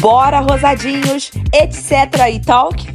Bora, 0.00 0.40
rosadinhos, 0.40 1.30
etc. 1.52 2.26
e 2.32 2.40
talk? 2.40 2.86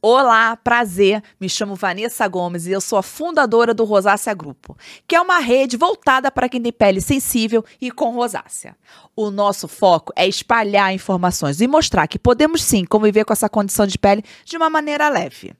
Olá, 0.00 0.56
prazer. 0.56 1.22
Me 1.38 1.46
chamo 1.46 1.74
Vanessa 1.74 2.26
Gomes 2.26 2.66
e 2.66 2.72
eu 2.72 2.80
sou 2.80 2.98
a 2.98 3.02
fundadora 3.02 3.74
do 3.74 3.84
Rosácea 3.84 4.32
Grupo, 4.32 4.74
que 5.06 5.14
é 5.14 5.20
uma 5.20 5.40
rede 5.40 5.76
voltada 5.76 6.30
para 6.30 6.48
quem 6.48 6.62
tem 6.62 6.72
pele 6.72 7.02
sensível 7.02 7.62
e 7.78 7.90
com 7.90 8.14
rosácea. 8.14 8.74
O 9.14 9.30
nosso 9.30 9.68
foco 9.68 10.10
é 10.16 10.26
espalhar 10.26 10.94
informações 10.94 11.60
e 11.60 11.68
mostrar 11.68 12.06
que 12.06 12.18
podemos 12.18 12.62
sim 12.62 12.86
conviver 12.86 13.26
com 13.26 13.34
essa 13.34 13.48
condição 13.48 13.86
de 13.86 13.98
pele 13.98 14.24
de 14.46 14.56
uma 14.56 14.70
maneira 14.70 15.10
leve. 15.10 15.52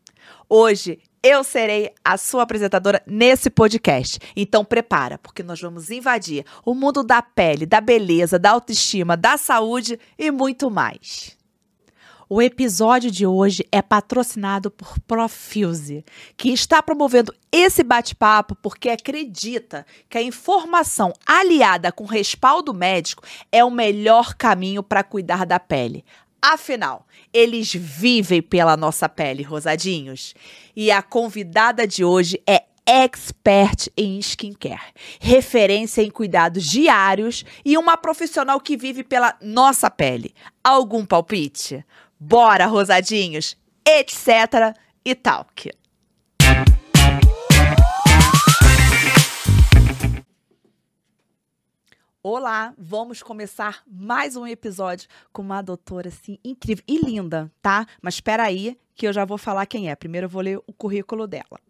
Hoje 0.48 0.98
eu 1.22 1.42
serei 1.42 1.92
a 2.04 2.16
sua 2.16 2.42
apresentadora 2.42 3.02
nesse 3.06 3.50
podcast. 3.50 4.18
Então 4.36 4.64
prepara, 4.64 5.18
porque 5.18 5.42
nós 5.42 5.60
vamos 5.60 5.90
invadir 5.90 6.44
o 6.64 6.74
mundo 6.74 7.02
da 7.02 7.20
pele, 7.22 7.66
da 7.66 7.80
beleza, 7.80 8.38
da 8.38 8.50
autoestima, 8.50 9.16
da 9.16 9.36
saúde 9.36 9.98
e 10.18 10.30
muito 10.30 10.70
mais. 10.70 11.36
O 12.30 12.42
episódio 12.42 13.10
de 13.10 13.26
hoje 13.26 13.66
é 13.72 13.80
patrocinado 13.80 14.70
por 14.70 15.00
Profuse, 15.00 16.04
que 16.36 16.50
está 16.50 16.82
promovendo 16.82 17.34
esse 17.50 17.82
bate-papo 17.82 18.54
porque 18.56 18.90
acredita 18.90 19.86
que 20.10 20.18
a 20.18 20.22
informação 20.22 21.14
aliada 21.24 21.90
com 21.90 22.04
respaldo 22.04 22.74
médico 22.74 23.22
é 23.50 23.64
o 23.64 23.70
melhor 23.70 24.34
caminho 24.34 24.82
para 24.82 25.02
cuidar 25.02 25.46
da 25.46 25.58
pele. 25.58 26.04
Afinal, 26.40 27.06
eles 27.32 27.72
vivem 27.74 28.40
pela 28.40 28.76
nossa 28.76 29.08
pele, 29.08 29.42
rosadinhos. 29.42 30.34
E 30.74 30.90
a 30.90 31.02
convidada 31.02 31.86
de 31.86 32.04
hoje 32.04 32.40
é 32.46 32.64
expert 32.86 33.88
em 33.96 34.18
skincare, 34.18 34.94
referência 35.20 36.00
em 36.00 36.10
cuidados 36.10 36.64
diários 36.64 37.44
e 37.62 37.76
uma 37.76 37.98
profissional 37.98 38.58
que 38.58 38.78
vive 38.78 39.04
pela 39.04 39.36
nossa 39.42 39.90
pele. 39.90 40.34
Algum 40.64 41.04
palpite? 41.04 41.84
Bora, 42.18 42.66
rosadinhos, 42.66 43.56
etc. 43.86 44.74
e 45.04 45.14
tal. 45.14 45.46
Olá, 52.20 52.74
vamos 52.76 53.22
começar 53.22 53.84
mais 53.86 54.34
um 54.34 54.44
episódio 54.44 55.08
com 55.32 55.40
uma 55.40 55.62
doutora 55.62 56.08
assim 56.08 56.36
incrível 56.44 56.82
e 56.88 56.98
linda, 56.98 57.48
tá? 57.62 57.86
Mas 58.02 58.14
espera 58.14 58.42
aí 58.42 58.76
que 58.96 59.06
eu 59.06 59.12
já 59.12 59.24
vou 59.24 59.38
falar 59.38 59.66
quem 59.66 59.88
é. 59.88 59.94
Primeiro 59.94 60.24
eu 60.24 60.28
vou 60.28 60.42
ler 60.42 60.58
o 60.66 60.72
currículo 60.72 61.28
dela. 61.28 61.60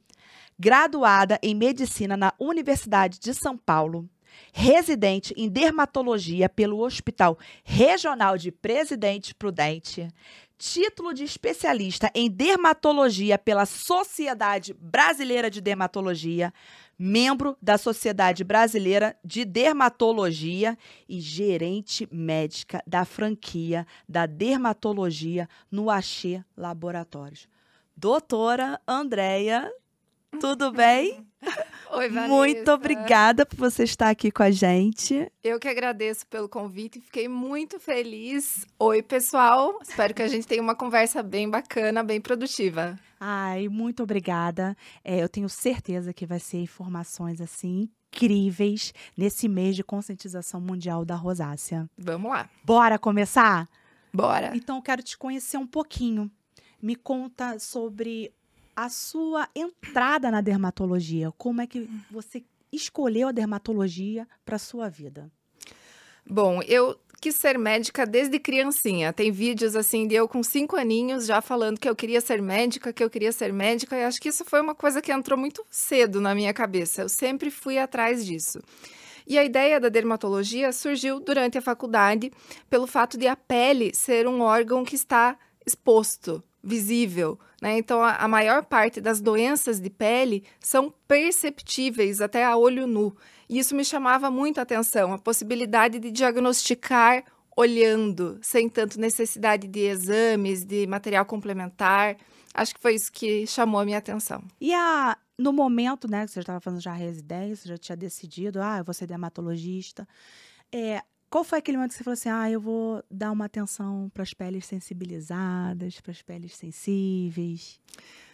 Graduada 0.58 1.38
em 1.42 1.54
medicina 1.54 2.16
na 2.16 2.32
Universidade 2.38 3.20
de 3.20 3.34
São 3.34 3.58
Paulo, 3.58 4.08
residente 4.50 5.34
em 5.36 5.50
dermatologia 5.50 6.48
pelo 6.48 6.80
Hospital 6.80 7.38
Regional 7.62 8.38
de 8.38 8.50
Presidente 8.50 9.34
Prudente, 9.34 10.08
título 10.56 11.12
de 11.12 11.24
especialista 11.24 12.10
em 12.14 12.30
dermatologia 12.30 13.38
pela 13.38 13.66
Sociedade 13.66 14.74
Brasileira 14.74 15.50
de 15.50 15.60
Dermatologia, 15.60 16.52
membro 16.98 17.56
da 17.62 17.78
Sociedade 17.78 18.42
Brasileira 18.42 19.16
de 19.24 19.44
Dermatologia 19.44 20.77
e 21.08 21.20
gerente 21.20 22.08
médica 22.10 22.82
da 22.86 23.04
franquia 23.04 23.86
da 24.08 24.27
dermatologia 24.27 25.48
no 25.70 25.88
Axê 25.91 26.42
Laboratórios. 26.56 27.48
Doutora 27.96 28.80
Andréia, 28.86 29.72
tudo 30.41 30.72
bem? 30.72 31.26
Oi, 31.91 32.08
Vanessa. 32.08 32.28
Muito 32.28 32.70
obrigada 32.70 33.47
por 33.47 33.56
você 33.56 33.84
estar 33.84 34.11
aqui 34.11 34.31
com 34.31 34.42
a 34.42 34.50
gente. 34.50 35.31
Eu 35.42 35.58
que 35.58 35.69
agradeço 35.69 36.27
pelo 36.27 36.48
convite 36.48 36.98
e 36.98 37.03
fiquei 37.03 37.28
muito 37.28 37.81
feliz. 37.81 38.67
Oi, 38.78 39.03
pessoal. 39.03 39.78
Espero 39.82 40.12
que 40.12 40.22
a 40.22 40.28
gente 40.28 40.47
tenha 40.47 40.62
uma 40.62 40.75
conversa 40.75 41.22
bem 41.22 41.49
bacana, 41.49 42.03
bem 42.03 42.21
produtiva. 42.21 42.99
Ai, 43.19 43.69
muito 43.69 44.03
obrigada. 44.03 44.76
É, 45.03 45.22
eu 45.22 45.28
tenho 45.28 45.49
certeza 45.49 46.12
que 46.12 46.26
vai 46.26 46.38
ser 46.38 46.59
informações 46.59 47.41
assim 47.41 47.88
incríveis 48.12 48.93
nesse 49.16 49.49
mês 49.49 49.76
de 49.76 49.84
conscientização 49.84 50.60
mundial 50.60 51.05
da 51.05 51.15
rosácea. 51.15 51.88
Vamos 51.97 52.31
lá. 52.31 52.49
Bora 52.65 52.99
começar? 52.99 53.69
Bora. 54.12 54.53
Então, 54.55 54.76
eu 54.76 54.82
quero 54.82 55.03
te 55.03 55.16
conhecer 55.16 55.56
um 55.56 55.66
pouquinho. 55.66 56.31
Me 56.81 56.94
conta 56.94 57.59
sobre 57.59 58.32
a 58.78 58.89
sua 58.89 59.49
entrada 59.56 60.31
na 60.31 60.41
dermatologia. 60.41 61.33
Como 61.37 61.61
é 61.61 61.66
que 61.66 61.91
você 62.09 62.44
escolheu 62.72 63.27
a 63.27 63.33
dermatologia 63.33 64.25
para 64.47 64.56
sua 64.56 64.89
vida? 64.89 65.28
Bom, 66.25 66.62
eu 66.62 66.97
quis 67.21 67.34
ser 67.34 67.59
médica 67.59 68.06
desde 68.06 68.38
criancinha. 68.38 69.12
Tem 69.12 69.33
vídeos 69.33 69.75
assim 69.75 70.06
de 70.06 70.15
eu 70.15 70.28
com 70.28 70.44
cinco 70.44 70.77
aninhos 70.77 71.27
já 71.27 71.43
falando 71.43 71.81
que 71.81 71.88
eu 71.88 71.97
queria 71.97 72.21
ser 72.21 72.41
médica, 72.41 72.93
que 72.93 73.03
eu 73.03 73.11
queria 73.11 73.33
ser 73.33 73.53
médica. 73.53 73.97
E 73.97 74.05
acho 74.05 74.21
que 74.21 74.28
isso 74.28 74.44
foi 74.44 74.61
uma 74.61 74.77
coisa 74.77 75.03
que 75.03 75.11
entrou 75.11 75.37
muito 75.37 75.67
cedo 75.69 76.21
na 76.21 76.33
minha 76.33 76.55
cabeça. 76.55 77.03
Eu 77.03 77.09
sempre 77.09 77.50
fui 77.50 77.78
atrás 77.78 78.25
disso. 78.25 78.61
E 79.27 79.37
a 79.37 79.43
ideia 79.43 79.81
da 79.81 79.88
dermatologia 79.88 80.72
surgiu 80.72 81.19
durante 81.19 81.59
a 81.59 81.62
faculdade 81.62 82.31
pelo 82.71 82.87
fato 82.87 83.19
de 83.19 83.27
a 83.27 83.34
pele 83.34 83.93
ser 83.93 84.28
um 84.28 84.41
órgão 84.41 84.84
que 84.84 84.94
está 84.94 85.37
exposto, 85.67 86.41
visível. 86.62 87.41
Né? 87.60 87.78
Então, 87.78 88.02
a, 88.02 88.28
maior 88.28 88.64
parte 88.64 89.00
das 89.00 89.20
doenças 89.20 89.80
de 89.80 89.91
pele 89.91 90.44
são 90.60 90.92
perceptíveis 91.08 92.20
até 92.20 92.44
a 92.44 92.56
olho 92.56 92.86
nu. 92.86 93.16
E 93.48 93.58
isso 93.58 93.74
me 93.74 93.84
chamava 93.84 94.30
muito 94.30 94.58
a 94.58 94.62
atenção, 94.62 95.12
a 95.12 95.19
possibilidade 95.19 95.98
de 95.98 96.10
diagnosticar 96.10 97.24
olhando, 97.56 98.38
sem 98.41 98.69
tanto 98.69 99.00
necessidade 99.00 99.66
de 99.66 99.80
exames, 99.80 100.64
de 100.64 100.86
material 100.86 101.24
complementar. 101.24 102.16
Acho 102.54 102.74
que 102.74 102.80
foi 102.80 102.94
isso 102.94 103.10
que 103.10 103.46
chamou 103.46 103.80
a 103.80 103.84
minha 103.84 103.98
atenção. 103.98 104.44
E 104.60 104.72
a, 104.72 105.19
no 105.36 105.52
momento, 105.52 106.08
né, 106.08 106.25
que 106.25 106.30
você 106.30 106.40
estava 106.40 106.60
fazendo 106.60 106.80
já 106.80 106.92
residência, 106.92 107.69
já 107.69 107.76
tinha 107.76 107.96
decidido, 107.96 108.62
ah, 108.62 108.78
eu 108.78 108.84
vou 108.84 108.94
ser 108.94 109.08
dermatologista. 109.08 110.06
É, 110.72 111.02
qual 111.31 111.44
foi 111.44 111.59
aquele 111.59 111.77
momento 111.77 111.93
que 111.93 111.99
você 111.99 112.05
falou 112.05 112.15
assim: 112.15 112.28
ah, 112.28 112.50
eu 112.50 112.61
vou 112.61 113.03
dar 113.11 113.31
uma 113.31 113.44
atenção 113.44 114.11
para 114.12 114.22
as 114.22 114.33
peles 114.33 114.65
sensibilizadas, 114.66 116.00
para 116.00 116.12
as 116.12 116.22
peles 116.22 116.56
sensíveis? 116.56 117.81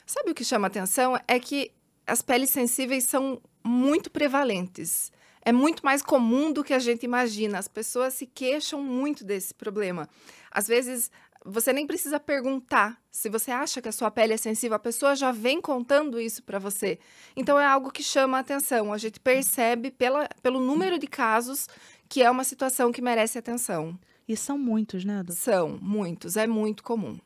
Sabe 0.07 0.31
o 0.31 0.35
que 0.35 0.45
chama 0.45 0.67
atenção? 0.67 1.19
É 1.27 1.41
que 1.41 1.73
as 2.07 2.23
peles 2.23 2.51
sensíveis 2.51 3.05
são 3.05 3.41
muito 3.65 4.11
prevalentes. 4.11 5.11
É 5.43 5.53
muito 5.53 5.85
mais 5.85 6.03
comum 6.03 6.53
do 6.53 6.65
que 6.65 6.73
a 6.73 6.79
gente 6.79 7.05
imagina. 7.05 7.59
As 7.59 7.69
pessoas 7.69 8.15
se 8.15 8.27
queixam 8.27 8.83
muito 8.83 9.25
desse 9.25 9.53
problema. 9.53 10.09
Às 10.51 10.67
vezes, 10.67 11.11
você 11.45 11.73
nem 11.73 11.87
precisa 11.87 12.19
perguntar 12.19 12.99
se 13.11 13.29
você 13.29 13.51
acha 13.51 13.83
que 13.83 13.89
a 13.89 13.93
sua 13.93 14.11
pele 14.11 14.33
é 14.33 14.37
sensível, 14.37 14.75
a 14.75 14.79
pessoa 14.79 15.15
já 15.15 15.31
vem 15.31 15.61
contando 15.61 16.19
isso 16.19 16.43
para 16.43 16.59
você. 16.59 16.99
Então 17.37 17.61
é 17.61 17.67
algo 17.67 17.93
que 17.93 18.03
chama 18.03 18.39
a 18.39 18.41
atenção. 18.41 18.93
A 18.93 18.99
gente 18.99 19.21
percebe 19.21 19.91
pela, 19.91 20.27
pelo 20.43 20.59
número 20.59 20.99
de 20.99 21.07
casos 21.07 21.69
que 22.15 22.23
é 22.23 22.31
uma 22.31 22.45
situação 22.45 22.93
que 22.93 23.03
merece 23.03 23.39
atenção. 23.39 23.99
E 24.29 24.37
são 24.37 24.57
muitos, 24.57 25.05
né, 25.05 25.17
doutor? 25.17 25.35
São 25.35 25.79
muitos, 25.83 26.37
é 26.37 26.47
muito 26.47 26.85
comum. 26.85 27.19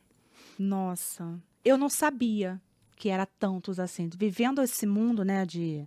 Nossa, 0.58 1.38
eu 1.62 1.76
não 1.76 1.90
sabia 1.90 2.58
que 2.96 3.10
era 3.10 3.26
tantos 3.26 3.78
assim. 3.78 4.08
Vivendo 4.16 4.62
esse 4.62 4.86
mundo, 4.86 5.26
né, 5.26 5.44
de 5.44 5.86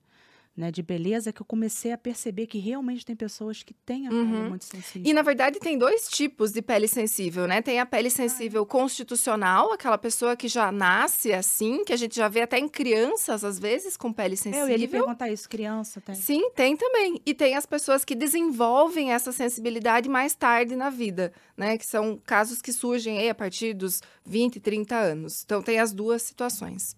né, 0.56 0.70
de 0.70 0.84
beleza, 0.84 1.32
que 1.32 1.42
eu 1.42 1.46
comecei 1.46 1.94
a 1.94 1.98
perceber 1.98 2.46
que 2.46 2.60
realmente 2.60 3.06
tem 3.06 3.16
pessoas 3.16 3.64
que 3.64 3.74
têm 3.74 4.08
a 4.08 4.10
pele 4.10 4.22
Uhum. 4.22 4.50
muito 4.50 4.66
sensível. 4.66 5.02
E 5.10 5.14
na 5.14 5.22
verdade 5.22 5.60
tem 5.60 5.78
dois 5.78 6.10
tipos 6.10 6.52
de 6.52 6.62
pele 6.62 6.88
sensível, 6.90 7.48
né? 7.48 7.62
Tem 7.62 7.80
a 7.80 7.86
pele 7.86 8.10
sensível 8.10 8.66
constitucional, 8.66 9.72
aquela 9.72 9.98
pessoa 9.98 10.36
que 10.36 10.50
já 10.50 10.70
nasce 10.72 11.32
assim, 11.32 11.86
que 11.86 11.94
a 11.94 11.96
gente 11.98 12.16
já 12.16 12.28
vê 12.28 12.42
até 12.42 12.60
em 12.60 12.68
crianças 12.68 13.44
às 13.46 13.58
vezes 13.58 13.96
com 13.96 14.12
pele 14.12 14.34
É, 14.34 14.36
eu 14.36 14.38
sensível. 14.38 14.70
ia 14.70 14.78
lhe 14.78 14.88
perguntar 14.90 15.30
isso, 15.30 15.48
criança 15.50 16.02
tem? 16.02 16.16
Sim, 16.16 16.52
tem 16.52 16.76
também. 16.76 17.22
E 17.26 17.34
tem 17.34 17.56
as 17.56 17.66
pessoas 17.66 18.04
que 18.04 18.14
desenvolvem 18.14 19.14
essa 19.14 19.32
sensibilidade 19.32 20.10
mais 20.10 20.36
tarde 20.36 20.76
na 20.76 20.90
vida, 20.90 21.32
né? 21.56 21.78
Que 21.78 21.86
são 21.86 22.20
casos 22.26 22.62
que 22.62 22.74
surgem 22.74 23.18
aí 23.20 23.30
a 23.30 23.36
partir 23.36 23.74
dos 23.74 24.02
20, 24.26 24.60
30 24.60 24.96
anos. 24.98 25.44
Então 25.46 25.62
tem 25.62 25.80
as 25.80 25.94
duas 25.94 26.22
situações. 26.22 26.96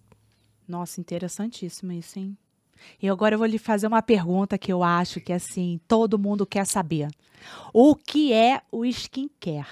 Nossa, 0.66 1.00
interessantíssimo 1.00 1.92
isso, 1.92 2.18
hein? 2.18 2.36
E 3.02 3.08
agora 3.08 3.34
eu 3.34 3.38
vou 3.38 3.46
lhe 3.46 3.58
fazer 3.58 3.86
uma 3.86 4.02
pergunta 4.02 4.56
que 4.58 4.72
eu 4.72 4.82
acho 4.82 5.20
que, 5.20 5.32
assim, 5.32 5.80
todo 5.88 6.18
mundo 6.18 6.46
quer 6.46 6.66
saber. 6.66 7.08
O 7.72 7.94
que 7.94 8.32
é 8.32 8.60
o 8.72 8.84
skincare? 8.84 9.66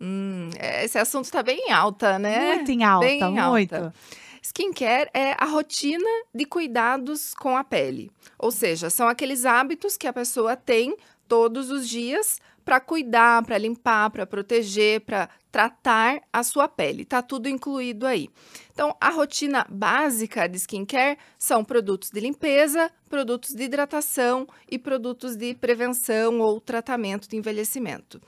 Hum, 0.00 0.50
esse 0.82 0.98
assunto 0.98 1.24
está 1.24 1.42
bem 1.42 1.68
em 1.68 1.72
alta, 1.72 2.18
né? 2.18 2.54
Muito 2.56 2.70
em 2.70 2.82
alta, 2.84 3.06
Bem 3.06 3.20
em 3.20 3.40
muito. 3.40 3.74
alta. 3.74 3.94
Skincare 4.42 5.08
é 5.14 5.32
a 5.38 5.46
rotina 5.46 6.08
de 6.34 6.44
cuidados 6.44 7.32
com 7.34 7.56
a 7.56 7.64
pele. 7.64 8.10
Ou 8.38 8.50
seja, 8.50 8.90
são 8.90 9.08
aqueles 9.08 9.46
hábitos 9.46 9.96
que 9.96 10.06
a 10.06 10.12
pessoa 10.12 10.54
tem 10.56 10.96
todos 11.26 11.70
os 11.70 11.88
dias 11.88 12.38
para 12.64 12.80
cuidar, 12.80 13.44
para 13.44 13.58
limpar, 13.58 14.10
para 14.10 14.26
proteger, 14.26 15.00
para 15.02 15.28
tratar 15.52 16.22
a 16.32 16.42
sua 16.42 16.66
pele. 16.66 17.04
Tá 17.04 17.22
tudo 17.22 17.48
incluído 17.48 18.06
aí. 18.06 18.28
Então, 18.72 18.96
a 19.00 19.10
rotina 19.10 19.66
básica 19.68 20.48
de 20.48 20.56
skincare 20.56 21.18
são 21.38 21.64
produtos 21.64 22.10
de 22.10 22.18
limpeza, 22.20 22.90
produtos 23.08 23.54
de 23.54 23.64
hidratação 23.64 24.48
e 24.70 24.78
produtos 24.78 25.36
de 25.36 25.54
prevenção 25.54 26.40
ou 26.40 26.60
tratamento 26.60 27.28
de 27.28 27.36
envelhecimento. 27.36 28.20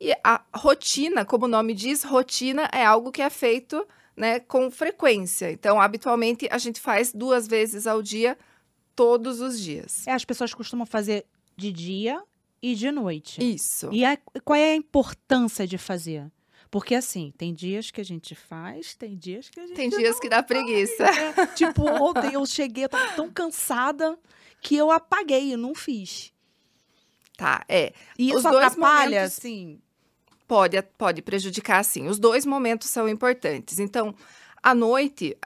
E 0.00 0.12
a 0.24 0.42
rotina, 0.54 1.24
como 1.24 1.44
o 1.44 1.48
nome 1.48 1.74
diz, 1.74 2.02
rotina 2.02 2.68
é 2.72 2.84
algo 2.84 3.12
que 3.12 3.22
é 3.22 3.30
feito 3.30 3.86
né, 4.16 4.40
com 4.40 4.70
frequência. 4.70 5.52
Então, 5.52 5.80
habitualmente, 5.80 6.48
a 6.50 6.58
gente 6.58 6.80
faz 6.80 7.12
duas 7.12 7.46
vezes 7.46 7.86
ao 7.86 8.02
dia, 8.02 8.36
todos 8.96 9.40
os 9.40 9.60
dias. 9.60 10.06
É, 10.06 10.12
as 10.12 10.24
pessoas 10.24 10.52
costumam 10.52 10.86
fazer 10.86 11.24
de 11.56 11.70
dia 11.70 12.22
e 12.62 12.74
de 12.74 12.90
noite. 12.92 13.42
Isso. 13.42 13.88
E 13.92 14.04
a- 14.04 14.16
qual 14.44 14.56
é 14.56 14.72
a 14.72 14.76
importância 14.76 15.66
de 15.66 15.76
fazer? 15.76 16.30
Porque 16.70 16.94
assim, 16.94 17.32
tem 17.36 17.52
dias 17.52 17.90
que 17.90 18.00
a 18.00 18.04
gente 18.04 18.34
faz, 18.34 18.94
tem 18.94 19.14
dias 19.16 19.50
que 19.50 19.60
a 19.60 19.66
gente 19.66 19.76
Tem 19.76 19.90
dias 19.90 20.18
que 20.18 20.28
dá 20.28 20.42
preguiça. 20.42 21.04
É, 21.04 21.46
tipo, 21.54 21.82
ontem 21.86 22.32
eu 22.34 22.46
cheguei, 22.46 22.84
eu 22.84 22.88
tava 22.88 23.12
tão 23.14 23.28
cansada 23.30 24.18
que 24.60 24.74
eu 24.76 24.90
apaguei, 24.90 25.52
eu 25.52 25.58
não 25.58 25.74
fiz. 25.74 26.32
Tá, 27.36 27.64
é. 27.68 27.92
E 28.18 28.30
Os 28.32 28.40
isso 28.40 28.50
dois 28.50 28.66
atrapalha, 28.66 29.16
momentos- 29.20 29.38
assim. 29.38 29.80
Pode, 30.46 30.80
pode 30.98 31.22
prejudicar, 31.22 31.82
sim. 31.84 32.08
Os 32.08 32.18
dois 32.18 32.44
momentos 32.46 32.88
são 32.88 33.08
importantes. 33.08 33.78
Então, 33.78 34.14
à 34.62 34.74
noite. 34.74 35.36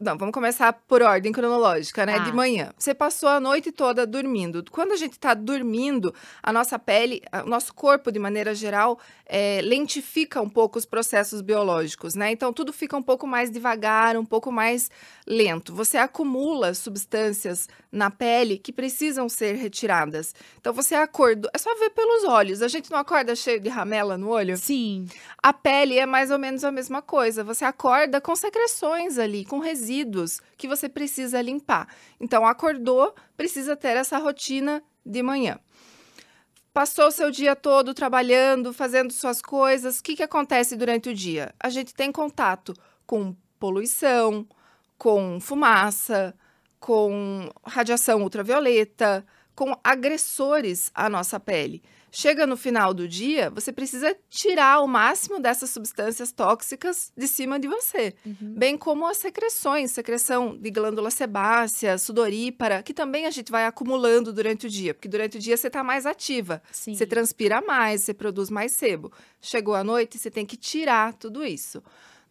Não, 0.00 0.16
vamos 0.16 0.32
começar 0.32 0.72
por 0.72 1.02
ordem 1.02 1.32
cronológica, 1.32 2.06
né? 2.06 2.18
Tá. 2.18 2.24
De 2.24 2.32
manhã. 2.32 2.72
Você 2.78 2.94
passou 2.94 3.28
a 3.28 3.40
noite 3.40 3.72
toda 3.72 4.06
dormindo. 4.06 4.64
Quando 4.70 4.92
a 4.92 4.96
gente 4.96 5.12
está 5.12 5.34
dormindo, 5.34 6.14
a 6.42 6.52
nossa 6.52 6.78
pele, 6.78 7.22
o 7.44 7.48
nosso 7.48 7.74
corpo, 7.74 8.12
de 8.12 8.18
maneira 8.18 8.54
geral, 8.54 8.98
é, 9.26 9.60
lentifica 9.62 10.40
um 10.40 10.48
pouco 10.48 10.78
os 10.78 10.84
processos 10.84 11.40
biológicos, 11.40 12.14
né? 12.14 12.30
Então, 12.30 12.52
tudo 12.52 12.72
fica 12.72 12.96
um 12.96 13.02
pouco 13.02 13.26
mais 13.26 13.50
devagar, 13.50 14.16
um 14.16 14.24
pouco 14.24 14.52
mais 14.52 14.90
lento. 15.26 15.74
Você 15.74 15.96
acumula 15.96 16.74
substâncias 16.74 17.68
na 17.90 18.10
pele 18.10 18.58
que 18.58 18.72
precisam 18.72 19.28
ser 19.28 19.54
retiradas. 19.54 20.34
Então, 20.60 20.72
você 20.72 20.94
acordou. 20.94 21.50
É 21.54 21.58
só 21.58 21.74
ver 21.76 21.90
pelos 21.90 22.24
olhos. 22.24 22.62
A 22.62 22.68
gente 22.68 22.90
não 22.90 22.98
acorda 22.98 23.34
cheio 23.34 23.60
de 23.60 23.68
ramela 23.68 24.16
no 24.16 24.28
olho? 24.28 24.56
Sim. 24.56 25.06
A 25.42 25.52
pele 25.52 25.98
é 25.98 26.06
mais 26.06 26.30
ou 26.30 26.38
menos 26.38 26.62
a 26.62 26.70
mesma 26.70 27.02
coisa. 27.02 27.42
Você 27.42 27.64
acorda 27.64 28.20
com 28.20 28.36
secreções 28.36 29.18
ali, 29.18 29.44
com 29.44 29.58
resíduos 29.72 30.40
que 30.56 30.68
você 30.68 30.88
precisa 30.88 31.40
limpar. 31.40 31.88
Então, 32.20 32.46
acordou, 32.46 33.14
precisa 33.36 33.74
ter 33.74 33.96
essa 33.96 34.18
rotina 34.18 34.82
de 35.04 35.22
manhã. 35.22 35.58
Passou 36.72 37.06
o 37.08 37.10
seu 37.10 37.30
dia 37.30 37.56
todo 37.56 37.94
trabalhando, 37.94 38.72
fazendo 38.72 39.12
suas 39.12 39.40
coisas. 39.42 39.98
O 39.98 40.02
que, 40.02 40.16
que 40.16 40.22
acontece 40.22 40.76
durante 40.76 41.08
o 41.08 41.14
dia? 41.14 41.54
A 41.58 41.68
gente 41.68 41.94
tem 41.94 42.12
contato 42.12 42.74
com 43.06 43.34
poluição, 43.58 44.46
com 44.96 45.40
fumaça, 45.40 46.34
com 46.78 47.50
radiação 47.66 48.22
ultravioleta, 48.22 49.24
com 49.54 49.74
agressores 49.84 50.90
à 50.94 51.08
nossa 51.08 51.38
pele. 51.38 51.82
Chega 52.14 52.46
no 52.46 52.58
final 52.58 52.92
do 52.92 53.08
dia, 53.08 53.48
você 53.48 53.72
precisa 53.72 54.14
tirar 54.28 54.80
o 54.82 54.86
máximo 54.86 55.40
dessas 55.40 55.70
substâncias 55.70 56.30
tóxicas 56.30 57.10
de 57.16 57.26
cima 57.26 57.58
de 57.58 57.66
você, 57.66 58.14
bem 58.54 58.76
como 58.76 59.06
as 59.06 59.16
secreções, 59.16 59.92
secreção 59.92 60.54
de 60.54 60.70
glândula 60.70 61.10
sebácea, 61.10 61.96
sudorípara, 61.96 62.82
que 62.82 62.92
também 62.92 63.24
a 63.24 63.30
gente 63.30 63.50
vai 63.50 63.64
acumulando 63.64 64.30
durante 64.30 64.66
o 64.66 64.70
dia, 64.70 64.92
porque 64.92 65.08
durante 65.08 65.38
o 65.38 65.40
dia 65.40 65.56
você 65.56 65.68
está 65.68 65.82
mais 65.82 66.04
ativa, 66.04 66.62
Sim. 66.70 66.94
você 66.94 67.06
transpira 67.06 67.62
mais, 67.62 68.02
você 68.02 68.12
produz 68.12 68.50
mais 68.50 68.72
sebo. 68.72 69.10
Chegou 69.40 69.74
a 69.74 69.82
noite, 69.82 70.18
você 70.18 70.30
tem 70.30 70.44
que 70.44 70.58
tirar 70.58 71.14
tudo 71.14 71.42
isso. 71.42 71.82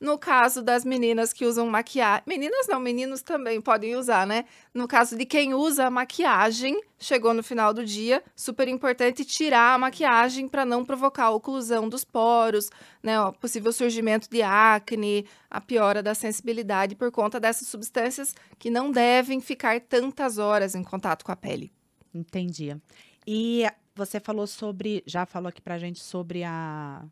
No 0.01 0.17
caso 0.17 0.63
das 0.63 0.83
meninas 0.83 1.31
que 1.31 1.45
usam 1.45 1.67
maquiagem, 1.67 2.23
meninas 2.25 2.65
não, 2.67 2.79
meninos 2.79 3.21
também 3.21 3.61
podem 3.61 3.95
usar, 3.95 4.25
né? 4.25 4.45
No 4.73 4.87
caso 4.87 5.15
de 5.15 5.27
quem 5.27 5.53
usa 5.53 5.91
maquiagem, 5.91 6.81
chegou 6.97 7.35
no 7.35 7.43
final 7.43 7.71
do 7.71 7.85
dia, 7.85 8.23
super 8.35 8.67
importante 8.67 9.23
tirar 9.23 9.75
a 9.75 9.77
maquiagem 9.77 10.47
para 10.47 10.65
não 10.65 10.83
provocar 10.83 11.25
a 11.25 11.29
oclusão 11.29 11.87
dos 11.87 12.03
poros, 12.03 12.71
né? 13.03 13.21
O 13.21 13.31
possível 13.31 13.71
surgimento 13.71 14.27
de 14.27 14.41
acne, 14.41 15.27
a 15.47 15.61
piora 15.61 16.01
da 16.01 16.15
sensibilidade 16.15 16.95
por 16.95 17.11
conta 17.11 17.39
dessas 17.39 17.67
substâncias 17.67 18.33
que 18.57 18.71
não 18.71 18.89
devem 18.89 19.39
ficar 19.39 19.79
tantas 19.81 20.39
horas 20.39 20.73
em 20.73 20.83
contato 20.83 21.23
com 21.23 21.31
a 21.31 21.35
pele. 21.35 21.71
Entendi. 22.11 22.75
E 23.27 23.67
você 23.93 24.19
falou 24.19 24.47
sobre, 24.47 25.03
já 25.05 25.27
falou 25.27 25.49
aqui 25.49 25.61
pra 25.61 25.77
gente 25.77 25.99
sobre 25.99 26.43
a, 26.43 27.05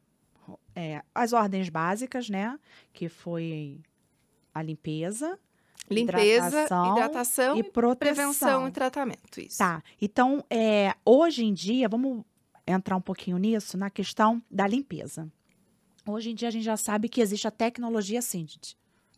é, 0.79 1.03
as 1.13 1.33
ordens 1.33 1.67
básicas, 1.67 2.29
né? 2.29 2.57
Que 2.93 3.09
foi 3.09 3.79
a 4.53 4.61
limpeza, 4.63 5.37
Limpeza, 5.89 6.47
Hidratação 6.47 6.91
hidratação, 6.91 7.57
e 7.57 7.63
proteção. 7.63 8.15
prevenção 8.15 8.67
e 8.67 8.71
tratamento. 8.71 9.41
Isso. 9.41 9.57
Tá. 9.57 9.81
Então, 9.99 10.43
é, 10.49 10.93
hoje 11.03 11.43
em 11.43 11.53
dia, 11.53 11.89
vamos 11.89 12.23
entrar 12.65 12.95
um 12.95 13.01
pouquinho 13.01 13.37
nisso, 13.39 13.75
na 13.75 13.89
questão 13.89 14.41
da 14.51 14.67
limpeza. 14.67 15.27
Hoje 16.07 16.29
em 16.29 16.35
dia, 16.35 16.47
a 16.47 16.51
gente 16.51 16.63
já 16.63 16.77
sabe 16.77 17.09
que 17.09 17.19
existe 17.19 17.47
a 17.47 17.51
tecnologia 17.51 18.21
Syndit. 18.21 18.77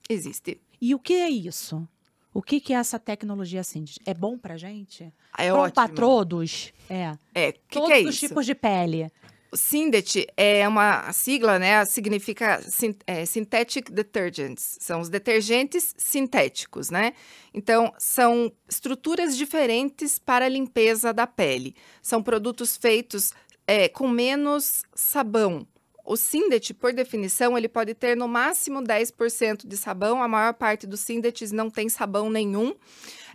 Existe. 0.09 0.61
E 0.81 0.95
o 0.95 0.99
que 0.99 1.13
é 1.13 1.29
isso? 1.29 1.85
O 2.33 2.41
que, 2.41 2.61
que 2.61 2.73
é 2.73 2.77
essa 2.77 2.97
tecnologia 2.97 3.63
Syndit? 3.63 3.99
É 4.05 4.13
bom 4.13 4.37
pra 4.37 4.55
gente? 4.55 5.13
É 5.37 5.51
Bom 5.51 5.59
ótimo. 5.59 5.73
pra 5.73 5.87
todos? 5.89 6.71
É. 6.89 7.17
É, 7.35 7.51
que 7.51 7.59
Todos 7.73 7.89
que 7.89 7.93
é 7.93 8.01
os 8.03 8.15
isso? 8.15 8.27
tipos 8.27 8.45
de 8.45 8.55
pele. 8.55 9.11
O 9.53 9.57
Syndet 9.57 10.27
é 10.37 10.65
uma 10.65 11.11
sigla, 11.11 11.59
né? 11.59 11.83
Significa 11.83 12.63
é, 13.05 13.25
synthetic 13.25 13.91
detergents. 13.91 14.77
São 14.79 15.01
os 15.01 15.09
detergentes 15.09 15.93
sintéticos, 15.97 16.89
né? 16.89 17.11
Então, 17.53 17.93
são 17.97 18.49
estruturas 18.69 19.35
diferentes 19.35 20.17
para 20.17 20.45
a 20.45 20.49
limpeza 20.49 21.11
da 21.11 21.27
pele. 21.27 21.75
São 22.01 22.23
produtos 22.23 22.77
feitos 22.77 23.33
é, 23.67 23.89
com 23.89 24.07
menos 24.07 24.83
sabão. 24.95 25.67
O 26.05 26.15
Syndet, 26.15 26.73
por 26.73 26.93
definição, 26.93 27.57
ele 27.57 27.67
pode 27.67 27.93
ter 27.93 28.15
no 28.15 28.29
máximo 28.29 28.81
10% 28.81 29.67
de 29.67 29.75
sabão. 29.75 30.23
A 30.23 30.29
maior 30.29 30.53
parte 30.53 30.87
dos 30.87 31.01
Syndets 31.01 31.51
não 31.51 31.69
tem 31.69 31.89
sabão 31.89 32.29
nenhum. 32.29 32.73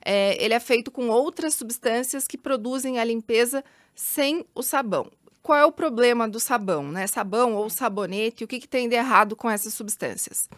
É, 0.02 0.42
ele 0.42 0.54
é 0.54 0.60
feito 0.60 0.90
com 0.90 1.08
outras 1.08 1.54
substâncias 1.54 2.26
que 2.26 2.38
produzem 2.38 2.98
a 2.98 3.04
limpeza 3.04 3.62
sem 3.94 4.46
o 4.54 4.62
sabão. 4.62 5.10
Qual 5.46 5.56
é 5.56 5.64
o 5.64 5.70
problema 5.70 6.28
do 6.28 6.40
sabão, 6.40 6.90
né? 6.90 7.06
Sabão 7.06 7.54
ou 7.54 7.70
sabonete, 7.70 8.42
o 8.42 8.48
que, 8.48 8.58
que 8.58 8.66
tem 8.66 8.88
de 8.88 8.96
errado 8.96 9.36
com 9.36 9.48
essas 9.48 9.72
substâncias? 9.74 10.48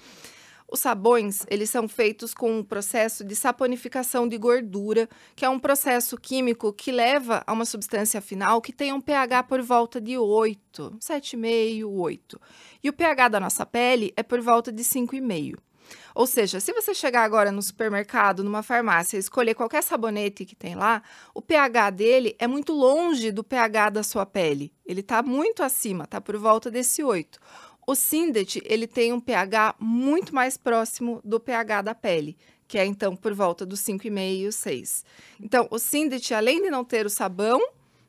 Os 0.67 0.81
sabões, 0.81 1.45
eles 1.51 1.69
são 1.69 1.87
feitos 1.87 2.33
com 2.33 2.61
um 2.61 2.65
processo 2.65 3.23
de 3.23 3.37
saponificação 3.37 4.27
de 4.27 4.39
gordura, 4.39 5.07
que 5.37 5.45
é 5.45 5.49
um 5.51 5.59
processo 5.59 6.17
químico 6.17 6.73
que 6.73 6.91
leva 6.91 7.45
a 7.47 7.53
uma 7.53 7.67
substância 7.67 8.19
final 8.23 8.63
que 8.63 8.73
tem 8.73 8.91
um 8.95 9.01
pH 9.01 9.43
por 9.43 9.61
volta 9.61 10.01
de 10.01 10.17
8, 10.17 10.97
7,5, 10.99 11.87
8. 11.87 12.41
E 12.83 12.89
o 12.89 12.93
pH 12.95 13.29
da 13.29 13.41
nossa 13.41 13.67
pele 13.67 14.15
é 14.17 14.23
por 14.23 14.41
volta 14.41 14.73
de 14.73 14.83
5,5. 14.83 15.68
Ou 16.15 16.27
seja, 16.27 16.61
se 16.61 16.73
você 16.73 16.95
chegar 16.95 17.23
agora 17.23 17.53
no 17.53 17.63
supermercado, 17.63 18.43
numa 18.43 18.63
farmácia, 18.63 19.17
e 19.17 19.21
escolher 19.21 19.55
qualquer 19.55 19.83
sabonete 19.83 20.45
que 20.45 20.57
tem 20.57 20.75
lá, 20.75 21.03
o 21.35 21.43
pH 21.43 21.91
dele 21.91 22.37
é 22.39 22.47
muito 22.47 22.73
longe 22.73 23.31
do 23.31 23.45
pH 23.45 23.91
da 23.91 24.03
sua 24.03 24.27
pele. 24.27 24.73
Ele 24.85 25.01
está 25.01 25.23
muito 25.23 25.63
acima, 25.63 26.05
está 26.05 26.21
por 26.21 26.37
volta 26.37 26.71
desse 26.71 27.03
8. 27.03 27.39
O 27.87 27.95
Syndet, 27.95 28.61
ele 28.67 28.87
tem 28.87 29.13
um 29.13 29.21
pH 29.21 29.75
muito 29.79 30.35
mais 30.35 30.59
próximo 30.59 31.21
do 31.25 31.41
pH 31.41 31.83
da 31.83 31.95
pele, 31.95 32.37
que 32.67 32.77
é 32.77 32.85
então 32.85 33.17
por 33.17 33.33
volta 33.33 33.65
dos 33.65 33.81
5,5 33.81 34.49
e 34.49 34.53
6. 34.53 35.05
Então, 35.41 35.67
o 35.71 35.79
Syndet, 35.79 36.35
além 36.35 36.63
de 36.63 36.69
não 36.71 36.85
ter 36.85 37.07
o 37.07 37.11
sabão, 37.11 37.59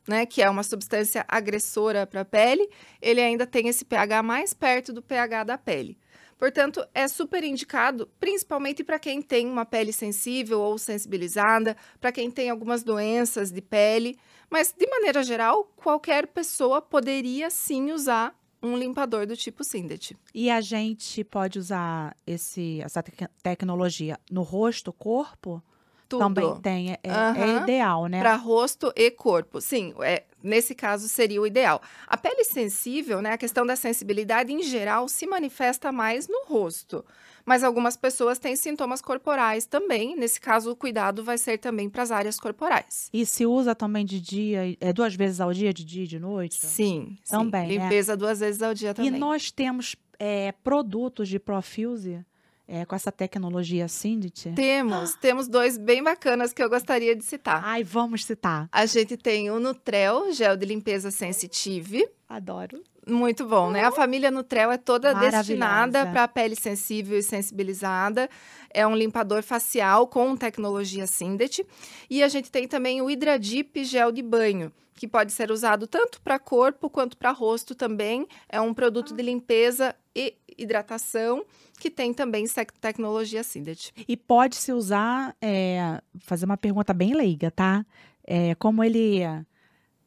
né, 0.05 0.25
que 0.25 0.41
é 0.41 0.49
uma 0.49 0.63
substância 0.63 1.23
agressora 1.27 2.05
para 2.05 2.21
a 2.21 2.25
pele, 2.25 2.67
ele 3.01 3.21
ainda 3.21 3.45
tem 3.45 3.67
esse 3.67 3.85
pH 3.85 4.23
mais 4.23 4.53
perto 4.53 4.91
do 4.91 5.01
pH 5.01 5.43
da 5.43 5.57
pele. 5.57 5.97
Portanto, 6.39 6.87
é 6.93 7.05
super 7.09 7.43
indicado, 7.43 8.09
principalmente 8.17 8.81
para 8.81 8.97
quem 8.97 9.21
tem 9.21 9.45
uma 9.45 9.65
pele 9.65 9.91
sensível 9.91 10.61
ou 10.61 10.77
sensibilizada, 10.77 11.75
para 11.99 12.13
quem 12.13 12.31
tem 12.31 12.49
algumas 12.49 12.81
doenças 12.81 13.51
de 13.51 13.61
pele, 13.61 14.17
mas 14.49 14.73
de 14.75 14.87
maneira 14.87 15.21
geral, 15.21 15.65
qualquer 15.75 16.27
pessoa 16.27 16.81
poderia 16.81 17.49
sim 17.49 17.91
usar 17.91 18.33
um 18.63 18.77
limpador 18.77 19.27
do 19.27 19.35
tipo 19.35 19.63
Syndet. 19.65 20.17
E 20.33 20.49
a 20.49 20.61
gente 20.61 21.23
pode 21.25 21.59
usar 21.59 22.15
esse, 22.25 22.79
essa 22.81 23.03
tec- 23.03 23.29
tecnologia 23.43 24.17
no 24.31 24.41
rosto, 24.41 24.93
corpo? 24.93 25.61
Tudo. 26.09 26.23
Também 26.23 26.55
tem. 26.61 26.91
É, 26.91 26.99
é 27.03 27.11
Aham. 27.11 27.61
ideal, 27.61 28.07
né? 28.07 28.19
Para 28.19 28.35
rosto 28.35 28.91
e 28.95 29.11
corpo. 29.11 29.61
Sim, 29.61 29.93
é, 30.01 30.23
nesse 30.43 30.73
caso 30.73 31.07
seria 31.07 31.39
o 31.39 31.45
ideal. 31.45 31.79
A 32.07 32.17
pele 32.17 32.43
sensível, 32.43 33.21
né, 33.21 33.33
a 33.33 33.37
questão 33.37 33.65
da 33.65 33.75
sensibilidade 33.75 34.51
em 34.51 34.63
geral 34.63 35.07
se 35.07 35.27
manifesta 35.27 35.91
mais 35.91 36.27
no 36.27 36.43
rosto. 36.45 37.05
Mas 37.45 37.63
algumas 37.63 37.95
pessoas 37.95 38.37
têm 38.37 38.55
sintomas 38.55 39.01
corporais 39.01 39.65
também. 39.65 40.15
Nesse 40.15 40.39
caso, 40.41 40.71
o 40.71 40.75
cuidado 40.75 41.23
vai 41.23 41.37
ser 41.37 41.57
também 41.57 41.89
para 41.89 42.03
as 42.03 42.11
áreas 42.11 42.39
corporais. 42.39 43.09
E 43.13 43.25
se 43.25 43.45
usa 43.45 43.73
também 43.73 44.05
de 44.05 44.19
dia, 44.19 44.75
é 44.79 44.91
duas 44.93 45.15
vezes 45.15 45.39
ao 45.39 45.53
dia, 45.53 45.73
de 45.73 45.83
dia 45.85 46.03
e 46.03 46.07
de 46.07 46.19
noite? 46.19 46.57
Sim, 46.65 47.15
sim. 47.23 47.31
Também, 47.31 47.67
né? 47.67 47.83
Limpeza 47.83 48.17
duas 48.17 48.39
vezes 48.39 48.61
ao 48.61 48.73
dia 48.73 48.91
E 48.91 48.93
também. 48.93 49.11
nós 49.19 49.51
temos 49.51 49.95
é, 50.19 50.51
produtos 50.63 51.27
de 51.29 51.39
Profuse 51.39 52.23
é, 52.69 52.85
com 52.85 52.95
essa 52.95 53.11
tecnologia 53.11 53.87
Syndit. 53.87 54.51
Temos, 54.55 55.15
temos 55.19 55.47
dois 55.47 55.75
bem 55.75 56.03
bacanas 56.03 56.53
que 56.53 56.61
eu 56.61 56.69
gostaria 56.69 57.15
de 57.15 57.25
citar. 57.25 57.61
Ai, 57.65 57.83
vamos 57.83 58.23
citar. 58.23 58.69
A 58.71 58.85
gente 58.85 59.17
tem 59.17 59.49
o 59.49 59.59
Nutrel, 59.59 60.31
gel 60.31 60.55
de 60.55 60.67
limpeza 60.67 61.09
sensitive. 61.09 62.07
Adoro. 62.29 62.83
Muito 63.07 63.43
bom, 63.43 63.71
né? 63.71 63.83
A 63.83 63.91
família 63.91 64.29
Nutrel 64.29 64.71
é 64.71 64.77
toda 64.77 65.15
destinada 65.15 66.05
para 66.05 66.25
a 66.25 66.27
pele 66.27 66.55
sensível 66.55 67.17
e 67.17 67.23
sensibilizada. 67.23 68.29
É 68.71 68.85
um 68.85 68.95
limpador 68.95 69.41
facial 69.41 70.05
com 70.05 70.37
tecnologia 70.37 71.07
Syndet. 71.07 71.65
E 72.07 72.21
a 72.21 72.27
gente 72.27 72.51
tem 72.51 72.67
também 72.67 73.01
o 73.01 73.09
Hydradip 73.09 73.83
gel 73.83 74.11
de 74.11 74.21
banho, 74.21 74.71
que 74.93 75.07
pode 75.07 75.31
ser 75.31 75.49
usado 75.49 75.87
tanto 75.87 76.21
para 76.21 76.37
corpo 76.37 76.87
quanto 76.87 77.17
para 77.17 77.31
rosto 77.31 77.73
também. 77.73 78.27
É 78.47 78.61
um 78.61 78.75
produto 78.75 79.15
de 79.15 79.23
limpeza 79.23 79.95
e 80.15 80.35
hidratação 80.55 81.43
que 81.79 81.89
tem 81.89 82.13
também 82.13 82.45
tecnologia 82.81 83.43
Syndet. 83.43 83.93
E 84.07 84.15
pode-se 84.17 84.71
usar, 84.71 85.35
é, 85.41 86.01
fazer 86.19 86.45
uma 86.45 86.57
pergunta 86.57 86.93
bem 86.93 87.13
leiga, 87.13 87.49
tá? 87.49 87.85
É, 88.25 88.53
como 88.55 88.83
ele 88.83 89.21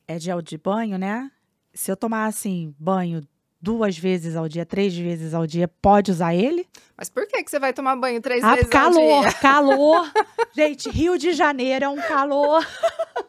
é 0.06 0.18
gel 0.18 0.42
de 0.42 0.58
banho, 0.58 0.98
né? 0.98 1.30
Se 1.74 1.90
eu 1.90 1.96
tomar, 1.96 2.26
assim, 2.26 2.74
banho 2.78 3.26
duas 3.60 3.96
vezes 3.96 4.34
ao 4.34 4.48
dia, 4.48 4.66
três 4.66 4.94
vezes 4.94 5.32
ao 5.32 5.46
dia, 5.46 5.68
pode 5.68 6.10
usar 6.10 6.34
ele? 6.34 6.66
Mas 6.96 7.08
por 7.08 7.26
que, 7.26 7.42
que 7.42 7.50
você 7.50 7.58
vai 7.60 7.72
tomar 7.72 7.94
banho 7.96 8.20
três 8.20 8.42
Ah, 8.42 8.54
vezes 8.56 8.68
calor, 8.68 9.00
ao 9.00 9.20
dia? 9.22 9.32
calor. 9.34 10.12
Gente, 10.52 10.90
Rio 10.90 11.16
de 11.16 11.32
Janeiro 11.32 11.84
é 11.84 11.88
um 11.88 11.96
calor. 11.96 12.66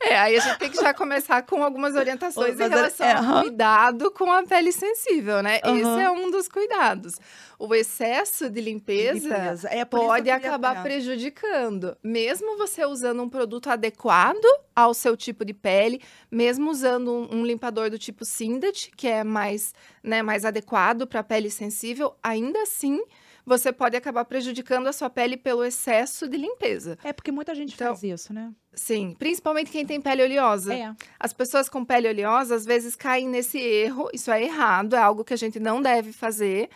É, 0.00 0.18
aí 0.18 0.36
a 0.36 0.40
gente 0.40 0.58
tem 0.58 0.70
que 0.70 0.76
já 0.76 0.92
começar 0.92 1.42
com 1.42 1.64
algumas 1.64 1.94
orientações 1.94 2.54
em 2.54 2.58
Mas, 2.58 2.70
relação 2.70 3.06
é, 3.06 3.12
ao 3.14 3.42
cuidado 3.42 4.10
com 4.10 4.30
a 4.30 4.42
pele 4.42 4.70
sensível, 4.70 5.42
né? 5.42 5.60
Aham. 5.64 5.76
Esse 5.76 6.04
é 6.04 6.10
um 6.10 6.30
dos 6.30 6.48
cuidados. 6.48 7.14
O 7.58 7.74
excesso 7.74 8.50
de 8.50 8.60
limpeza, 8.60 9.34
É 9.70 9.84
por 9.84 9.98
isso 9.98 10.06
pode 10.06 10.30
acabar 10.30 10.76
é. 10.76 10.82
prejudicando. 10.82 11.96
Mesmo 12.02 12.58
você 12.58 12.84
usando 12.84 13.22
um 13.22 13.28
produto 13.28 13.70
adequado 13.70 14.44
ao 14.74 14.92
seu 14.92 15.16
tipo 15.16 15.44
de 15.44 15.54
pele, 15.54 16.02
mesmo 16.30 16.70
usando 16.70 17.10
um, 17.10 17.38
um 17.38 17.46
limpador 17.46 17.88
do 17.88 17.98
tipo 17.98 18.24
Syndet, 18.24 18.90
que 18.94 19.08
é 19.08 19.24
mais, 19.24 19.72
né, 20.02 20.22
mais 20.22 20.44
adequado 20.44 21.06
para 21.06 21.20
a 21.20 21.24
pele 21.24 21.50
sensível, 21.50 22.14
ainda 22.22 22.60
assim 22.62 23.00
você 23.46 23.72
pode 23.72 23.96
acabar 23.96 24.24
prejudicando 24.24 24.88
a 24.88 24.92
sua 24.92 25.08
pele 25.08 25.36
pelo 25.36 25.64
excesso 25.64 26.28
de 26.28 26.36
limpeza. 26.36 26.98
É 27.04 27.12
porque 27.12 27.30
muita 27.30 27.54
gente 27.54 27.74
Então, 27.74 27.88
faz 27.88 28.02
isso, 28.02 28.32
né? 28.32 28.52
Sim, 28.74 29.14
principalmente 29.16 29.70
quem 29.70 29.86
tem 29.86 30.00
pele 30.00 30.24
oleosa. 30.24 30.74
É. 30.74 30.92
As 31.18 31.32
pessoas 31.32 31.68
com 31.68 31.84
pele 31.84 32.08
oleosa 32.08 32.56
às 32.56 32.64
vezes 32.64 32.96
caem 32.96 33.28
nesse 33.28 33.58
erro, 33.58 34.10
isso 34.12 34.32
é 34.32 34.42
errado, 34.42 34.96
é 34.96 34.98
algo 34.98 35.24
que 35.24 35.32
a 35.32 35.36
gente 35.36 35.60
não 35.60 35.80
deve 35.80 36.12
fazer, 36.12 36.68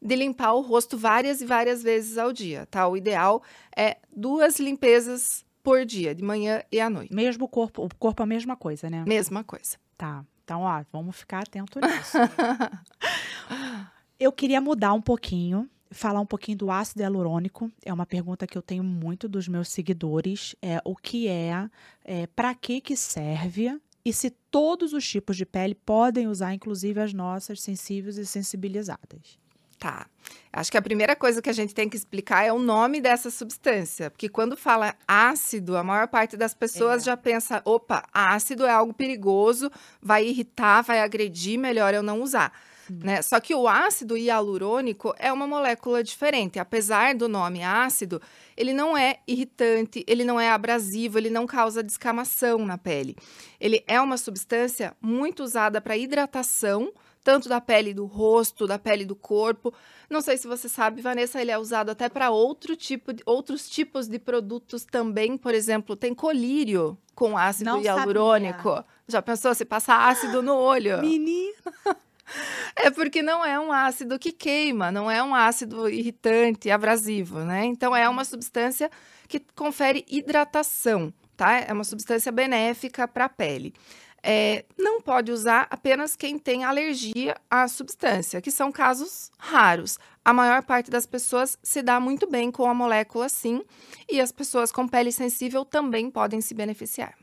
de 0.00 0.16
limpar 0.16 0.54
o 0.54 0.62
rosto 0.62 0.96
várias 0.96 1.42
e 1.42 1.46
várias 1.46 1.82
vezes 1.82 2.16
ao 2.16 2.32
dia, 2.32 2.66
tá? 2.70 2.88
O 2.88 2.96
ideal 2.96 3.42
é 3.76 3.98
duas 4.10 4.58
limpezas 4.58 5.44
por 5.62 5.84
dia, 5.84 6.14
de 6.14 6.22
manhã 6.22 6.62
e 6.72 6.80
à 6.80 6.88
noite. 6.88 7.14
Mesmo 7.14 7.46
corpo, 7.46 7.84
o 7.84 7.88
corpo 7.98 8.22
é 8.22 8.24
a 8.24 8.26
mesma 8.26 8.56
coisa, 8.56 8.88
né? 8.88 9.04
Mesma 9.06 9.44
coisa. 9.44 9.76
Tá. 9.96 10.24
Então, 10.42 10.62
ó, 10.62 10.82
vamos 10.92 11.16
ficar 11.16 11.40
atento 11.40 11.80
nisso. 11.80 12.18
eu 14.20 14.32
queria 14.32 14.60
mudar 14.60 14.92
um 14.92 15.00
pouquinho, 15.00 15.68
falar 15.94 16.20
um 16.20 16.26
pouquinho 16.26 16.58
do 16.58 16.70
ácido 16.70 17.02
hialurônico. 17.02 17.70
É 17.84 17.92
uma 17.92 18.04
pergunta 18.06 18.46
que 18.46 18.58
eu 18.58 18.62
tenho 18.62 18.84
muito 18.84 19.28
dos 19.28 19.48
meus 19.48 19.68
seguidores. 19.68 20.54
É 20.60 20.80
o 20.84 20.94
que 20.94 21.28
é, 21.28 21.68
é 22.04 22.26
para 22.26 22.54
que 22.54 22.80
que 22.80 22.96
serve 22.96 23.78
e 24.04 24.12
se 24.12 24.28
todos 24.28 24.92
os 24.92 25.08
tipos 25.08 25.36
de 25.36 25.46
pele 25.46 25.74
podem 25.74 26.28
usar, 26.28 26.52
inclusive 26.52 27.00
as 27.00 27.14
nossas 27.14 27.62
sensíveis 27.62 28.18
e 28.18 28.26
sensibilizadas. 28.26 29.38
Tá. 29.78 30.06
Acho 30.52 30.70
que 30.70 30.78
a 30.78 30.82
primeira 30.82 31.14
coisa 31.16 31.42
que 31.42 31.50
a 31.50 31.52
gente 31.52 31.74
tem 31.74 31.88
que 31.88 31.96
explicar 31.96 32.44
é 32.44 32.52
o 32.52 32.58
nome 32.58 33.00
dessa 33.00 33.30
substância. 33.30 34.10
Porque 34.10 34.28
quando 34.28 34.56
fala 34.56 34.94
ácido, 35.06 35.76
a 35.76 35.82
maior 35.82 36.08
parte 36.08 36.36
das 36.36 36.54
pessoas 36.54 37.02
É. 37.02 37.06
já 37.06 37.16
pensa: 37.16 37.60
opa, 37.64 38.02
ácido 38.12 38.64
é 38.64 38.70
algo 38.70 38.94
perigoso, 38.94 39.70
vai 40.00 40.26
irritar, 40.26 40.82
vai 40.82 41.00
agredir, 41.00 41.58
melhor 41.58 41.92
eu 41.92 42.02
não 42.02 42.22
usar. 42.22 42.52
Né? 42.90 43.22
Só 43.22 43.40
que 43.40 43.54
o 43.54 43.66
ácido 43.66 44.16
hialurônico 44.16 45.14
é 45.18 45.32
uma 45.32 45.46
molécula 45.46 46.02
diferente. 46.02 46.58
Apesar 46.58 47.14
do 47.14 47.28
nome 47.28 47.62
ácido, 47.62 48.20
ele 48.56 48.72
não 48.72 48.96
é 48.96 49.18
irritante, 49.26 50.04
ele 50.06 50.24
não 50.24 50.38
é 50.38 50.50
abrasivo, 50.50 51.18
ele 51.18 51.30
não 51.30 51.46
causa 51.46 51.82
descamação 51.82 52.64
na 52.64 52.78
pele. 52.78 53.16
Ele 53.60 53.82
é 53.86 54.00
uma 54.00 54.16
substância 54.16 54.96
muito 55.00 55.42
usada 55.42 55.80
para 55.80 55.96
hidratação, 55.96 56.92
tanto 57.22 57.48
da 57.48 57.60
pele 57.60 57.94
do 57.94 58.04
rosto, 58.04 58.66
da 58.66 58.78
pele 58.78 59.04
do 59.04 59.16
corpo. 59.16 59.72
Não 60.10 60.20
sei 60.20 60.36
se 60.36 60.46
você 60.46 60.68
sabe, 60.68 61.00
Vanessa, 61.00 61.40
ele 61.40 61.50
é 61.50 61.58
usado 61.58 61.90
até 61.90 62.08
para 62.08 62.30
outro 62.30 62.76
tipo 62.76 63.12
de, 63.12 63.22
outros 63.24 63.68
tipos 63.68 64.06
de 64.06 64.18
produtos 64.18 64.84
também. 64.84 65.38
Por 65.38 65.54
exemplo, 65.54 65.96
tem 65.96 66.14
colírio 66.14 66.98
com 67.14 67.38
ácido 67.38 67.70
Não 67.70 67.80
hialurônico. 67.80 68.84
Já 69.08 69.22
pensou 69.22 69.54
se 69.54 69.64
passar 69.64 70.08
ácido 70.08 70.42
no 70.42 70.54
olho? 70.54 71.00
Menina! 71.00 71.54
É 72.76 72.90
porque 72.90 73.22
não 73.22 73.44
é 73.44 73.58
um 73.58 73.72
ácido 73.72 74.18
que 74.18 74.32
queima, 74.32 74.90
não 74.90 75.10
é 75.10 75.22
um 75.22 75.34
ácido 75.34 75.88
irritante, 75.88 76.70
abrasivo, 76.70 77.40
né? 77.40 77.64
Então 77.64 77.94
é 77.94 78.08
uma 78.08 78.24
substância 78.24 78.90
que 79.28 79.40
confere 79.54 80.04
hidratação, 80.08 81.12
tá? 81.36 81.60
É 81.60 81.72
uma 81.72 81.84
substância 81.84 82.32
benéfica 82.32 83.06
para 83.06 83.26
a 83.26 83.28
pele. 83.28 83.72
É, 84.26 84.64
não 84.78 85.02
pode 85.02 85.30
usar 85.30 85.66
apenas 85.70 86.16
quem 86.16 86.38
tem 86.38 86.64
alergia 86.64 87.36
à 87.50 87.68
substância, 87.68 88.40
que 88.40 88.50
são 88.50 88.72
casos 88.72 89.30
raros. 89.38 89.98
A 90.24 90.32
maior 90.32 90.62
parte 90.62 90.90
das 90.90 91.06
pessoas 91.06 91.58
se 91.62 91.82
dá 91.82 92.00
muito 92.00 92.26
bem 92.26 92.50
com 92.50 92.64
a 92.64 92.72
molécula, 92.72 93.28
sim, 93.28 93.62
e 94.10 94.22
as 94.22 94.32
pessoas 94.32 94.72
com 94.72 94.88
pele 94.88 95.12
sensível 95.12 95.62
também 95.62 96.10
podem 96.10 96.40
se 96.40 96.54
beneficiar. 96.54 97.14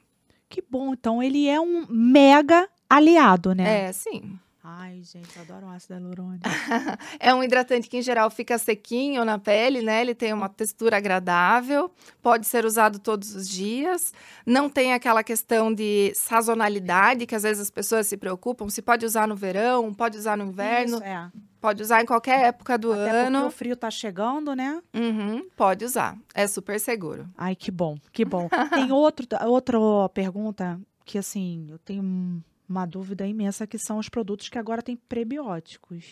Que 0.48 0.62
bom. 0.62 0.94
Então, 0.94 1.24
ele 1.24 1.48
é 1.48 1.60
um 1.60 1.88
mega 1.90 2.70
aliado, 2.88 3.56
né? 3.56 3.88
É, 3.88 3.94
sim. 3.94 4.38
Ai, 4.64 5.02
gente, 5.04 5.36
eu 5.36 5.42
adoro 5.42 5.66
um 5.66 5.72
ácido 5.72 5.96
hialurônico. 5.96 6.44
É 7.20 7.34
um 7.34 7.44
hidratante 7.44 7.90
que, 7.90 7.98
em 7.98 8.02
geral, 8.02 8.30
fica 8.30 8.58
sequinho 8.60 9.26
na 9.26 9.40
pele, 9.40 9.82
né? 9.82 10.02
Ele 10.02 10.14
tem 10.14 10.34
uma 10.34 10.48
textura 10.48 10.98
agradável, 10.98 11.92
pode 12.22 12.46
ser 12.46 12.64
usado 12.64 13.00
todos 13.00 13.34
os 13.36 13.50
dias. 13.50 14.14
Não 14.46 14.70
tem 14.70 14.94
aquela 14.94 15.24
questão 15.24 15.74
de 15.74 16.12
sazonalidade, 16.16 17.26
que 17.26 17.34
às 17.36 17.42
vezes 17.44 17.62
as 17.62 17.72
pessoas 17.72 18.06
se 18.06 18.18
preocupam. 18.18 18.70
Se 18.70 18.82
pode 18.84 19.04
usar 19.06 19.28
no 19.28 19.36
verão, 19.36 19.92
pode 19.94 20.18
usar 20.18 20.38
no 20.38 20.46
inverno, 20.46 20.98
Isso, 20.98 21.04
é. 21.04 21.32
pode 21.60 21.82
usar 21.82 22.02
em 22.04 22.06
qualquer 22.06 22.46
época 22.46 22.78
do 22.78 22.94
Até 22.94 23.04
porque 23.06 23.18
ano. 23.36 23.48
o 23.48 23.52
frio 23.52 23.76
tá 23.76 23.90
chegando, 23.90 24.56
né? 24.56 24.80
Uhum, 24.94 25.42
pode 25.56 25.86
usar. 25.86 26.16
É 26.36 26.46
super 26.46 26.80
seguro. 26.80 27.28
Ai, 27.36 27.56
que 27.56 27.72
bom, 27.72 27.98
que 28.12 28.24
bom. 28.24 28.48
Tem 28.74 28.92
outro, 28.92 29.26
outra 29.46 29.78
pergunta 30.14 30.80
que, 31.04 31.18
assim, 31.18 31.68
eu 31.70 31.80
tenho 31.80 32.44
uma 32.72 32.86
dúvida 32.86 33.28
imensa, 33.28 33.68
que 33.68 33.78
são 33.78 33.98
os 33.98 34.08
produtos 34.10 34.50
que 34.50 34.58
agora 34.58 34.82
têm 34.82 34.96
prebióticos. 34.96 36.06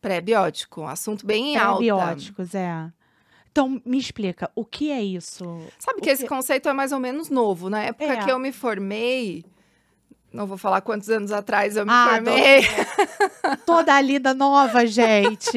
Pré-biótico, 0.00 0.82
um 0.82 0.88
assunto 0.88 1.26
bem 1.26 1.54
em 1.54 1.56
alta. 1.56 1.78
Prebióticos, 1.78 2.54
é. 2.54 2.92
Então, 3.50 3.80
me 3.84 3.98
explica, 3.98 4.50
o 4.54 4.64
que 4.64 4.90
é 4.90 5.02
isso? 5.02 5.44
Sabe 5.78 5.98
O 6.00 6.02
que 6.02 6.10
esse 6.10 6.24
que- 6.24 6.28
conceito 6.28 6.68
é 6.68 6.72
mais 6.74 6.92
ou 6.92 7.00
menos 7.00 7.30
novo. 7.30 7.70
Na 7.70 7.82
época 7.82 8.12
É. 8.12 8.16
que 8.22 8.30
eu 8.30 8.38
me 8.38 8.52
formei, 8.52 9.44
não 10.30 10.46
vou 10.46 10.58
falar 10.58 10.82
quantos 10.82 11.08
anos 11.08 11.32
atrás 11.32 11.74
eu 11.76 11.86
me 11.86 11.90
Ah, 11.92 12.08
formei. 12.10 12.60
Toda 13.64 13.98
linda 14.02 14.34
nova, 14.34 14.86
gente. 14.86 15.50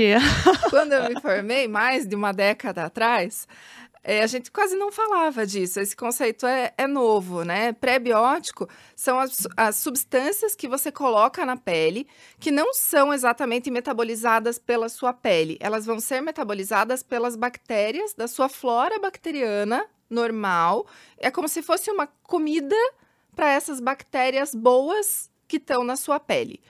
Quando 0.70 0.94
eu 0.94 1.10
me 1.10 1.20
formei, 1.20 1.68
mais 1.68 2.08
de 2.08 2.16
uma 2.16 2.32
década 2.32 2.86
atrás, 2.86 3.46
eh, 4.04 4.22
a 4.22 4.28
gente 4.28 4.52
quase 4.52 4.76
não 4.76 4.92
falava 4.92 5.46
disso. 5.46 5.80
Esse 5.80 5.96
conceito 5.96 6.46
é, 6.46 6.74
é 6.78 6.88
novo, 6.88 7.44
né? 7.44 7.74
Pré-biótico 7.74 8.68
são 8.96 9.20
as, 9.20 9.48
as 9.56 9.76
substâncias 9.76 10.56
que 10.56 10.68
você 10.68 10.92
coloca 10.92 11.46
na 11.46 11.58
pele 11.58 12.08
que 12.40 12.52
não 12.52 12.74
são 12.74 13.14
exatamente 13.14 13.70
metabolizadas 13.70 14.58
pela 14.58 14.90
sua 14.90 15.14
pele. 15.14 15.58
Elas 15.60 15.86
vão 15.86 16.00
ser 16.00 16.22
metabolizadas 16.22 17.04
pelas 17.04 17.36
bactérias 17.36 18.14
da 18.14 18.28
sua 18.28 18.50
flora 18.50 19.00
bacteriana 19.00 19.86
normal. 20.10 20.88
É 21.18 21.30
como 21.30 21.48
se 21.48 21.62
fosse 21.62 21.92
uma 21.92 22.08
comida 22.24 22.76
para 23.36 23.52
essas 23.52 23.80
bactérias 23.80 24.56
boas 24.56 25.30
que 25.48 25.58
estão 25.58 25.84
na 25.84 25.96
sua 25.96 26.20
pele. 26.20 26.62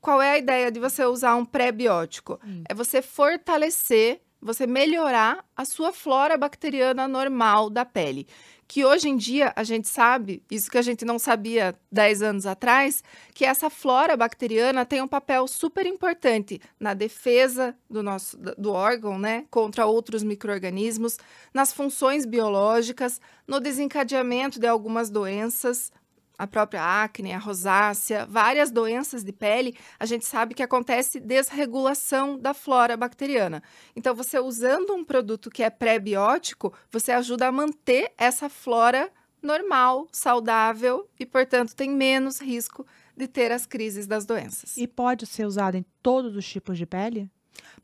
Qual 0.00 0.22
é 0.22 0.32
a 0.32 0.38
ideia 0.38 0.70
de 0.70 0.78
você 0.78 1.04
usar 1.04 1.34
um 1.34 1.44
pré-biótico? 1.44 2.40
Hum. 2.44 2.62
É 2.68 2.74
você 2.74 3.02
fortalecer 3.02 4.20
você 4.40 4.66
melhorar 4.66 5.44
a 5.56 5.64
sua 5.64 5.92
flora 5.92 6.36
bacteriana 6.36 7.08
normal 7.08 7.68
da 7.70 7.84
pele. 7.84 8.26
Que 8.66 8.84
hoje 8.84 9.08
em 9.08 9.16
dia 9.16 9.52
a 9.56 9.64
gente 9.64 9.88
sabe, 9.88 10.42
isso 10.50 10.70
que 10.70 10.76
a 10.76 10.82
gente 10.82 11.02
não 11.04 11.18
sabia 11.18 11.74
10 11.90 12.22
anos 12.22 12.46
atrás, 12.46 13.02
que 13.34 13.44
essa 13.44 13.70
flora 13.70 14.14
bacteriana 14.14 14.84
tem 14.84 15.00
um 15.00 15.08
papel 15.08 15.46
super 15.48 15.86
importante 15.86 16.60
na 16.78 16.92
defesa 16.92 17.74
do 17.88 18.02
nosso 18.02 18.36
do 18.36 18.72
órgão, 18.72 19.18
né, 19.18 19.46
contra 19.50 19.86
outros 19.86 20.22
micro-organismos, 20.22 21.16
nas 21.52 21.72
funções 21.72 22.26
biológicas, 22.26 23.20
no 23.46 23.58
desencadeamento 23.58 24.60
de 24.60 24.66
algumas 24.66 25.08
doenças, 25.08 25.90
a 26.38 26.46
própria 26.46 27.02
acne, 27.02 27.32
a 27.32 27.38
rosácea, 27.38 28.24
várias 28.24 28.70
doenças 28.70 29.24
de 29.24 29.32
pele, 29.32 29.76
a 29.98 30.06
gente 30.06 30.24
sabe 30.24 30.54
que 30.54 30.62
acontece 30.62 31.18
desregulação 31.18 32.38
da 32.38 32.54
flora 32.54 32.96
bacteriana. 32.96 33.62
Então, 33.96 34.14
você 34.14 34.38
usando 34.38 34.94
um 34.94 35.04
produto 35.04 35.50
que 35.50 35.64
é 35.64 35.68
pré-biótico, 35.68 36.72
você 36.90 37.10
ajuda 37.10 37.48
a 37.48 37.52
manter 37.52 38.12
essa 38.16 38.48
flora 38.48 39.10
normal, 39.42 40.06
saudável 40.12 41.08
e, 41.18 41.26
portanto, 41.26 41.74
tem 41.74 41.90
menos 41.90 42.40
risco 42.40 42.86
de 43.16 43.26
ter 43.26 43.50
as 43.50 43.66
crises 43.66 44.06
das 44.06 44.24
doenças. 44.24 44.76
E 44.76 44.86
pode 44.86 45.26
ser 45.26 45.44
usado 45.44 45.76
em 45.76 45.84
todos 46.02 46.36
os 46.36 46.46
tipos 46.48 46.78
de 46.78 46.86
pele? 46.86 47.28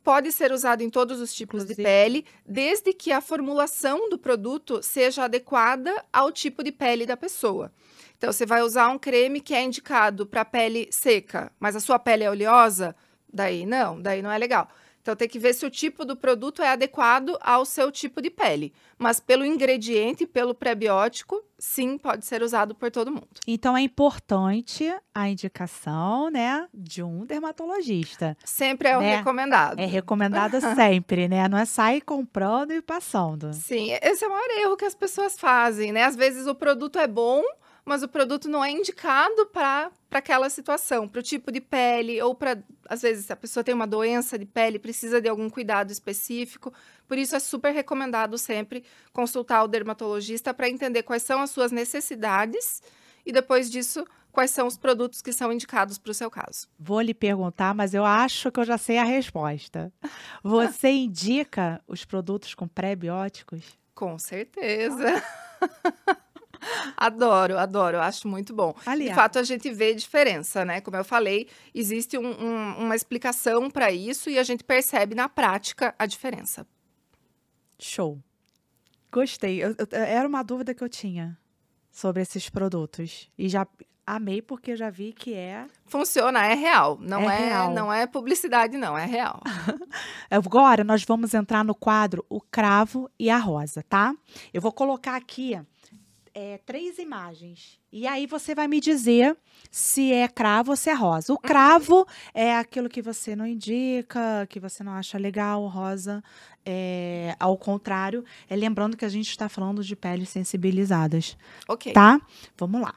Pode 0.02 0.30
ser 0.30 0.52
usado 0.52 0.82
em 0.82 0.90
todos 0.90 1.20
os 1.20 1.34
tipos 1.34 1.62
Inclusive. 1.62 1.82
de 1.82 1.82
pele, 1.82 2.26
desde 2.46 2.92
que 2.92 3.10
a 3.10 3.20
formulação 3.20 4.08
do 4.08 4.18
produto 4.18 4.82
seja 4.82 5.24
adequada 5.24 6.04
ao 6.12 6.30
tipo 6.30 6.62
de 6.62 6.70
pele 6.70 7.06
da 7.06 7.16
pessoa. 7.16 7.72
Então, 8.24 8.32
você 8.32 8.46
vai 8.46 8.62
usar 8.62 8.88
um 8.88 8.96
creme 8.98 9.38
que 9.38 9.52
é 9.52 9.62
indicado 9.62 10.24
para 10.24 10.46
pele 10.46 10.88
seca, 10.90 11.52
mas 11.60 11.76
a 11.76 11.80
sua 11.80 11.98
pele 11.98 12.24
é 12.24 12.30
oleosa, 12.30 12.96
daí 13.30 13.66
não, 13.66 14.00
daí 14.00 14.22
não 14.22 14.32
é 14.32 14.38
legal. 14.38 14.66
Então, 15.02 15.14
tem 15.14 15.28
que 15.28 15.38
ver 15.38 15.52
se 15.52 15.66
o 15.66 15.70
tipo 15.70 16.06
do 16.06 16.16
produto 16.16 16.62
é 16.62 16.68
adequado 16.70 17.36
ao 17.42 17.66
seu 17.66 17.92
tipo 17.92 18.22
de 18.22 18.30
pele. 18.30 18.72
Mas 18.96 19.20
pelo 19.20 19.44
ingrediente, 19.44 20.26
pelo 20.26 20.54
prebiótico, 20.54 21.44
sim, 21.58 21.98
pode 21.98 22.24
ser 22.24 22.42
usado 22.42 22.74
por 22.74 22.90
todo 22.90 23.10
mundo. 23.10 23.28
Então 23.46 23.76
é 23.76 23.82
importante 23.82 24.90
a 25.14 25.28
indicação, 25.28 26.30
né, 26.30 26.66
de 26.72 27.02
um 27.02 27.26
dermatologista. 27.26 28.34
Sempre 28.42 28.88
é 28.88 28.96
o 28.96 29.00
Né? 29.02 29.16
recomendado. 29.16 29.78
É 29.78 29.84
recomendada 29.84 30.58
sempre, 30.74 31.28
né? 31.28 31.46
Não 31.46 31.58
é 31.58 31.66
sair 31.66 32.00
comprando 32.00 32.70
e 32.72 32.80
passando. 32.80 33.52
Sim, 33.52 33.90
esse 34.00 34.24
é 34.24 34.26
o 34.26 34.30
maior 34.30 34.50
erro 34.62 34.76
que 34.78 34.86
as 34.86 34.94
pessoas 34.94 35.38
fazem, 35.38 35.92
né? 35.92 36.04
Às 36.04 36.16
vezes 36.16 36.46
o 36.46 36.54
produto 36.54 36.98
é 36.98 37.06
bom, 37.06 37.42
mas 37.84 38.02
o 38.02 38.08
produto 38.08 38.48
não 38.48 38.64
é 38.64 38.70
indicado 38.70 39.46
para 39.46 39.90
aquela 40.10 40.48
situação, 40.48 41.06
para 41.06 41.20
o 41.20 41.22
tipo 41.22 41.52
de 41.52 41.60
pele, 41.60 42.20
ou 42.22 42.34
para, 42.34 42.62
às 42.88 43.02
vezes, 43.02 43.30
a 43.30 43.36
pessoa 43.36 43.62
tem 43.62 43.74
uma 43.74 43.86
doença 43.86 44.38
de 44.38 44.46
pele, 44.46 44.78
precisa 44.78 45.20
de 45.20 45.28
algum 45.28 45.50
cuidado 45.50 45.92
específico. 45.92 46.72
Por 47.06 47.18
isso, 47.18 47.36
é 47.36 47.38
super 47.38 47.72
recomendado 47.72 48.38
sempre 48.38 48.84
consultar 49.12 49.62
o 49.64 49.68
dermatologista 49.68 50.54
para 50.54 50.68
entender 50.68 51.02
quais 51.02 51.22
são 51.22 51.42
as 51.42 51.50
suas 51.50 51.70
necessidades 51.70 52.82
e, 53.26 53.32
depois 53.32 53.70
disso, 53.70 54.06
quais 54.32 54.50
são 54.50 54.66
os 54.66 54.78
produtos 54.78 55.20
que 55.20 55.32
são 55.32 55.52
indicados 55.52 55.98
para 55.98 56.10
o 56.10 56.14
seu 56.14 56.30
caso. 56.30 56.66
Vou 56.78 57.00
lhe 57.00 57.14
perguntar, 57.14 57.74
mas 57.74 57.92
eu 57.92 58.04
acho 58.04 58.50
que 58.50 58.60
eu 58.60 58.64
já 58.64 58.78
sei 58.78 58.96
a 58.96 59.04
resposta. 59.04 59.92
Você 60.42 60.88
indica 61.04 61.82
os 61.86 62.04
produtos 62.04 62.54
com 62.54 62.66
pré-bióticos? 62.66 63.78
Com 63.94 64.18
certeza. 64.18 65.22
adoro, 66.96 67.58
adoro, 67.58 68.00
acho 68.00 68.26
muito 68.28 68.54
bom. 68.54 68.72
De 68.72 68.88
Aliás, 68.88 69.14
fato, 69.14 69.38
a 69.38 69.42
gente 69.42 69.70
vê 69.72 69.94
diferença, 69.94 70.64
né? 70.64 70.80
Como 70.80 70.96
eu 70.96 71.04
falei, 71.04 71.48
existe 71.74 72.16
um- 72.18 72.26
um- 72.44 72.78
uma 72.84 72.96
explicação 72.96 73.70
para 73.70 73.90
isso 73.90 74.28
e 74.30 74.38
a 74.38 74.42
gente 74.42 74.64
percebe 74.64 75.14
na 75.14 75.28
prática 75.28 75.94
a 75.98 76.06
diferença. 76.06 76.66
show. 77.78 78.18
Gostei. 79.12 79.62
Eu- 79.62 79.74
eu- 79.78 79.86
era 79.92 80.26
uma 80.26 80.42
dúvida 80.42 80.72
que 80.74 80.82
eu 80.82 80.88
tinha 80.88 81.36
sobre 81.90 82.22
esses 82.22 82.48
produtos. 82.48 83.30
E 83.36 83.48
já 83.48 83.66
amei 84.06 84.40
porque 84.40 84.72
eu 84.72 84.76
já 84.76 84.90
vi 84.90 85.12
que 85.12 85.34
é. 85.34 85.66
Funciona, 85.86 86.46
é 86.46 86.54
real. 86.54 86.98
Não 87.00 87.28
É 87.30 87.34
é, 87.42 87.46
real. 87.48 87.72
não 87.74 87.92
é 87.92 88.06
publicidade, 88.06 88.76
não, 88.76 88.96
é 88.96 89.04
real. 89.04 89.40
Agora 90.30 90.82
nós 90.84 91.04
vamos 91.04 91.34
entrar 91.34 91.64
no 91.64 91.74
quadro 91.74 92.24
O 92.28 92.40
Cravo 92.40 93.10
e 93.18 93.28
a 93.30 93.38
Rosa, 93.38 93.82
tá? 93.82 94.14
Eu 94.52 94.60
vou 94.62 94.72
colocar 94.72 95.16
aqui 95.16 95.60
é, 96.34 96.58
três 96.66 96.98
imagens. 96.98 97.78
E 97.92 98.06
aí 98.08 98.26
você 98.26 98.54
vai 98.54 98.66
me 98.66 98.80
dizer 98.80 99.36
se 99.70 100.12
é 100.12 100.26
cravo 100.26 100.72
ou 100.72 100.76
se 100.76 100.90
é 100.90 100.94
rosa. 100.94 101.32
O 101.32 101.38
cravo 101.38 102.04
é 102.34 102.56
aquilo 102.56 102.88
que 102.88 103.00
você 103.00 103.36
não 103.36 103.46
indica, 103.46 104.46
que 104.50 104.58
você 104.58 104.82
não 104.82 104.92
acha 104.92 105.16
legal, 105.16 105.64
rosa 105.68 106.22
é 106.66 107.36
ao 107.38 107.56
contrário. 107.56 108.24
É 108.48 108.56
lembrando 108.56 108.96
que 108.96 109.04
a 109.04 109.08
gente 109.08 109.28
está 109.28 109.48
falando 109.48 109.84
de 109.84 109.94
peles 109.94 110.28
sensibilizadas, 110.28 111.36
Ok. 111.68 111.92
tá? 111.92 112.20
Vamos 112.58 112.80
lá. 112.80 112.94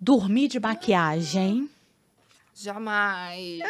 Dormir 0.00 0.48
de 0.48 0.60
maquiagem. 0.60 1.70
Jamais. 2.54 3.60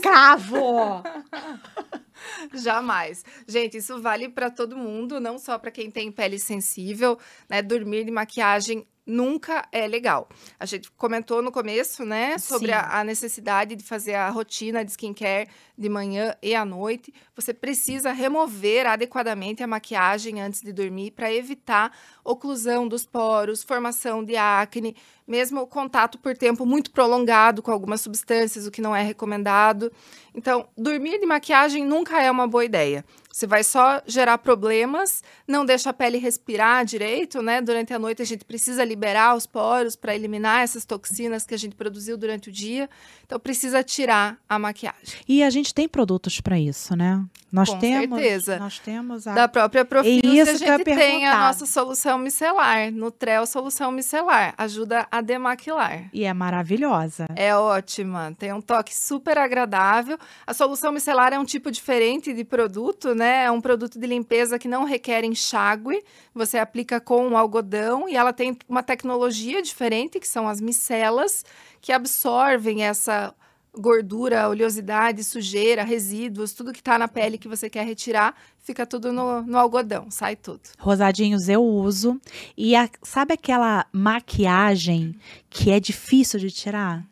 Cravo! 0.00 1.02
Jamais. 2.54 3.24
Gente, 3.46 3.78
isso 3.78 4.00
vale 4.00 4.28
para 4.28 4.50
todo 4.50 4.76
mundo, 4.76 5.20
não 5.20 5.38
só 5.38 5.58
para 5.58 5.70
quem 5.70 5.90
tem 5.90 6.10
pele 6.10 6.38
sensível, 6.38 7.18
né? 7.48 7.62
Dormir 7.62 8.04
de 8.04 8.10
maquiagem 8.10 8.86
nunca 9.06 9.66
é 9.70 9.86
legal. 9.86 10.28
A 10.58 10.66
gente 10.66 10.90
comentou 10.90 11.40
no 11.40 11.52
começo, 11.52 12.04
né, 12.04 12.36
sobre 12.38 12.72
a, 12.72 12.98
a 12.98 13.04
necessidade 13.04 13.76
de 13.76 13.84
fazer 13.84 14.14
a 14.14 14.28
rotina 14.28 14.84
de 14.84 14.90
skincare 14.90 15.48
de 15.78 15.88
manhã 15.88 16.34
e 16.42 16.54
à 16.54 16.64
noite. 16.64 17.14
Você 17.34 17.54
precisa 17.54 18.10
remover 18.10 18.86
adequadamente 18.86 19.62
a 19.62 19.66
maquiagem 19.66 20.40
antes 20.40 20.62
de 20.62 20.72
dormir 20.72 21.12
para 21.12 21.32
evitar 21.32 21.96
oclusão 22.24 22.88
dos 22.88 23.06
poros, 23.06 23.62
formação 23.62 24.24
de 24.24 24.36
acne, 24.36 24.96
mesmo 25.26 25.60
o 25.60 25.66
contato 25.66 26.18
por 26.18 26.36
tempo 26.36 26.64
muito 26.64 26.90
prolongado 26.90 27.62
com 27.62 27.70
algumas 27.70 28.00
substâncias, 28.00 28.66
o 28.66 28.70
que 28.70 28.80
não 28.80 28.94
é 28.94 29.02
recomendado. 29.02 29.92
Então, 30.34 30.68
dormir 30.76 31.20
de 31.20 31.26
maquiagem 31.26 31.84
nunca 31.84 32.20
é 32.20 32.30
uma 32.30 32.46
boa 32.46 32.64
ideia. 32.64 33.04
Você 33.36 33.46
vai 33.46 33.62
só 33.62 34.00
gerar 34.06 34.38
problemas, 34.38 35.22
não 35.46 35.66
deixa 35.66 35.90
a 35.90 35.92
pele 35.92 36.16
respirar 36.16 36.86
direito, 36.86 37.42
né? 37.42 37.60
Durante 37.60 37.92
a 37.92 37.98
noite 37.98 38.22
a 38.22 38.24
gente 38.24 38.46
precisa 38.46 38.82
liberar 38.82 39.36
os 39.36 39.44
poros 39.44 39.94
para 39.94 40.14
eliminar 40.14 40.62
essas 40.62 40.86
toxinas 40.86 41.44
que 41.44 41.52
a 41.52 41.58
gente 41.58 41.76
produziu 41.76 42.16
durante 42.16 42.48
o 42.48 42.52
dia. 42.52 42.88
Então 43.26 43.38
precisa 43.38 43.84
tirar 43.84 44.38
a 44.48 44.58
maquiagem. 44.58 45.20
E 45.28 45.42
a 45.42 45.50
gente 45.50 45.74
tem 45.74 45.86
produtos 45.86 46.40
para 46.40 46.58
isso, 46.58 46.96
né? 46.96 47.22
Nós 47.52 47.68
Com 47.68 47.78
temos, 47.78 48.18
certeza. 48.18 48.58
nós 48.58 48.78
temos 48.78 49.26
a 49.26 49.34
Da 49.34 49.48
própria 49.48 49.84
Profilce, 49.84 50.20
isso 50.26 50.50
a 50.50 50.54
gente 50.54 50.84
tem 50.84 51.26
a 51.26 51.38
nossa 51.38 51.66
solução 51.66 52.16
micelar, 52.18 52.90
Nutrel 52.90 53.46
Solução 53.46 53.92
Micelar, 53.92 54.54
ajuda 54.56 55.06
a 55.10 55.20
demaquilar. 55.20 56.08
e 56.12 56.24
é 56.24 56.32
maravilhosa. 56.32 57.26
É 57.36 57.54
ótima, 57.54 58.34
tem 58.38 58.52
um 58.52 58.62
toque 58.62 58.96
super 58.96 59.36
agradável. 59.36 60.18
A 60.46 60.54
solução 60.54 60.90
micelar 60.90 61.34
é 61.34 61.38
um 61.38 61.44
tipo 61.44 61.70
diferente 61.70 62.32
de 62.32 62.44
produto, 62.44 63.14
né? 63.14 63.25
É 63.26 63.50
um 63.50 63.60
produto 63.60 63.98
de 63.98 64.06
limpeza 64.06 64.58
que 64.58 64.68
não 64.68 64.84
requer 64.84 65.24
enxágue. 65.24 66.02
Você 66.34 66.58
aplica 66.58 67.00
com 67.00 67.26
um 67.26 67.36
algodão 67.36 68.08
e 68.08 68.16
ela 68.16 68.32
tem 68.32 68.56
uma 68.68 68.82
tecnologia 68.82 69.60
diferente, 69.62 70.18
que 70.20 70.28
são 70.28 70.46
as 70.48 70.60
micelas, 70.60 71.44
que 71.80 71.92
absorvem 71.92 72.84
essa 72.84 73.34
gordura, 73.78 74.48
oleosidade, 74.48 75.22
sujeira, 75.22 75.82
resíduos, 75.84 76.54
tudo 76.54 76.72
que 76.72 76.82
tá 76.82 76.98
na 76.98 77.06
pele 77.06 77.36
que 77.36 77.46
você 77.46 77.68
quer 77.68 77.84
retirar, 77.84 78.34
fica 78.62 78.86
tudo 78.86 79.12
no, 79.12 79.42
no 79.42 79.58
algodão, 79.58 80.10
sai 80.10 80.34
tudo. 80.34 80.62
Rosadinhos 80.78 81.46
eu 81.48 81.62
uso. 81.62 82.18
E 82.56 82.74
a- 82.74 82.88
sabe 83.02 83.34
aquela 83.34 83.84
maquiagem 83.92 85.14
que 85.50 85.70
é 85.70 85.78
difícil 85.78 86.40
de 86.40 86.50
tirar? 86.50 87.04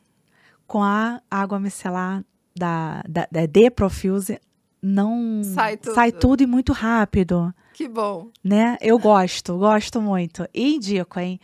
Com 0.67 0.83
a 0.83 1.21
água 1.31 1.61
micelar 1.61 2.25
da, 2.57 3.03
da, 3.07 3.29
da 3.31 3.47
The 3.47 3.69
Profuse, 3.69 4.41
não 4.85 5.43
Sai 5.43 5.77
tudo. 5.79 5.95
sai 5.95 6.13
tudo 6.13 6.43
e 6.43 6.47
muito 6.47 6.73
rápido, 6.73 7.53
Que 7.73 7.89
bom. 7.89 8.31
né? 8.45 8.77
Eu 8.81 8.99
gosto, 8.99 9.57
gosto 9.57 10.01
muito. 10.01 10.47
E 10.53 10.75
indico, 10.75 11.19
hein? 11.19 11.41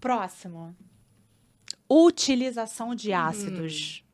Próximo. 0.00 0.74
Utilização 1.88 2.94
de 2.94 3.12
ácidos. 3.12 4.04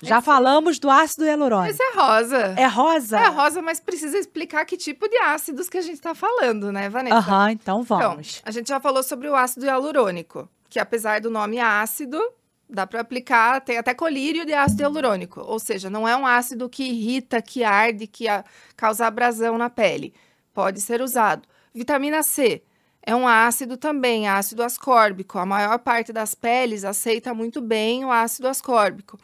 Já 0.00 0.20
falamos 0.20 0.78
do 0.78 0.88
ácido 0.88 1.24
hialurônico. 1.24 1.70
Esse 1.72 1.82
é 1.82 1.92
rosa. 1.92 2.36
É 2.56 2.66
rosa? 2.66 3.18
É 3.18 3.26
rosa, 3.28 3.60
mas 3.60 3.80
precisa 3.80 4.16
explicar 4.16 4.64
que 4.64 4.76
tipo 4.76 5.08
de 5.08 5.16
ácidos 5.18 5.68
que 5.68 5.76
a 5.76 5.80
gente 5.82 5.94
está 5.94 6.14
falando, 6.14 6.70
né, 6.70 6.88
Vanessa? 6.88 7.16
Aham, 7.16 7.50
então 7.50 7.80
Então, 7.82 7.98
vamos. 7.98 8.40
a 8.44 8.50
gente 8.52 8.68
já 8.68 8.78
falou 8.78 9.02
sobre 9.02 9.28
o 9.28 9.34
ácido 9.34 9.66
hialurônico, 9.66 10.48
que 10.70 10.78
apesar 10.78 11.20
do 11.20 11.30
nome 11.30 11.58
ácido, 11.58 12.20
dá 12.68 12.86
para 12.86 13.00
aplicar, 13.00 13.60
tem 13.60 13.78
até 13.78 13.94
colírio 13.94 14.44
de 14.44 14.52
ácido 14.52 14.82
hialurônico, 14.82 15.40
ou 15.40 15.58
seja, 15.58 15.88
não 15.90 16.06
é 16.06 16.16
um 16.16 16.26
ácido 16.26 16.68
que 16.68 16.84
irrita, 16.84 17.40
que 17.42 17.64
arde, 17.64 18.06
que 18.06 18.28
a- 18.28 18.44
causa 18.76 19.06
abrasão 19.06 19.56
na 19.58 19.70
pele. 19.70 20.14
Pode 20.52 20.80
ser 20.80 21.00
usado. 21.00 21.48
Vitamina 21.74 22.22
C 22.22 22.62
é 23.02 23.14
um 23.14 23.26
ácido 23.26 23.76
também, 23.76 24.28
ácido 24.28 24.62
ascórbico. 24.62 25.38
A 25.38 25.46
maior 25.46 25.78
parte 25.78 26.12
das 26.12 26.34
peles 26.34 26.84
aceita 26.84 27.32
muito 27.32 27.60
bem 27.60 28.04
o 28.04 28.10
ácido 28.12 28.48
ascórbico. 28.48 29.18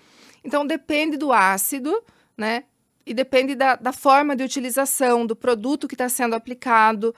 Então 0.44 0.66
depende 0.66 1.16
do 1.16 1.32
ácido, 1.32 2.02
né? 2.36 2.64
e 3.06 3.12
depende 3.12 3.54
da, 3.54 3.76
da 3.76 3.92
forma 3.92 4.34
de 4.34 4.42
utilização, 4.42 5.26
do 5.26 5.36
produto 5.36 5.86
que 5.86 5.94
está 5.94 6.08
sendo 6.08 6.34
aplicado, 6.34 7.14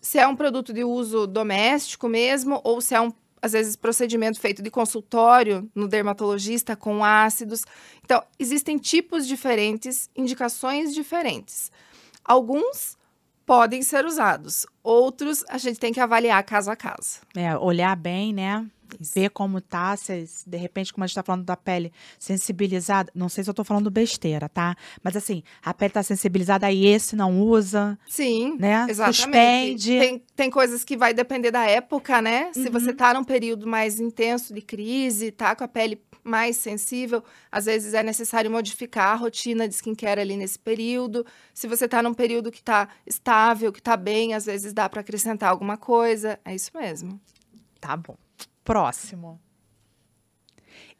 se 0.00 0.18
é 0.18 0.26
um 0.26 0.36
produto 0.36 0.72
de 0.72 0.84
uso 0.84 1.26
doméstico 1.26 2.08
mesmo, 2.08 2.60
ou 2.64 2.80
se 2.80 2.94
é 2.94 3.00
um, 3.00 3.12
às 3.42 3.52
vezes, 3.52 3.74
procedimento 3.74 4.40
feito 4.40 4.62
de 4.62 4.70
consultório 4.70 5.68
no 5.74 5.88
dermatologista 5.88 6.76
com 6.76 7.04
ácidos. 7.04 7.64
Então, 8.04 8.22
existem 8.38 8.78
tipos 8.78 9.26
diferentes, 9.26 10.08
indicações 10.16 10.94
diferentes. 10.94 11.70
Alguns 12.24 12.96
podem 13.44 13.82
ser 13.82 14.06
usados, 14.06 14.64
outros 14.82 15.44
a 15.48 15.58
gente 15.58 15.80
tem 15.80 15.92
que 15.92 15.98
avaliar 15.98 16.42
caso 16.44 16.70
a 16.70 16.76
caso. 16.76 17.20
É, 17.36 17.56
olhar 17.58 17.96
bem, 17.96 18.32
né? 18.32 18.64
Ver 19.00 19.30
como 19.30 19.60
tá, 19.60 19.96
se, 19.96 20.26
de 20.46 20.56
repente, 20.56 20.92
como 20.92 21.04
a 21.04 21.06
gente 21.06 21.14
tá 21.14 21.22
falando 21.22 21.44
da 21.44 21.56
pele 21.56 21.92
sensibilizada, 22.18 23.10
não 23.14 23.28
sei 23.28 23.44
se 23.44 23.50
eu 23.50 23.54
tô 23.54 23.64
falando 23.64 23.90
besteira, 23.90 24.48
tá? 24.48 24.76
Mas 25.02 25.16
assim, 25.16 25.42
a 25.62 25.72
pele 25.72 25.92
tá 25.92 26.02
sensibilizada, 26.02 26.66
aí 26.66 26.86
esse 26.86 27.16
não 27.16 27.40
usa. 27.40 27.98
Sim, 28.08 28.56
né? 28.58 28.86
exatamente. 28.88 29.16
Suspende. 29.16 29.98
Tem, 29.98 30.22
tem 30.36 30.50
coisas 30.50 30.84
que 30.84 30.96
vai 30.96 31.14
depender 31.14 31.50
da 31.50 31.64
época, 31.64 32.20
né? 32.22 32.52
Se 32.52 32.66
uhum. 32.66 32.72
você 32.72 32.92
tá 32.92 33.14
num 33.14 33.24
período 33.24 33.66
mais 33.66 34.00
intenso 34.00 34.54
de 34.54 34.62
crise, 34.62 35.30
tá 35.30 35.54
com 35.54 35.64
a 35.64 35.68
pele 35.68 36.00
mais 36.24 36.56
sensível, 36.56 37.22
às 37.50 37.64
vezes 37.64 37.94
é 37.94 38.02
necessário 38.02 38.50
modificar 38.50 39.08
a 39.08 39.14
rotina 39.16 39.66
de 39.66 39.74
skincare 39.74 40.20
ali 40.20 40.36
nesse 40.36 40.58
período. 40.58 41.26
Se 41.52 41.66
você 41.66 41.86
está 41.86 42.02
num 42.02 42.14
período 42.14 42.50
que 42.50 42.60
está 42.60 42.88
estável, 43.04 43.72
que 43.72 43.80
está 43.80 43.96
bem, 43.96 44.34
às 44.34 44.46
vezes 44.46 44.72
dá 44.72 44.88
para 44.88 45.00
acrescentar 45.00 45.50
alguma 45.50 45.76
coisa. 45.76 46.38
É 46.44 46.54
isso 46.54 46.70
mesmo. 46.74 47.20
Tá 47.80 47.96
bom. 47.96 48.16
Próximo. 48.64 49.40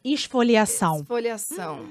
Esfoliação. 0.04 1.00
Esfoliação. 1.00 1.86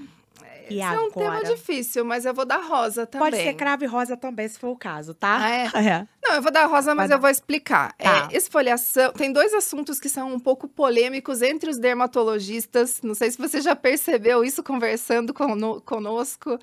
E 0.69 0.75
Esse 0.75 0.83
agora? 0.83 1.01
é 1.01 1.07
um 1.07 1.11
tema 1.11 1.43
difícil, 1.43 2.05
mas 2.05 2.25
eu 2.25 2.33
vou 2.33 2.45
dar 2.45 2.59
rosa 2.59 3.05
também. 3.05 3.31
Pode 3.31 3.43
ser 3.43 3.53
cravo 3.55 3.83
e 3.83 3.87
rosa 3.87 4.15
também, 4.15 4.47
se 4.47 4.57
for 4.57 4.69
o 4.69 4.77
caso, 4.77 5.13
tá? 5.13 5.37
Ah, 5.41 5.49
é? 5.49 5.63
é. 5.85 6.07
Não, 6.23 6.35
eu 6.35 6.41
vou 6.41 6.51
dar 6.51 6.65
rosa, 6.65 6.95
mas 6.95 7.09
Vai 7.09 7.17
eu 7.17 7.21
vou 7.21 7.29
explicar. 7.29 7.93
Tá. 7.97 8.29
É, 8.31 8.37
esfoliação. 8.37 9.11
Tem 9.11 9.33
dois 9.33 9.53
assuntos 9.53 9.99
que 9.99 10.07
são 10.07 10.33
um 10.33 10.39
pouco 10.39 10.67
polêmicos 10.67 11.41
entre 11.41 11.69
os 11.69 11.77
dermatologistas. 11.77 13.01
Não 13.01 13.15
sei 13.15 13.31
se 13.31 13.37
você 13.37 13.59
já 13.59 13.75
percebeu 13.75 14.43
isso 14.43 14.63
conversando 14.63 15.33
cono 15.33 15.81
conosco, 15.81 16.57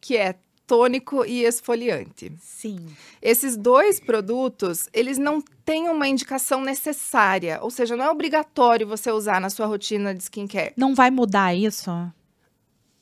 que 0.00 0.16
é 0.16 0.34
tônico 0.66 1.24
e 1.24 1.44
esfoliante. 1.44 2.32
Sim. 2.40 2.86
Esses 3.20 3.56
dois 3.56 4.00
produtos, 4.00 4.88
eles 4.92 5.18
não 5.18 5.40
têm 5.64 5.88
uma 5.88 6.08
indicação 6.08 6.62
necessária, 6.62 7.58
ou 7.62 7.70
seja, 7.70 7.96
não 7.96 8.04
é 8.04 8.10
obrigatório 8.10 8.86
você 8.86 9.10
usar 9.10 9.40
na 9.40 9.50
sua 9.50 9.66
rotina 9.66 10.14
de 10.14 10.22
skincare. 10.22 10.72
Não 10.76 10.94
vai 10.94 11.10
mudar 11.10 11.54
isso? 11.54 11.90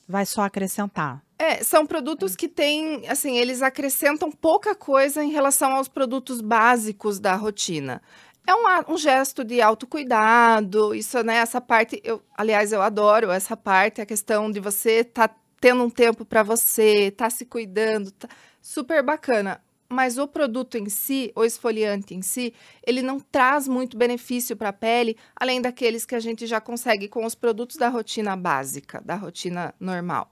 Vai 0.08 0.26
só 0.26 0.42
acrescentar. 0.42 1.22
É, 1.38 1.62
são 1.64 1.86
produtos 1.86 2.36
que 2.36 2.48
têm, 2.48 3.08
assim, 3.08 3.38
eles 3.38 3.62
acrescentam 3.62 4.30
pouca 4.30 4.74
coisa 4.74 5.24
em 5.24 5.30
relação 5.30 5.72
aos 5.72 5.88
produtos 5.88 6.42
básicos 6.42 7.18
da 7.18 7.34
rotina. 7.34 8.02
É 8.46 8.54
um, 8.54 8.94
um 8.94 8.98
gesto 8.98 9.44
de 9.44 9.60
autocuidado, 9.62 10.94
isso, 10.94 11.22
né, 11.22 11.36
essa 11.36 11.60
parte, 11.60 12.00
eu, 12.04 12.20
aliás, 12.36 12.72
eu 12.72 12.82
adoro 12.82 13.30
essa 13.30 13.56
parte, 13.56 14.00
a 14.00 14.06
questão 14.06 14.50
de 14.50 14.60
você 14.60 15.00
estar 15.00 15.28
tá 15.28 15.34
tendo 15.60 15.84
um 15.84 15.90
tempo 15.90 16.24
para 16.24 16.42
você, 16.42 17.10
tá 17.10 17.28
se 17.28 17.44
cuidando, 17.44 18.10
tá 18.10 18.28
super 18.60 19.02
bacana. 19.02 19.62
Mas 19.92 20.18
o 20.18 20.28
produto 20.28 20.78
em 20.78 20.88
si, 20.88 21.32
o 21.34 21.44
esfoliante 21.44 22.14
em 22.14 22.22
si, 22.22 22.54
ele 22.86 23.02
não 23.02 23.18
traz 23.18 23.66
muito 23.66 23.96
benefício 23.96 24.56
para 24.56 24.68
a 24.68 24.72
pele, 24.72 25.16
além 25.34 25.60
daqueles 25.60 26.06
que 26.06 26.14
a 26.14 26.20
gente 26.20 26.46
já 26.46 26.60
consegue 26.60 27.08
com 27.08 27.24
os 27.26 27.34
produtos 27.34 27.76
da 27.76 27.88
rotina 27.88 28.36
básica, 28.36 29.02
da 29.04 29.16
rotina 29.16 29.74
normal. 29.80 30.30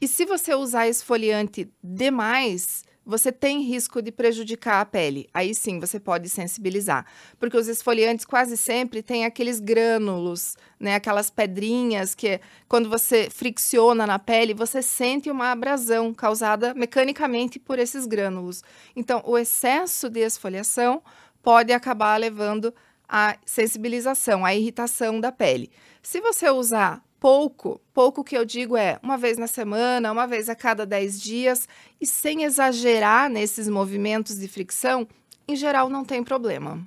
E 0.00 0.06
se 0.06 0.24
você 0.24 0.54
usar 0.54 0.88
esfoliante 0.88 1.70
demais, 1.82 2.84
você 3.06 3.30
tem 3.30 3.62
risco 3.62 4.02
de 4.02 4.10
prejudicar 4.10 4.80
a 4.80 4.84
pele. 4.84 5.28
Aí 5.32 5.54
sim, 5.54 5.78
você 5.78 6.00
pode 6.00 6.28
sensibilizar, 6.28 7.06
porque 7.38 7.56
os 7.56 7.68
esfoliantes 7.68 8.24
quase 8.24 8.56
sempre 8.56 9.00
têm 9.00 9.24
aqueles 9.24 9.60
grânulos, 9.60 10.56
né, 10.78 10.96
aquelas 10.96 11.30
pedrinhas 11.30 12.16
que 12.16 12.40
quando 12.68 12.90
você 12.90 13.30
fricciona 13.30 14.06
na 14.06 14.18
pele, 14.18 14.52
você 14.52 14.82
sente 14.82 15.30
uma 15.30 15.52
abrasão 15.52 16.12
causada 16.12 16.74
mecanicamente 16.74 17.60
por 17.60 17.78
esses 17.78 18.06
grânulos. 18.06 18.64
Então, 18.96 19.22
o 19.24 19.38
excesso 19.38 20.10
de 20.10 20.20
esfoliação 20.20 21.00
pode 21.42 21.72
acabar 21.72 22.16
levando 22.16 22.74
à 23.08 23.36
sensibilização, 23.46 24.44
à 24.44 24.52
irritação 24.52 25.20
da 25.20 25.30
pele. 25.30 25.70
Se 26.02 26.20
você 26.20 26.50
usar 26.50 27.05
pouco, 27.20 27.80
pouco 27.92 28.22
que 28.22 28.36
eu 28.36 28.44
digo 28.44 28.76
é 28.76 28.98
uma 29.02 29.16
vez 29.16 29.38
na 29.38 29.46
semana, 29.46 30.12
uma 30.12 30.26
vez 30.26 30.48
a 30.48 30.54
cada 30.54 30.84
10 30.84 31.20
dias, 31.20 31.68
e 32.00 32.06
sem 32.06 32.44
exagerar 32.44 33.28
nesses 33.30 33.68
movimentos 33.68 34.38
de 34.38 34.48
fricção, 34.48 35.06
em 35.48 35.56
geral 35.56 35.88
não 35.88 36.04
tem 36.04 36.22
problema. 36.22 36.86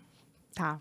Tá. 0.53 0.79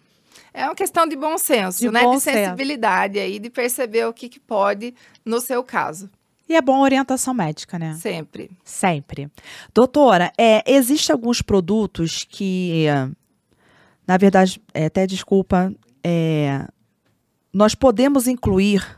É 0.52 0.64
uma 0.64 0.74
questão 0.74 1.06
de 1.06 1.16
bom 1.16 1.38
senso, 1.38 1.80
de 1.80 1.90
né? 1.90 2.02
Bom 2.02 2.16
de 2.16 2.20
sensibilidade 2.22 3.14
senso. 3.14 3.26
aí, 3.26 3.38
de 3.38 3.50
perceber 3.50 4.06
o 4.06 4.12
que, 4.12 4.28
que 4.28 4.40
pode 4.40 4.94
no 5.24 5.40
seu 5.40 5.62
caso. 5.62 6.10
E 6.48 6.56
é 6.56 6.62
bom 6.62 6.80
orientação 6.80 7.34
médica, 7.34 7.78
né? 7.78 7.94
Sempre. 7.94 8.50
Sempre. 8.64 9.30
Doutora, 9.74 10.32
é, 10.38 10.64
existem 10.66 11.12
alguns 11.12 11.42
produtos 11.42 12.24
que, 12.24 12.86
na 14.06 14.16
verdade, 14.16 14.60
é, 14.72 14.86
até 14.86 15.06
desculpa, 15.06 15.72
é, 16.02 16.66
nós 17.52 17.74
podemos 17.74 18.26
incluir 18.26 18.97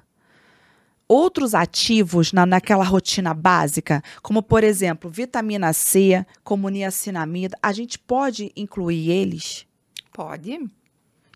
outros 1.11 1.57
ativos 1.57 2.33
na, 2.33 2.47
naquela 2.47 2.85
rotina 2.85 3.35
básica, 3.35 4.01
como 4.23 4.41
por 4.45 4.63
exemplo, 4.63 5.11
vitamina 5.11 5.73
C, 5.73 6.25
como 6.45 6.69
niacinamida, 6.69 7.59
a 7.61 7.73
gente 7.73 7.99
pode 7.99 8.53
incluir 8.55 9.11
eles? 9.11 9.67
Pode. 10.13 10.61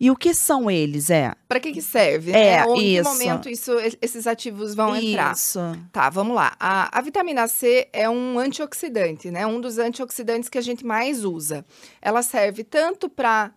E 0.00 0.10
o 0.12 0.16
que 0.16 0.32
são 0.32 0.70
eles, 0.70 1.10
é? 1.10 1.32
Para 1.48 1.58
que 1.58 1.72
que 1.72 1.82
serve? 1.82 2.30
É, 2.30 2.58
né? 2.58 2.66
Ou 2.66 2.76
em 2.76 2.96
isso. 2.96 3.02
que 3.02 3.16
momento 3.16 3.48
isso, 3.48 3.72
esses 4.00 4.28
ativos 4.28 4.76
vão 4.76 4.94
entrar? 4.94 5.32
Isso. 5.32 5.60
Tá, 5.92 6.08
vamos 6.08 6.36
lá. 6.36 6.54
A, 6.58 6.96
a, 6.96 7.00
vitamina 7.00 7.48
C 7.48 7.88
é 7.92 8.08
um 8.08 8.38
antioxidante, 8.38 9.30
né? 9.30 9.44
Um 9.44 9.60
dos 9.60 9.78
antioxidantes 9.78 10.48
que 10.48 10.58
a 10.58 10.62
gente 10.62 10.86
mais 10.86 11.24
usa. 11.24 11.64
Ela 12.00 12.22
serve 12.22 12.62
tanto 12.62 13.08
para 13.08 13.52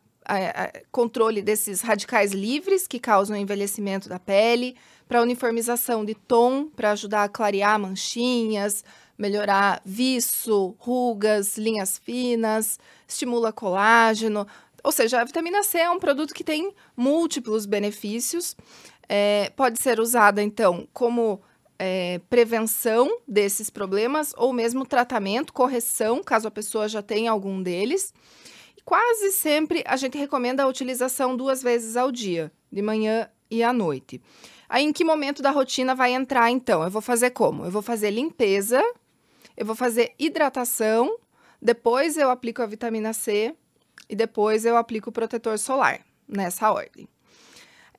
controle 0.92 1.42
desses 1.42 1.82
radicais 1.82 2.34
livres 2.34 2.86
que 2.88 3.00
causam 3.00 3.36
envelhecimento 3.36 4.10
da 4.10 4.20
pele, 4.20 4.76
para 5.08 5.22
uniformização 5.22 6.04
de 6.04 6.14
tom, 6.14 6.68
para 6.68 6.92
ajudar 6.92 7.24
a 7.24 7.30
clarear 7.30 7.80
manchinhas, 7.80 8.84
melhorar 9.18 9.82
viço, 9.86 10.76
rugas, 10.78 11.58
linhas 11.58 11.98
finas, 11.98 12.80
estimula 13.08 13.52
colágeno. 13.52 14.46
Ou 14.84 14.92
seja, 14.92 15.22
a 15.22 15.24
vitamina 15.24 15.64
C 15.64 15.80
é 15.80 15.90
um 15.90 16.00
produto 16.00 16.34
que 16.34 16.44
tem 16.44 16.74
múltiplos 16.96 17.66
benefícios. 17.66 18.56
É, 19.10 19.52
pode 19.56 19.82
ser 19.82 20.00
usada, 20.00 20.44
então, 20.44 20.88
como 20.94 21.42
é, 21.80 22.20
prevenção 22.30 23.20
desses 23.28 23.70
problemas 23.70 24.34
ou 24.38 24.52
mesmo 24.52 24.86
tratamento, 24.86 25.54
correção, 25.54 26.24
caso 26.24 26.48
a 26.48 26.52
pessoa 26.52 26.88
já 26.88 27.02
tenha 27.02 27.32
algum 27.32 27.62
deles. 27.62 28.14
E 28.76 28.82
quase 28.82 29.32
sempre 29.32 29.84
a 29.88 29.96
gente 29.96 30.18
recomenda 30.18 30.64
a 30.64 30.68
utilização 30.68 31.36
duas 31.36 31.62
vezes 31.64 31.96
ao 31.96 32.12
dia, 32.12 32.52
de 32.72 32.82
manhã 32.82 33.30
e 33.50 33.64
à 33.64 33.72
noite. 33.72 34.22
Aí, 34.70 34.84
em 34.84 34.92
que 34.92 35.04
momento 35.04 35.42
da 35.42 35.52
rotina 35.52 35.96
vai 35.96 36.14
entrar, 36.14 36.52
então? 36.52 36.84
Eu 36.84 36.90
vou 36.90 37.02
fazer 37.02 37.32
como? 37.32 37.66
Eu 37.66 37.72
vou 37.72 37.82
fazer 37.82 38.12
limpeza, 38.12 38.82
eu 39.56 39.66
vou 39.66 39.76
fazer 39.76 40.14
hidratação, 40.20 41.18
depois 41.62 42.18
eu 42.18 42.30
aplico 42.30 42.62
a 42.62 42.66
vitamina 42.66 43.14
C 43.14 43.56
e 44.10 44.16
depois 44.16 44.66
eu 44.66 44.78
aplico 44.78 45.10
o 45.10 45.14
protetor 45.14 45.58
solar, 45.58 46.02
nessa 46.28 46.72
ordem. 46.72 47.08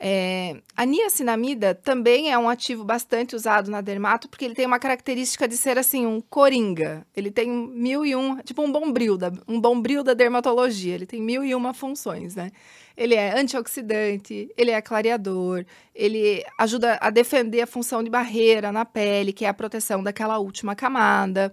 É, 0.01 0.57
a 0.77 0.87
niacinamida 0.87 1.75
também 1.75 2.31
é 2.31 2.39
um 2.39 2.49
ativo 2.49 2.85
bastante 2.85 3.35
usado 3.35 3.69
na 3.69 3.81
dermato, 3.81 4.29
porque 4.29 4.45
ele 4.45 4.55
tem 4.55 4.65
uma 4.65 4.79
característica 4.79 5.49
de 5.49 5.57
ser 5.57 5.77
assim, 5.77 6.07
um 6.07 6.21
coringa. 6.21 7.05
Ele 7.17 7.33
tem 7.33 7.51
mil 7.51 8.07
e 8.07 8.15
um, 8.15 8.37
tipo 8.39 8.63
um 8.63 8.71
bombril 8.71 9.19
da, 9.19 9.33
um 9.49 9.61
bombril 9.61 10.05
da 10.05 10.15
dermatologia. 10.15 10.95
Ele 10.95 11.07
tem 11.07 11.21
mil 11.21 11.45
e 11.45 11.53
uma 11.53 11.75
funções, 11.75 12.37
né? 12.37 12.53
Ele 12.97 13.15
é 13.15 13.39
antioxidante, 13.39 14.49
ele 14.57 14.71
é 14.71 14.81
clareador, 14.81 15.65
ele 15.95 16.45
ajuda 16.59 16.99
a 17.01 17.11
defender 17.11 17.61
a 17.61 17.67
função 17.67 18.03
de 18.03 18.11
barreira 18.11 18.71
na 18.71 18.85
pele, 18.85 19.33
que 19.33 19.45
é 19.45 19.49
a 19.49 19.55
proteção 19.55 20.03
daquela 20.03 20.39
última 20.39 20.77
camada. 20.77 21.53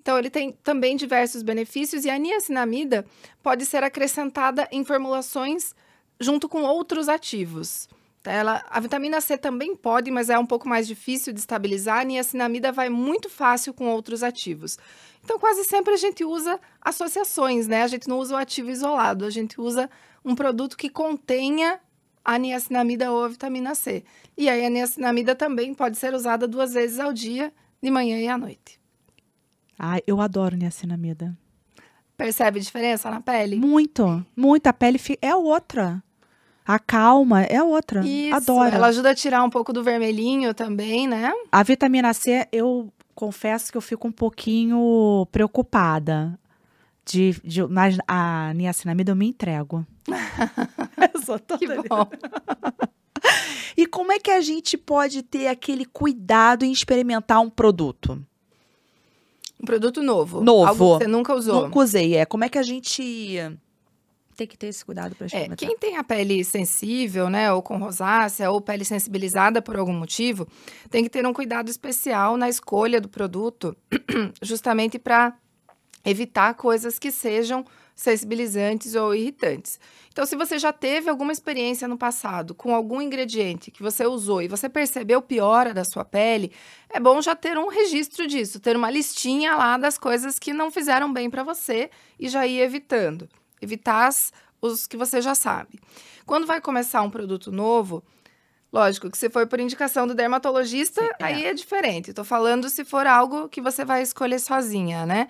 Então, 0.00 0.18
ele 0.18 0.30
tem 0.30 0.52
também 0.64 0.96
diversos 0.96 1.42
benefícios 1.42 2.04
e 2.04 2.10
a 2.10 2.18
niacinamida 2.18 3.04
pode 3.42 3.64
ser 3.64 3.84
acrescentada 3.84 4.68
em 4.72 4.84
formulações 4.84 5.74
junto 6.22 6.48
com 6.48 6.62
outros 6.62 7.08
ativos. 7.08 7.88
Tá? 8.22 8.32
Ela, 8.32 8.64
a 8.70 8.78
vitamina 8.80 9.20
C 9.20 9.36
também 9.36 9.74
pode, 9.74 10.10
mas 10.10 10.30
é 10.30 10.38
um 10.38 10.46
pouco 10.46 10.68
mais 10.68 10.86
difícil 10.86 11.32
de 11.32 11.40
estabilizar. 11.40 12.00
A 12.00 12.04
niacinamida 12.04 12.70
vai 12.70 12.88
muito 12.88 13.28
fácil 13.28 13.74
com 13.74 13.88
outros 13.88 14.22
ativos. 14.22 14.78
Então, 15.24 15.38
quase 15.38 15.64
sempre 15.64 15.92
a 15.92 15.96
gente 15.96 16.24
usa 16.24 16.60
associações, 16.80 17.66
né? 17.66 17.82
A 17.82 17.86
gente 17.86 18.08
não 18.08 18.18
usa 18.18 18.34
o 18.34 18.38
ativo 18.38 18.70
isolado, 18.70 19.24
a 19.24 19.30
gente 19.30 19.60
usa 19.60 19.90
um 20.24 20.34
produto 20.34 20.76
que 20.76 20.88
contenha 20.88 21.80
a 22.24 22.38
niacinamida 22.38 23.10
ou 23.10 23.24
a 23.24 23.28
vitamina 23.28 23.74
C. 23.74 24.04
E 24.36 24.48
aí, 24.48 24.64
a 24.64 24.70
niacinamida 24.70 25.34
também 25.34 25.74
pode 25.74 25.96
ser 25.98 26.14
usada 26.14 26.46
duas 26.46 26.72
vezes 26.72 26.98
ao 27.00 27.12
dia, 27.12 27.52
de 27.82 27.90
manhã 27.90 28.18
e 28.18 28.28
à 28.28 28.38
noite. 28.38 28.80
Ai, 29.78 30.00
eu 30.06 30.20
adoro 30.20 30.56
niacinamida. 30.56 31.36
Percebe 32.16 32.60
diferença 32.60 33.10
na 33.10 33.20
pele? 33.20 33.56
Muito, 33.56 34.24
muito. 34.36 34.68
A 34.68 34.72
pele 34.72 35.00
é 35.20 35.34
outra. 35.34 36.02
A 36.72 36.78
calma 36.78 37.42
é 37.42 37.62
outra. 37.62 38.00
Isso, 38.00 38.34
Adoro. 38.34 38.74
ela 38.74 38.86
ajuda 38.86 39.10
a 39.10 39.14
tirar 39.14 39.44
um 39.44 39.50
pouco 39.50 39.74
do 39.74 39.84
vermelhinho 39.84 40.54
também, 40.54 41.06
né? 41.06 41.30
A 41.52 41.62
vitamina 41.62 42.14
C, 42.14 42.48
eu 42.50 42.90
confesso 43.14 43.70
que 43.70 43.76
eu 43.76 43.82
fico 43.82 44.08
um 44.08 44.12
pouquinho 44.12 45.28
preocupada. 45.30 46.38
De, 47.04 47.38
de, 47.44 47.62
mas 47.66 47.98
a 48.08 48.54
niacinamida 48.54 49.12
eu 49.12 49.16
me 49.16 49.26
entrego. 49.26 49.86
eu 51.14 51.20
sou 51.20 51.38
toda 51.38 51.58
Que 51.58 51.88
bom. 51.88 52.08
E 53.76 53.86
como 53.86 54.10
é 54.10 54.18
que 54.18 54.30
a 54.30 54.40
gente 54.40 54.78
pode 54.78 55.22
ter 55.22 55.48
aquele 55.48 55.84
cuidado 55.84 56.64
em 56.64 56.72
experimentar 56.72 57.40
um 57.40 57.50
produto? 57.50 58.24
Um 59.60 59.66
produto 59.66 60.02
novo. 60.02 60.42
Novo. 60.42 60.66
Algo 60.66 60.98
que 60.98 61.04
você 61.04 61.08
nunca 61.08 61.34
usou. 61.34 61.64
Nunca 61.64 61.78
usei, 61.78 62.16
é. 62.16 62.24
Como 62.24 62.44
é 62.44 62.48
que 62.48 62.58
a 62.58 62.62
gente 62.62 63.58
tem 64.42 64.46
que 64.46 64.56
ter 64.56 64.66
esse 64.68 64.84
cuidado 64.84 65.14
para 65.14 65.26
É, 65.32 65.48
quem 65.56 65.76
tem 65.76 65.96
a 65.96 66.04
pele 66.04 66.44
sensível, 66.44 67.30
né, 67.30 67.52
ou 67.52 67.62
com 67.62 67.78
rosácea, 67.78 68.50
ou 68.50 68.60
pele 68.60 68.84
sensibilizada 68.84 69.62
por 69.62 69.76
algum 69.76 69.92
motivo, 69.92 70.46
tem 70.90 71.02
que 71.04 71.10
ter 71.10 71.24
um 71.26 71.32
cuidado 71.32 71.70
especial 71.70 72.36
na 72.36 72.48
escolha 72.48 73.00
do 73.00 73.08
produto, 73.08 73.76
justamente 74.42 74.98
para 74.98 75.34
evitar 76.04 76.54
coisas 76.54 76.98
que 76.98 77.12
sejam 77.12 77.64
sensibilizantes 77.94 78.94
ou 78.96 79.14
irritantes. 79.14 79.78
Então, 80.10 80.26
se 80.26 80.34
você 80.34 80.58
já 80.58 80.72
teve 80.72 81.08
alguma 81.08 81.30
experiência 81.30 81.86
no 81.86 81.96
passado 81.96 82.54
com 82.54 82.74
algum 82.74 83.00
ingrediente 83.00 83.70
que 83.70 83.82
você 83.82 84.04
usou 84.04 84.42
e 84.42 84.48
você 84.48 84.68
percebeu 84.68 85.22
piora 85.22 85.72
da 85.72 85.84
sua 85.84 86.04
pele, 86.04 86.50
é 86.90 86.98
bom 86.98 87.20
já 87.22 87.36
ter 87.36 87.56
um 87.56 87.68
registro 87.68 88.26
disso, 88.26 88.58
ter 88.58 88.76
uma 88.76 88.90
listinha 88.90 89.54
lá 89.54 89.76
das 89.76 89.96
coisas 89.98 90.38
que 90.38 90.52
não 90.52 90.70
fizeram 90.70 91.12
bem 91.12 91.30
para 91.30 91.44
você 91.44 91.90
e 92.18 92.28
já 92.28 92.44
ir 92.46 92.60
evitando. 92.60 93.28
Evitar 93.62 94.08
as- 94.08 94.32
os 94.60 94.86
que 94.86 94.96
você 94.96 95.22
já 95.22 95.34
sabe. 95.34 95.80
Quando 96.26 96.46
vai 96.46 96.60
começar 96.60 97.00
um 97.02 97.10
produto 97.10 97.50
novo, 97.50 98.02
lógico 98.72 99.10
que 99.10 99.16
se 99.16 99.30
for 99.30 99.46
por 99.46 99.60
indicação 99.60 100.06
do 100.06 100.14
dermatologista, 100.14 101.02
é. 101.02 101.10
aí 101.20 101.46
é 101.46 101.54
diferente. 101.54 102.10
Estou 102.10 102.24
falando 102.24 102.68
se 102.68 102.84
for 102.84 103.06
algo 103.06 103.48
que 103.48 103.60
você 103.60 103.84
vai 103.84 104.02
escolher 104.02 104.38
sozinha, 104.38 105.06
né? 105.06 105.28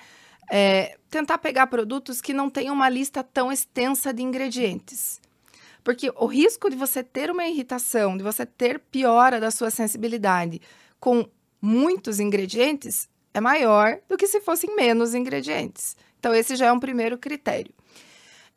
É, 0.51 0.99
tentar 1.09 1.39
pegar 1.39 1.67
produtos 1.69 2.21
que 2.21 2.33
não 2.33 2.51
tenham 2.51 2.75
uma 2.75 2.89
lista 2.89 3.23
tão 3.23 3.53
extensa 3.53 4.13
de 4.13 4.23
ingredientes. 4.23 5.21
Porque 5.85 6.13
o 6.17 6.27
risco 6.27 6.71
de 6.71 6.77
você 6.77 7.03
ter 7.03 7.31
uma 7.31 7.47
irritação, 7.47 8.17
de 8.17 8.23
você 8.23 8.47
ter 8.47 8.79
piora 8.79 9.41
da 9.41 9.51
sua 9.51 9.71
sensibilidade 9.71 10.61
com 11.01 11.29
muitos 11.61 12.21
ingredientes 12.21 13.09
é 13.35 13.41
maior 13.41 13.99
do 14.09 14.17
que 14.17 14.27
se 14.27 14.41
fossem 14.41 14.75
menos 14.77 15.15
ingredientes. 15.15 15.97
Então, 16.19 16.35
esse 16.35 16.55
já 16.55 16.67
é 16.67 16.73
um 16.73 16.79
primeiro 16.79 17.17
critério. 17.19 17.73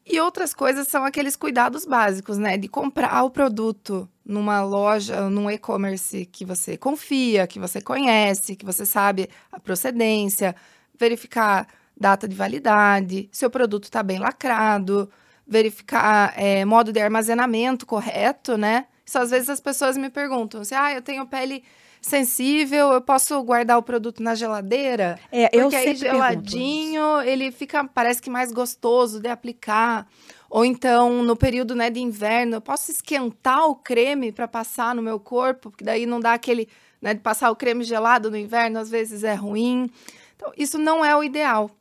E 0.06 0.20
outras 0.20 0.54
coisas 0.54 0.88
são 0.88 1.04
aqueles 1.04 1.36
cuidados 1.36 1.84
básicos, 1.86 2.38
né? 2.38 2.58
De 2.58 2.68
comprar 2.68 3.24
o 3.24 3.32
produto 3.32 4.08
numa 4.24 4.62
loja, 4.63 5.30
num 5.30 5.50
e-commerce 5.50 6.26
que 6.28 6.46
você 6.46 6.78
confia, 6.78 7.48
que 7.48 7.60
você 7.60 7.82
conhece, 7.82 8.56
que 8.56 8.65
você 8.65 8.86
sabe 8.86 9.28
a 9.52 9.60
procedência, 9.60 10.56
verificar 10.98 11.68
data 11.98 12.28
de 12.28 12.36
validade, 12.36 13.30
se 13.32 13.46
o 13.46 13.50
produto 13.50 13.86
está 13.86 14.04
bem 14.04 14.20
lacrado, 14.20 15.10
verificar 15.48 16.34
é, 16.38 16.63
modo 16.65 16.91
de 16.91 17.00
armazenamento 17.00 17.86
correto, 17.86 18.58
né? 18.58 18.86
Isso 19.06 19.18
às 19.18 19.32
vezes 19.32 19.50
as 19.50 19.60
pessoas 19.60 19.98
me 19.98 20.10
perguntam 20.10 20.63
se, 20.63 20.76
ah, 20.76 20.94
eu 20.94 21.02
tenho 21.02 21.26
pele 21.26 21.63
sensível, 22.06 22.94
eu 22.94 23.02
posso 23.02 23.41
guardar 23.44 23.78
o 23.78 23.84
produto 23.84 24.22
na 24.22 24.36
geladeira? 24.36 25.20
É, 25.32 25.50
eu 25.52 25.63
Porque 25.63 25.76
aí 25.76 25.96
geladinho, 25.96 27.22
ele 27.22 27.52
fica, 27.52 27.84
parece 27.84 28.22
que 28.22 28.30
mais 28.30 28.52
gostoso 28.52 29.20
de 29.20 29.28
aplicar. 29.28 30.08
Ou 30.50 30.63
então, 30.63 31.24
no 31.24 31.36
período 31.36 31.76
né, 31.76 31.89
de 31.89 32.00
inverno, 32.00 32.58
eu 32.58 32.62
posso 32.62 32.91
esquentar 32.91 33.65
o 33.68 33.76
creme 33.76 34.32
para 34.32 34.48
passar 34.48 34.94
no 34.94 35.02
meu 35.02 35.20
corpo, 35.20 35.72
porque 35.72 35.84
daí 35.84 36.06
não 36.06 36.20
dá 36.20 36.34
aquele, 36.34 36.70
né, 37.02 37.13
de 37.13 37.22
passar 37.22 37.50
o 37.50 37.56
creme 37.56 37.84
gelado 37.84 38.30
no 38.30 38.38
inverno, 38.38 38.80
às 38.80 38.89
vezes 38.89 39.24
é 39.24 39.34
ruim. 39.34 39.89
Então, 40.36 40.54
isso 40.56 40.78
não 40.78 41.04
é 41.04 41.15
o 41.15 41.24
ideal. 41.24 41.72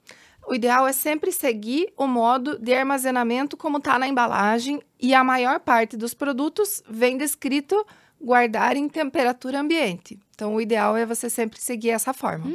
O 0.46 0.54
ideal 0.54 0.86
é 0.86 0.92
sempre 0.92 1.32
seguir 1.32 1.92
o 1.96 2.06
modo 2.06 2.58
de 2.58 2.72
armazenamento 2.72 3.56
como 3.56 3.78
está 3.78 3.98
na 3.98 4.08
embalagem 4.08 4.80
e 5.00 5.14
a 5.14 5.22
maior 5.22 5.60
parte 5.60 5.96
dos 5.96 6.14
produtos 6.14 6.82
vem 6.88 7.16
descrito 7.16 7.84
guardar 8.24 8.76
em 8.76 8.88
temperatura 8.88 9.60
ambiente. 9.60 10.18
Então, 10.34 10.54
o 10.54 10.60
ideal 10.60 10.96
é 10.96 11.04
você 11.04 11.28
sempre 11.28 11.60
seguir 11.60 11.90
essa 11.90 12.12
forma. 12.12 12.46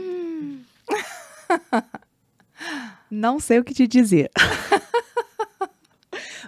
Não 3.10 3.40
sei 3.40 3.60
o 3.60 3.64
que 3.64 3.74
te 3.74 3.88
dizer. 3.88 4.30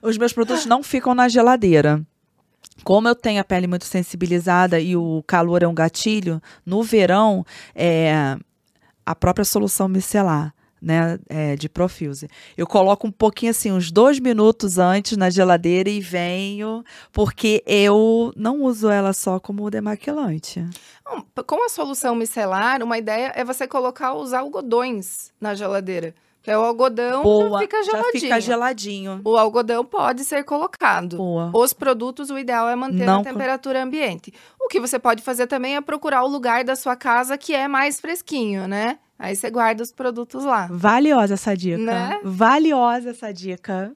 Os 0.03 0.17
meus 0.17 0.33
produtos 0.33 0.65
não 0.65 0.81
ficam 0.81 1.13
na 1.13 1.29
geladeira. 1.29 2.03
Como 2.83 3.07
eu 3.07 3.15
tenho 3.15 3.39
a 3.39 3.43
pele 3.43 3.67
muito 3.67 3.85
sensibilizada 3.85 4.79
e 4.79 4.95
o 4.95 5.23
calor 5.27 5.61
é 5.61 5.67
um 5.67 5.73
gatilho, 5.73 6.41
no 6.65 6.81
verão, 6.81 7.45
é 7.75 8.35
a 9.05 9.15
própria 9.15 9.45
solução 9.45 9.87
micelar, 9.87 10.53
né, 10.81 11.19
é, 11.29 11.55
de 11.55 11.69
Profuse. 11.69 12.27
Eu 12.57 12.65
coloco 12.65 13.07
um 13.07 13.11
pouquinho 13.11 13.51
assim, 13.51 13.71
uns 13.71 13.91
dois 13.91 14.19
minutos 14.19 14.77
antes 14.79 15.15
na 15.15 15.29
geladeira 15.29 15.89
e 15.89 16.01
venho, 16.01 16.83
porque 17.11 17.63
eu 17.65 18.33
não 18.35 18.61
uso 18.63 18.89
ela 18.89 19.13
só 19.13 19.39
como 19.39 19.69
demaquilante. 19.69 20.65
Com 21.45 21.65
a 21.65 21.69
solução 21.69 22.15
micelar, 22.15 22.81
uma 22.81 22.97
ideia 22.97 23.31
é 23.35 23.43
você 23.43 23.67
colocar 23.67 24.13
os 24.13 24.33
algodões 24.33 25.31
na 25.39 25.53
geladeira. 25.53 26.15
É 26.45 26.57
o 26.57 26.61
algodão 26.61 27.21
Boa, 27.21 27.51
já 27.51 27.59
fica 27.59 27.83
já 27.83 27.91
geladinho. 27.91 28.21
fica 28.21 28.41
geladinho. 28.41 29.21
O 29.23 29.37
algodão 29.37 29.85
pode 29.85 30.23
ser 30.23 30.43
colocado. 30.43 31.17
Boa. 31.17 31.51
Os 31.53 31.71
produtos, 31.71 32.31
o 32.31 32.37
ideal 32.37 32.67
é 32.67 32.75
manter 32.75 33.05
Não 33.05 33.21
temperatura 33.21 33.83
ambiente. 33.83 34.33
O 34.59 34.67
que 34.67 34.79
você 34.79 34.97
pode 34.97 35.21
fazer 35.21 35.45
também 35.45 35.75
é 35.75 35.81
procurar 35.81 36.23
o 36.23 36.27
lugar 36.27 36.63
da 36.63 36.75
sua 36.75 36.95
casa 36.95 37.37
que 37.37 37.53
é 37.53 37.67
mais 37.67 37.99
fresquinho, 37.99 38.67
né? 38.67 38.97
Aí 39.23 39.35
você 39.35 39.51
guarda 39.51 39.83
os 39.83 39.91
produtos 39.91 40.43
lá. 40.43 40.67
Valiosa 40.71 41.35
essa 41.35 41.55
dica. 41.55 41.77
Né? 41.77 42.19
Valiosa 42.23 43.11
essa 43.11 43.31
dica. 43.31 43.93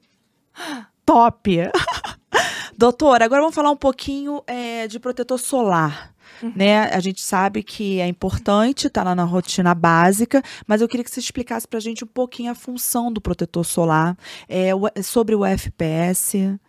Top. 1.03 1.49
Doutora, 2.77 3.25
agora 3.25 3.41
vamos 3.41 3.55
falar 3.55 3.71
um 3.71 3.77
pouquinho 3.77 4.43
é, 4.45 4.87
de 4.87 4.99
protetor 4.99 5.39
solar. 5.39 6.13
Uhum. 6.43 6.51
Né? 6.55 6.81
A 6.93 6.99
gente 6.99 7.21
sabe 7.21 7.63
que 7.63 7.99
é 7.99 8.07
importante, 8.07 8.89
tá 8.89 9.01
lá 9.03 9.15
na 9.15 9.23
rotina 9.23 9.73
básica, 9.73 10.43
mas 10.67 10.81
eu 10.81 10.87
queria 10.87 11.03
que 11.03 11.09
você 11.09 11.19
explicasse 11.21 11.67
pra 11.67 11.79
gente 11.79 12.03
um 12.03 12.07
pouquinho 12.07 12.51
a 12.51 12.55
função 12.55 13.11
do 13.11 13.21
protetor 13.21 13.63
solar, 13.65 14.17
é, 14.47 14.75
o- 14.75 14.81
sobre 15.01 15.33
o 15.33 15.45
FPS, 15.45 16.59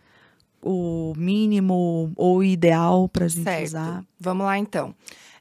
o 0.63 1.13
mínimo 1.17 2.13
ou 2.17 2.39
o 2.39 2.45
ideal 2.45 3.09
pra 3.09 3.27
gente 3.29 3.43
Certo. 3.45 3.67
usar. 3.67 4.05
Vamos 4.21 4.47
lá, 4.47 4.57
então. 4.59 4.95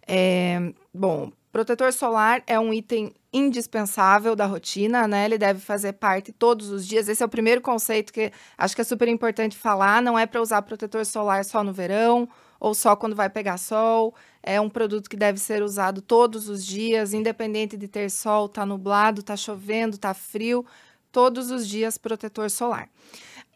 É, 0.08 0.73
bom, 0.93 1.32
protetor 1.55 1.93
solar 1.93 2.43
é 2.45 2.59
um 2.59 2.73
item 2.73 3.13
indispensável 3.31 4.35
da 4.35 4.45
rotina, 4.45 5.07
né? 5.07 5.23
Ele 5.23 5.37
deve 5.37 5.61
fazer 5.61 5.93
parte 5.93 6.33
todos 6.33 6.69
os 6.69 6.85
dias. 6.85 7.07
Esse 7.07 7.23
é 7.23 7.25
o 7.25 7.29
primeiro 7.29 7.61
conceito 7.61 8.11
que 8.11 8.29
acho 8.57 8.75
que 8.75 8.81
é 8.81 8.83
super 8.83 9.07
importante 9.07 9.55
falar. 9.55 10.01
Não 10.01 10.19
é 10.19 10.25
para 10.25 10.41
usar 10.41 10.61
protetor 10.63 11.05
solar 11.05 11.45
só 11.45 11.63
no 11.63 11.71
verão 11.71 12.27
ou 12.59 12.73
só 12.73 12.93
quando 12.93 13.15
vai 13.15 13.29
pegar 13.29 13.57
sol. 13.57 14.13
É 14.43 14.59
um 14.59 14.69
produto 14.69 15.09
que 15.09 15.15
deve 15.15 15.39
ser 15.39 15.63
usado 15.63 16.01
todos 16.01 16.49
os 16.49 16.65
dias, 16.65 17.13
independente 17.13 17.77
de 17.77 17.87
ter 17.87 18.11
sol, 18.11 18.49
tá 18.49 18.65
nublado, 18.65 19.23
tá 19.23 19.37
chovendo, 19.37 19.97
tá 19.97 20.13
frio. 20.13 20.65
Todos 21.09 21.51
os 21.51 21.65
dias, 21.65 21.97
protetor 21.97 22.49
solar. 22.49 22.89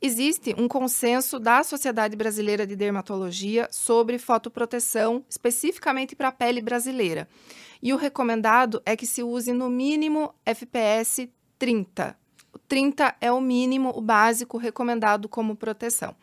Existe 0.01 0.55
um 0.57 0.65
consenso 0.65 1.37
da 1.37 1.61
Sociedade 1.61 2.15
Brasileira 2.15 2.65
de 2.65 2.73
Dermatologia 2.73 3.67
sobre 3.69 4.17
fotoproteção, 4.17 5.25
especificamente 5.27 6.15
para 6.15 6.29
a 6.29 6.31
pele 6.31 6.61
brasileira. 6.61 7.27
E 7.83 7.93
o 7.93 7.97
recomendado 7.97 8.81
é 8.85 8.95
que 8.95 9.05
se 9.05 9.21
use 9.21 9.51
no 9.51 9.69
mínimo 9.69 10.33
FPS 10.45 11.29
30. 11.57 12.17
O 12.53 12.59
30 12.59 13.13
é 13.19 13.29
o 13.29 13.41
mínimo, 13.41 13.91
o 13.93 13.99
básico 13.99 14.57
recomendado 14.57 15.27
como 15.27 15.53
proteção. 15.53 16.15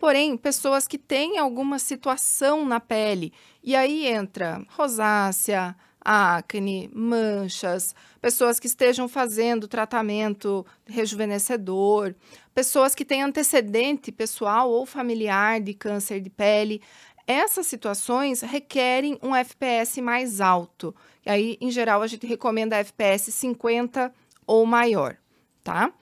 Porém, 0.00 0.36
pessoas 0.36 0.88
que 0.88 0.98
têm 0.98 1.38
alguma 1.38 1.78
situação 1.78 2.66
na 2.66 2.80
pele, 2.80 3.32
e 3.62 3.76
aí 3.76 4.04
entra 4.04 4.66
rosácea, 4.70 5.76
acne, 6.00 6.90
manchas, 6.92 7.94
pessoas 8.22 8.60
que 8.60 8.68
estejam 8.68 9.08
fazendo 9.08 9.66
tratamento 9.66 10.64
rejuvenescedor, 10.86 12.14
pessoas 12.54 12.94
que 12.94 13.04
têm 13.04 13.20
antecedente 13.20 14.12
pessoal 14.12 14.70
ou 14.70 14.86
familiar 14.86 15.60
de 15.60 15.74
câncer 15.74 16.20
de 16.20 16.30
pele. 16.30 16.80
Essas 17.26 17.66
situações 17.66 18.40
requerem 18.40 19.18
um 19.20 19.34
FPS 19.34 20.00
mais 20.00 20.40
alto. 20.40 20.94
E 21.26 21.30
aí, 21.30 21.58
em 21.60 21.70
geral, 21.70 22.00
a 22.00 22.06
gente 22.06 22.24
recomenda 22.24 22.76
FPS 22.76 23.32
50 23.32 24.12
ou 24.46 24.64
maior, 24.64 25.16
tá? 25.64 25.92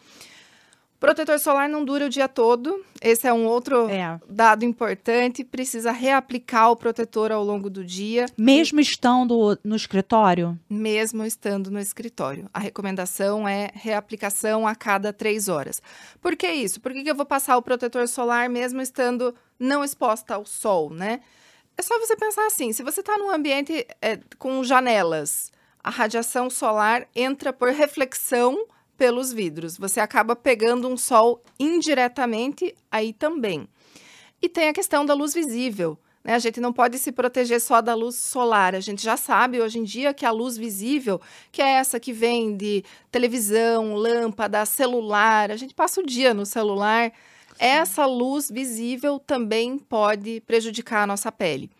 Protetor 1.00 1.38
solar 1.38 1.66
não 1.66 1.82
dura 1.82 2.04
o 2.04 2.08
dia 2.10 2.28
todo. 2.28 2.84
Esse 3.00 3.26
é 3.26 3.32
um 3.32 3.46
outro 3.46 3.88
É. 3.88 4.20
dado 4.28 4.66
importante. 4.66 5.42
Precisa 5.42 5.90
reaplicar 5.92 6.70
o 6.70 6.76
protetor 6.76 7.32
ao 7.32 7.42
longo 7.42 7.70
do 7.70 7.82
dia, 7.82 8.26
Mesmo 8.36 8.78
estando 8.80 9.58
no 9.64 9.74
escritório? 9.74 10.60
mesmo 10.68 11.24
estando 11.24 11.70
no 11.70 11.80
escritório. 11.80 12.50
A 12.52 12.58
recomendação 12.60 13.48
é 13.48 13.70
reaplicação 13.72 14.66
a 14.68 14.74
cada 14.74 15.10
três 15.10 15.48
horas. 15.48 15.80
Por 16.20 16.36
que 16.36 16.46
isso? 16.52 16.78
Por 16.82 16.92
que, 16.92 17.02
que 17.02 17.10
eu 17.10 17.16
vou 17.16 17.24
passar 17.24 17.56
o 17.56 17.62
protetor 17.62 18.06
solar 18.06 18.50
mesmo 18.50 18.82
estando 18.82 19.34
não 19.58 19.82
exposta 19.82 20.34
ao 20.34 20.44
sol, 20.44 20.90
né? 20.90 21.20
É 21.78 21.82
só 21.82 21.98
você 21.98 22.14
pensar 22.14 22.46
assim: 22.46 22.74
se 22.74 22.82
você 22.82 23.00
está 23.00 23.16
num 23.16 23.30
ambiente 23.30 23.86
é, 24.02 24.18
com 24.38 24.62
janelas, 24.62 25.50
a 25.82 25.88
radiação 25.88 26.50
solar 26.50 27.08
entra 27.16 27.54
por 27.54 27.70
reflexão 27.70 28.66
pelos 29.00 29.32
vidros. 29.32 29.78
Você 29.78 29.98
acaba 29.98 30.36
pegando 30.36 30.86
um 30.86 30.94
sol 30.94 31.42
indiretamente 31.58 32.74
aí 32.90 33.14
também. 33.14 33.66
E 34.42 34.46
tem 34.46 34.68
a 34.68 34.74
questão 34.74 35.06
da 35.06 35.14
luz 35.14 35.32
visível. 35.32 35.98
Né? 36.22 36.34
A 36.34 36.38
gente 36.38 36.60
não 36.60 36.70
pode 36.70 36.98
se 36.98 37.10
proteger 37.10 37.62
só 37.62 37.80
da 37.80 37.94
luz 37.94 38.16
solar. 38.16 38.74
A 38.74 38.80
gente 38.80 39.02
já 39.02 39.16
sabe 39.16 39.58
hoje 39.58 39.78
em 39.78 39.84
dia 39.84 40.12
que 40.12 40.26
a 40.26 40.30
luz 40.30 40.58
visível, 40.58 41.18
que 41.50 41.62
é 41.62 41.76
essa 41.76 41.98
que 41.98 42.12
vem 42.12 42.54
de 42.54 42.84
televisão, 43.10 43.94
lâmpada, 43.94 44.66
celular, 44.66 45.50
a 45.50 45.56
gente 45.56 45.72
passa 45.72 46.02
o 46.02 46.06
dia 46.06 46.34
no 46.34 46.44
celular. 46.44 47.10
Essa 47.58 48.04
luz 48.04 48.50
visível 48.50 49.18
também 49.18 49.78
pode 49.78 50.42
prejudicar 50.42 51.04
a 51.04 51.06
nossa 51.06 51.32
pele. 51.32 51.70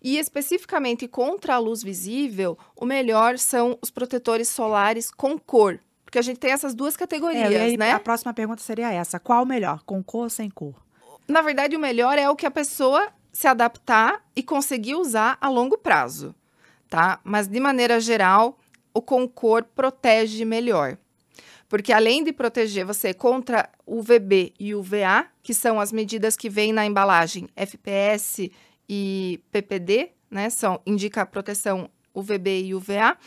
E 0.00 0.16
especificamente 0.16 1.08
contra 1.08 1.56
a 1.56 1.58
luz 1.58 1.82
visível, 1.82 2.56
o 2.76 2.86
melhor 2.86 3.36
são 3.36 3.76
os 3.82 3.90
protetores 3.90 4.48
solares 4.48 5.10
com 5.10 5.36
cor. 5.36 5.80
Porque 6.08 6.18
a 6.18 6.22
gente 6.22 6.38
tem 6.38 6.52
essas 6.52 6.74
duas 6.74 6.96
categorias, 6.96 7.52
É, 7.52 7.52
e 7.52 7.56
aí 7.58 7.76
né? 7.76 7.92
A 7.92 8.00
próxima 8.00 8.32
pergunta 8.32 8.62
seria 8.62 8.90
essa: 8.90 9.20
qual 9.20 9.42
o 9.42 9.46
melhor? 9.46 9.82
Com 9.84 10.02
cor 10.02 10.22
ou 10.22 10.30
sem 10.30 10.48
cor? 10.48 10.74
Na 11.28 11.42
verdade, 11.42 11.76
o 11.76 11.78
melhor 11.78 12.16
é 12.16 12.30
o 12.30 12.34
que 12.34 12.46
a 12.46 12.50
pessoa 12.50 13.08
se 13.30 13.46
adaptar 13.46 14.24
e 14.34 14.42
conseguir 14.42 14.94
usar 14.94 15.36
a 15.38 15.50
longo 15.50 15.76
prazo, 15.76 16.34
tá? 16.88 17.20
Mas 17.22 17.46
de 17.46 17.60
maneira 17.60 18.00
geral, 18.00 18.58
o 18.94 19.02
com 19.02 19.28
cor 19.28 19.62
protege 19.62 20.46
melhor. 20.46 20.96
Porque 21.68 21.92
além 21.92 22.24
de 22.24 22.32
proteger 22.32 22.86
você 22.86 23.12
contra 23.12 23.68
UVB 23.86 24.54
e 24.58 24.74
UVA, 24.74 25.26
que 25.42 25.52
são 25.52 25.78
as 25.78 25.92
medidas 25.92 26.38
que 26.38 26.48
vêm 26.48 26.72
na 26.72 26.86
embalagem 26.86 27.50
FPS 27.54 28.50
e 28.88 29.42
PPD, 29.52 30.12
né? 30.30 30.48
São 30.48 30.80
indica 30.86 31.20
a 31.20 31.26
proteção 31.26 31.90
UVB 32.14 32.62
e 32.62 32.74
UVA. 32.74 33.18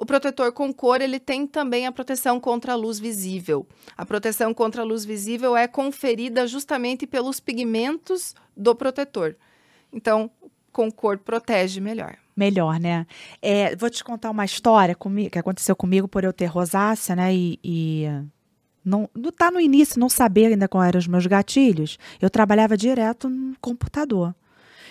O 0.00 0.06
protetor 0.06 0.50
com 0.50 0.72
cor, 0.72 1.02
ele 1.02 1.20
tem 1.20 1.46
também 1.46 1.86
a 1.86 1.92
proteção 1.92 2.40
contra 2.40 2.72
a 2.72 2.74
luz 2.74 2.98
visível. 2.98 3.66
A 3.94 4.06
proteção 4.06 4.54
contra 4.54 4.80
a 4.80 4.84
luz 4.84 5.04
visível 5.04 5.54
é 5.54 5.68
conferida 5.68 6.46
justamente 6.46 7.06
pelos 7.06 7.38
pigmentos 7.38 8.34
do 8.56 8.74
protetor. 8.74 9.36
Então, 9.92 10.30
com 10.72 10.90
cor 10.90 11.18
protege 11.18 11.82
melhor. 11.82 12.16
Melhor, 12.34 12.80
né? 12.80 13.06
É, 13.42 13.76
vou 13.76 13.90
te 13.90 14.02
contar 14.02 14.30
uma 14.30 14.46
história 14.46 14.94
comi- 14.94 15.28
que 15.28 15.38
aconteceu 15.38 15.76
comigo 15.76 16.08
por 16.08 16.24
eu 16.24 16.32
ter 16.32 16.46
rosácea, 16.46 17.14
né? 17.14 17.34
E, 17.34 17.60
e 17.62 18.06
não 18.82 19.06
tá 19.36 19.50
no 19.50 19.60
início, 19.60 20.00
não 20.00 20.08
saber 20.08 20.46
ainda 20.46 20.66
quais 20.66 20.88
eram 20.88 20.98
os 20.98 21.06
meus 21.06 21.26
gatilhos. 21.26 21.98
Eu 22.22 22.30
trabalhava 22.30 22.74
direto 22.74 23.28
no 23.28 23.54
computador. 23.60 24.34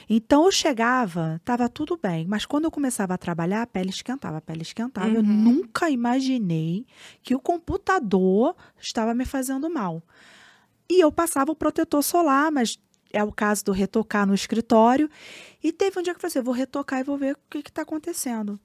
Então 0.09 0.45
eu 0.45 0.51
chegava, 0.51 1.39
tava 1.45 1.69
tudo 1.69 1.95
bem, 2.01 2.25
mas 2.27 2.43
quando 2.45 2.65
eu 2.65 2.71
começava 2.71 3.13
a 3.13 3.17
trabalhar, 3.17 3.61
a 3.61 3.67
pele 3.67 3.91
esquentava, 3.91 4.37
a 4.37 4.41
pele 4.41 4.63
esquentava. 4.63 5.07
Eu 5.07 5.21
Uhum. 5.21 5.23
nunca 5.23 5.89
imaginei 5.89 6.85
que 7.21 7.35
o 7.35 7.39
computador 7.39 8.55
estava 8.81 9.13
me 9.13 9.23
fazendo 9.25 9.69
mal. 9.69 10.01
E 10.89 10.99
eu 10.99 11.11
passava 11.11 11.51
o 11.51 11.55
protetor 11.55 12.01
solar, 12.01 12.51
mas 12.51 12.79
é 13.13 13.23
o 13.23 13.31
caso 13.31 13.65
do 13.65 13.71
retocar 13.71 14.25
no 14.25 14.33
escritório. 14.33 15.07
E 15.63 15.71
teve 15.71 15.99
um 15.99 16.01
dia 16.01 16.13
que 16.13 16.17
eu 16.17 16.21
falei 16.21 16.31
assim, 16.31 16.39
eu 16.39 16.43
vou 16.43 16.53
retocar 16.55 16.99
e 16.99 17.03
vou 17.03 17.17
ver 17.17 17.35
o 17.35 17.37
que 17.49 17.59
está 17.59 17.83
acontecendo. 17.83 18.59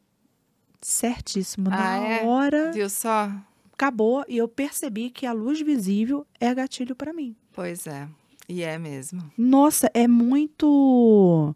Certíssimo. 0.81 1.69
Ah, 1.71 1.77
Na 1.77 1.97
é? 1.99 2.25
hora, 2.25 2.73
Viu 2.73 2.89
só? 2.89 3.31
acabou 3.73 4.25
e 4.29 4.37
eu 4.39 4.49
percebi 4.49 5.11
que 5.11 5.27
a 5.27 5.33
luz 5.33 5.61
visível 5.61 6.27
é 6.41 6.55
gatilho 6.55 6.95
para 6.95 7.13
mim. 7.13 7.37
Pois 7.53 7.87
é. 7.87 8.09
E 8.49 8.63
é 8.63 8.79
mesmo. 8.79 9.21
Nossa, 9.39 9.91
é 9.95 10.07
muito. 10.07 11.55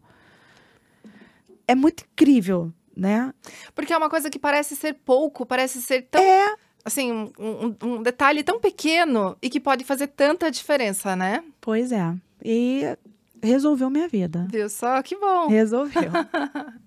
É 1.67 1.75
muito 1.75 2.03
incrível, 2.11 2.73
né? 2.95 3.33
Porque 3.75 3.93
é 3.93 3.97
uma 3.97 4.09
coisa 4.09 4.29
que 4.29 4.39
parece 4.39 4.75
ser 4.75 4.93
pouco, 5.05 5.45
parece 5.45 5.81
ser 5.81 6.03
tão. 6.03 6.21
É. 6.21 6.55
Assim, 6.83 7.11
um, 7.11 7.31
um- 7.37 7.75
um 7.97 8.01
detalhe 8.03 8.41
tão 8.41 8.59
pequeno 8.59 9.37
e 9.41 9.49
que 9.49 9.59
pode 9.59 9.83
fazer 9.83 10.07
tanta 10.07 10.49
diferença, 10.49 11.15
né? 11.15 11.43
Pois 11.61 11.91
é. 11.91 12.15
E 12.43 12.97
resolveu 13.43 13.89
minha 13.89 14.07
vida. 14.07 14.47
Viu 14.49 14.69
só? 14.69 15.01
Que 15.03 15.15
bom. 15.15 15.47
Resolveu. 15.47 16.11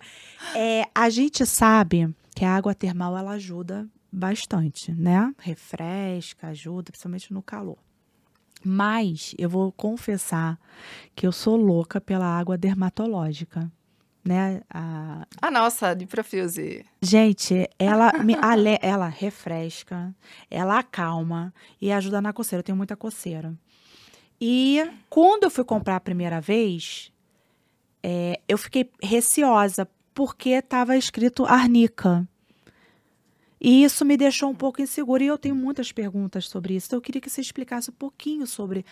É, 0.57 0.87
a 0.93 1.09
gente 1.09 1.47
sabe 1.47 2.13
que 2.35 2.45
a 2.45 2.51
água 2.57 2.75
termal 2.75 3.17
ela 3.17 3.31
ajuda 3.33 3.89
bastante, 4.11 4.91
né? 4.93 5.33
Refresca, 5.39 6.49
ajuda, 6.49 6.91
principalmente 6.91 7.33
no 7.33 7.41
calor. 7.41 7.79
Mas 8.65 9.35
eu 9.39 9.49
vou 9.49 9.73
confessar 9.73 10.59
que 11.15 11.27
eu 11.27 11.33
sou 11.33 11.57
louca 11.57 12.01
pela 12.01 12.27
água 12.27 12.57
dermatológica, 12.57 13.71
né? 14.25 14.63
A- 14.71 15.27
A 15.41 15.51
nossa 15.51 15.95
de 15.95 16.07
Profuse. 16.07 16.85
Gente, 17.01 17.69
ela 17.79 18.13
me 18.23 18.35
ale- 18.41 18.79
ela 18.81 19.09
refresca, 19.09 20.15
ela 20.51 20.79
acalma 20.79 21.53
e 21.81 21.91
ajuda 21.91 22.21
na 22.21 22.33
coceira. 22.33 22.61
Eu 22.61 22.65
tenho 22.65 22.77
muita 22.79 22.97
coceira. 22.97 23.53
E 24.41 24.81
quando 25.11 25.45
eu 25.45 25.51
fui 25.51 25.65
comprar 25.65 25.97
a 25.97 26.01
primeira 26.01 26.41
vez, 26.41 27.13
é, 28.03 28.41
eu 28.49 28.59
fiquei 28.59 28.91
receosa 29.03 29.89
porque 30.15 30.51
estava 30.51 30.97
escrito 30.97 31.45
arnica. 31.47 32.29
E 33.65 33.85
isso 33.85 34.05
me 34.05 34.17
deixou 34.17 34.51
um 34.51 34.55
pouco 34.55 34.83
insegura 34.83 35.23
e 35.23 35.29
eu 35.29 35.39
tenho 35.39 35.55
muitas 35.55 35.93
perguntas 35.93 36.49
sobre 36.49 36.75
isso. 36.75 36.89
Então, 36.89 36.97
eu 36.97 37.01
queria 37.03 37.21
que 37.21 37.31
você 37.31 37.41
explicasse 37.41 37.91
um 37.91 37.95
pouquinho 37.95 38.45
sobre 38.47 38.85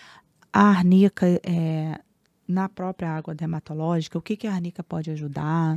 a 0.52 0.62
arnica 0.68 1.26
é, 1.42 1.98
na 2.46 2.68
própria 2.68 3.10
água 3.10 3.34
dermatológica, 3.34 4.16
o 4.16 4.22
que, 4.22 4.36
que 4.36 4.46
a 4.46 4.52
arnica 4.54 4.82
pode 4.84 5.10
ajudar. 5.10 5.76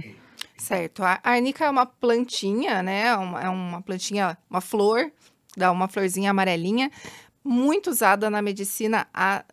Certo. 0.58 1.01
A 1.03 1.19
arnica 1.23 1.65
é 1.65 1.69
uma 1.69 1.86
plantinha, 1.88 2.84
né? 2.84 3.15
Uma- 3.15 3.41
É 3.41 3.49
uma 3.49 3.82
plantinha, 3.82 4.38
uma 4.49 4.62
flor, 4.62 5.12
dá 5.58 5.71
uma 5.71 5.88
florzinha 5.88 6.29
amarelinha, 6.29 6.91
muito 7.43 7.89
usada 7.89 8.29
na 8.29 8.41
medicina 8.41 9.08
há 9.13 9.43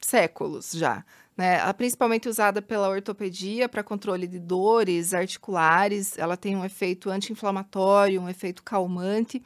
séculos 0.00 0.72
já. 0.72 1.04
Né? 1.36 1.58
Ela 1.58 1.70
é 1.70 1.72
principalmente 1.72 2.28
usada 2.28 2.60
pela 2.60 2.88
ortopedia 2.88 3.68
para 3.68 3.82
controle 3.82 4.26
de 4.26 4.38
dores 4.38 5.14
articulares. 5.14 6.16
Ela 6.18 6.36
tem 6.36 6.56
um 6.56 6.64
efeito 6.64 7.10
anti-inflamatório, 7.10 8.20
um 8.20 8.28
efeito 8.28 8.62
calmante. 8.62 9.42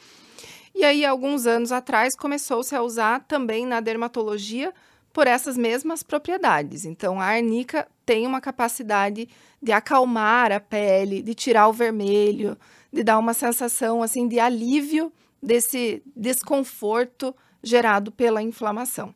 E 0.74 0.84
aí, 0.84 1.04
alguns 1.04 1.46
anos 1.46 1.72
atrás, 1.72 2.14
começou-se 2.14 2.74
a 2.74 2.82
usar 2.82 3.20
também 3.20 3.64
na 3.64 3.80
dermatologia 3.80 4.74
por 5.12 5.26
essas 5.26 5.56
mesmas 5.56 6.02
propriedades. 6.02 6.84
Então, 6.84 7.18
a 7.18 7.24
arnica 7.24 7.88
tem 8.04 8.26
uma 8.26 8.40
capacidade 8.40 9.26
de 9.62 9.72
acalmar 9.72 10.52
a 10.52 10.60
pele, 10.60 11.22
de 11.22 11.34
tirar 11.34 11.68
o 11.68 11.72
vermelho, 11.72 12.58
de 12.92 13.02
dar 13.02 13.18
uma 13.18 13.32
sensação 13.32 14.02
assim 14.02 14.28
de 14.28 14.38
alívio 14.38 15.10
desse 15.42 16.02
desconforto 16.14 17.34
gerado 17.62 18.12
pela 18.12 18.42
inflamação. 18.42 19.14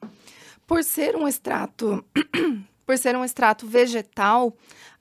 Por 0.70 0.84
ser 0.84 1.16
um 1.16 1.26
extrato, 1.26 2.04
por 2.86 2.96
ser 2.96 3.16
um 3.16 3.24
extrato 3.24 3.66
vegetal, 3.66 4.56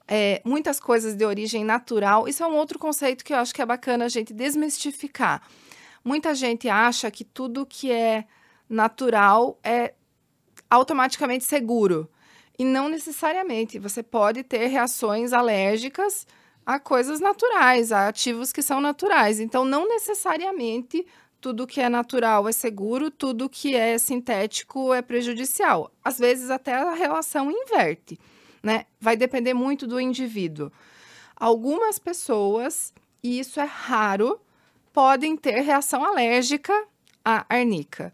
é, 0.08 0.41
muitas 0.43 0.79
coisas 0.79 1.15
de 1.15 1.23
origem 1.23 1.63
natural. 1.63 2.27
Isso 2.27 2.41
é 2.41 2.47
um 2.47 2.55
outro 2.55 2.79
conceito 2.79 3.23
que 3.23 3.32
eu 3.32 3.38
acho 3.38 3.53
que 3.53 3.62
é 3.62 3.65
bacana 3.67 4.05
a 4.05 4.10
gente 4.10 4.34
desmistificar. 4.34 5.43
Muita 6.03 6.34
gente 6.34 6.67
acha 6.67 7.12
que 7.12 7.23
tudo 7.23 7.67
que 7.67 7.91
é 7.91 8.25
natural 8.67 9.60
é 9.63 9.93
automaticamente 10.71 11.43
seguro. 11.43 12.10
E 12.58 12.65
não 12.65 12.89
necessariamente. 12.89 13.77
Você 13.77 14.01
pode 14.01 14.41
ter 14.41 14.65
reações 14.65 15.34
alérgicas 15.34 16.25
a 16.65 16.79
coisas 16.79 17.19
naturais, 17.19 17.91
a 17.91 18.08
ativos 18.08 18.51
que 18.51 18.63
são 18.63 18.82
naturais. 18.82 19.39
Então, 19.39 19.63
não 19.63 19.88
necessariamente 19.88 21.05
tudo 21.41 21.67
que 21.67 21.82
é 21.82 21.89
natural 21.89 22.47
é 22.47 22.52
seguro, 22.52 23.10
tudo 23.10 23.49
que 23.49 23.75
é 23.75 23.97
sintético 23.97 24.93
é 24.93 25.02
prejudicial. 25.02 25.91
Às 26.04 26.19
vezes, 26.19 26.49
até 26.49 26.73
a 26.73 26.93
relação 26.93 27.52
inverte, 27.52 28.19
né? 28.62 28.86
Vai 28.99 29.15
depender 29.15 29.54
muito 29.54 29.88
do 29.88 29.99
indivíduo. 29.99 30.71
Algumas 31.36 31.97
pessoas, 31.97 32.93
e 33.23 33.39
isso 33.39 33.60
é 33.60 33.63
raro, 33.63 34.39
podem 34.91 35.38
ter 35.38 35.62
reação 35.62 36.04
alérgica 36.04 36.73
à 37.23 37.45
arnica. 37.49 38.13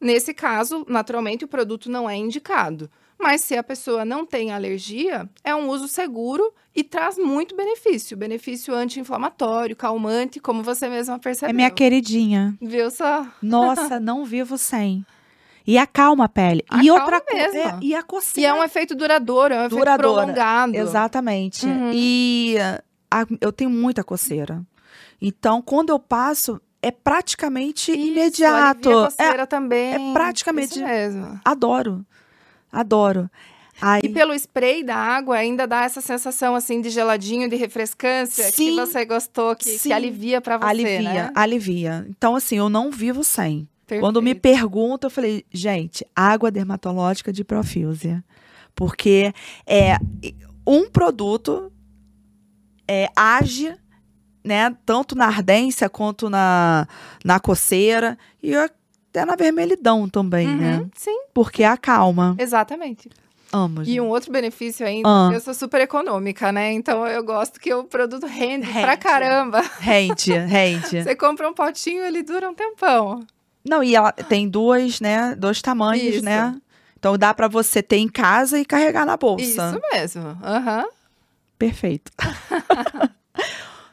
Nesse 0.00 0.34
caso, 0.34 0.84
naturalmente, 0.88 1.44
o 1.44 1.48
produto 1.48 1.90
não 1.90 2.08
é 2.08 2.16
indicado. 2.16 2.90
Mas 3.18 3.42
se 3.42 3.56
a 3.56 3.64
pessoa 3.64 4.04
não 4.04 4.24
tem 4.24 4.52
alergia, 4.52 5.28
é 5.42 5.54
um 5.54 5.68
uso 5.68 5.88
seguro 5.88 6.54
e 6.78 6.84
traz 6.84 7.16
muito 7.18 7.56
benefício. 7.56 8.16
Benefício 8.16 8.74
anti-inflamatório, 8.74 9.74
calmante, 9.74 10.38
como 10.40 10.62
você 10.62 10.88
mesma 10.88 11.18
percebeu. 11.18 11.50
É 11.50 11.52
minha 11.52 11.70
queridinha. 11.70 12.54
Viu 12.60 12.90
só? 12.90 13.26
Nossa, 13.42 13.98
não 14.00 14.24
vivo 14.24 14.56
sem. 14.56 15.04
E 15.66 15.76
acalma 15.76 16.24
a 16.24 16.28
pele. 16.28 16.64
e 16.80 16.88
Acalma 16.88 17.02
outra 17.04 17.20
co- 17.20 17.34
mesmo. 17.34 17.58
é, 17.58 17.78
e 17.82 17.94
a 17.94 17.98
E 17.98 18.02
coceira. 18.02 18.50
é 18.50 18.54
um 18.54 18.62
efeito 18.64 18.94
duradouro, 18.94 19.52
é 19.52 19.62
um 19.62 19.66
efeito 19.66 19.96
prolongado. 19.98 20.74
Exatamente. 20.74 21.66
Uhum. 21.66 21.90
E 21.92 22.56
a- 23.10 23.26
eu 23.40 23.52
tenho 23.52 23.68
muita 23.70 24.02
coceira. 24.02 24.62
Então, 25.20 25.60
quando 25.60 25.90
eu 25.90 25.98
passo, 25.98 26.60
é 26.80 26.90
praticamente 26.90 27.90
Isso, 27.90 28.00
imediato. 28.00 28.88
a 28.88 28.92
É, 28.92 29.04
coceira 29.04 29.46
também. 29.46 30.10
é 30.10 30.12
praticamente- 30.14 30.74
Isso 30.78 30.84
mesmo. 30.84 31.38
adoro. 31.44 32.06
Adoro. 32.72 33.28
Aí, 33.80 34.00
E 34.04 34.08
pelo 34.08 34.34
spray 34.34 34.82
da 34.82 34.96
água 34.96 35.36
ainda 35.36 35.66
dá 35.66 35.84
essa 35.84 36.00
sensação 36.00 36.54
assim 36.54 36.80
de 36.80 36.90
geladinho, 36.90 37.48
de 37.48 37.56
refrescância 37.56 38.44
que 38.46 38.52
Sim. 38.52 38.76
você 38.76 39.04
gostou, 39.04 39.54
que, 39.54 39.78
que 39.78 39.92
alivia 39.92 40.40
pra 40.40 40.58
você, 40.58 40.66
alivia, 40.66 41.00
né? 41.24 41.30
alivia. 41.34 42.06
Então, 42.08 42.34
assim, 42.34 42.56
eu 42.56 42.68
não 42.68 42.90
vivo 42.90 43.22
sem. 43.22 43.68
Quando 44.00 44.20
me 44.20 44.34
Perfeito. 44.34 44.60
perguntam, 44.60 45.08
eu 45.08 45.10
falei, 45.10 45.44
gente, 45.50 46.06
água 46.14 46.50
dermatológica 46.50 47.32
de 47.32 47.42
Profuse. 47.42 48.22
Porque 48.74 49.32
é 49.66 49.96
um 50.66 50.90
produto 50.90 51.72
é, 52.86 53.08
age, 53.16 53.74
né, 54.44 54.76
tanto 54.84 55.14
na 55.14 55.26
ardência 55.26 55.88
quanto 55.88 56.28
na, 56.28 56.86
na 57.24 57.40
coceira 57.40 58.18
e 58.42 58.54
até 58.54 59.24
na 59.24 59.34
vermelhidão 59.36 60.08
também, 60.08 60.54
né? 60.54 60.78
Uhum, 60.78 60.90
Sim, 60.94 61.20
Porque 61.32 61.64
acalma. 61.64 62.36
exatamente. 62.38 63.08
Amo, 63.52 63.82
E 63.82 63.86
gente. 63.86 64.00
um 64.00 64.08
outro 64.08 64.30
benefício 64.30 64.86
ainda, 64.86 65.08
Ah. 65.08 65.30
eu 65.32 65.40
sou 65.40 65.54
super 65.54 65.80
econômica, 65.80 66.52
né? 66.52 66.72
Então 66.72 67.06
eu 67.06 67.22
gosto 67.24 67.58
que 67.58 67.72
o 67.72 67.84
produto 67.84 68.26
rende, 68.26 68.66
pra 68.66 68.90
Rende. 68.90 68.96
caramba. 68.98 69.60
Rende, 69.80 70.32
rende. 70.46 71.02
Você 71.02 71.14
compra 71.16 71.48
um 71.48 71.54
potinho, 71.54 72.02
ele 72.04 72.22
dura 72.22 72.48
um 72.50 72.54
tempão. 72.54 73.20
Não, 73.64 73.82
e 73.82 73.94
ela 73.96 74.12
tem 74.12 74.48
duas, 74.48 75.00
né, 75.00 75.34
dois 75.34 75.60
tamanhos, 75.62 76.16
Isso. 76.16 76.24
né? 76.24 76.54
Então 76.98 77.16
dá 77.16 77.32
pra 77.32 77.48
você 77.48 77.82
ter 77.82 77.96
em 77.98 78.08
casa 78.08 78.58
e 78.58 78.64
carregar 78.64 79.06
na 79.06 79.16
bolsa. 79.16 79.44
Isso 79.44 79.80
mesmo. 79.92 80.36
Aham. 80.42 80.86
Perfeito. 81.58 82.10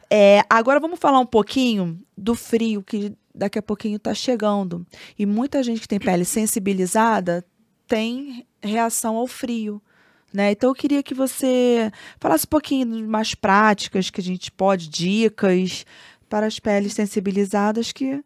É, 0.10 0.44
agora 0.50 0.80
vamos 0.80 1.00
falar 1.00 1.20
um 1.20 1.26
pouquinho 1.26 2.00
do 2.16 2.36
frio 2.36 2.84
que 2.84 3.12
daqui 3.34 3.58
a 3.58 3.62
pouquinho 3.62 3.98
tá 4.00 4.14
chegando. 4.14 4.86
E 5.18 5.26
muita 5.26 5.64
gente 5.64 5.82
que 5.82 5.88
tem 5.88 6.00
pele 6.00 6.24
sensibilizada 6.24 7.44
tem 7.88 8.46
reação 8.66 9.16
ao 9.16 9.28
frio. 9.28 9.82
Né? 10.34 10.52
Então 10.52 10.70
eu 10.70 10.76
queria 10.76 11.02
que 11.02 11.14
você 11.14 11.92
falasse 12.20 12.46
um 12.46 12.50
pouquinho 12.50 13.08
mais 13.08 13.34
práticas 13.34 14.10
que 14.10 14.20
a 14.20 14.24
gente 14.24 14.52
pode, 14.52 14.90
dicas 14.90 15.86
para 16.28 16.46
as 16.46 16.60
peles 16.60 16.94
sensibilizadas 16.94 17.92
que 17.92 18.22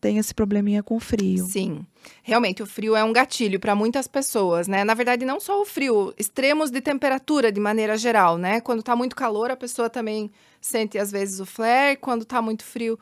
têm 0.00 0.18
esse 0.18 0.34
probleminha 0.34 0.82
com 0.82 0.98
frio. 0.98 1.46
Sim. 1.46 1.86
Realmente, 2.24 2.60
o 2.60 2.66
frio 2.66 2.96
é 2.96 3.04
um 3.04 3.12
gatilho 3.12 3.60
para 3.60 3.76
muitas 3.76 4.08
pessoas, 4.08 4.66
né? 4.66 4.82
Na 4.82 4.94
verdade, 4.94 5.24
não 5.24 5.38
só 5.38 5.62
o 5.62 5.64
frio, 5.64 6.12
extremos 6.18 6.72
de 6.72 6.80
temperatura 6.80 7.52
de 7.52 7.60
maneira 7.60 7.96
geral, 7.96 8.36
né? 8.36 8.60
Quando 8.60 8.82
tá 8.82 8.96
muito 8.96 9.14
calor, 9.14 9.52
a 9.52 9.56
pessoa 9.56 9.88
também 9.88 10.28
sente 10.60 10.98
às 10.98 11.12
vezes 11.12 11.38
o 11.38 11.46
flare, 11.46 11.96
quando 11.96 12.24
tá 12.24 12.42
muito 12.42 12.64
frio 12.64 12.98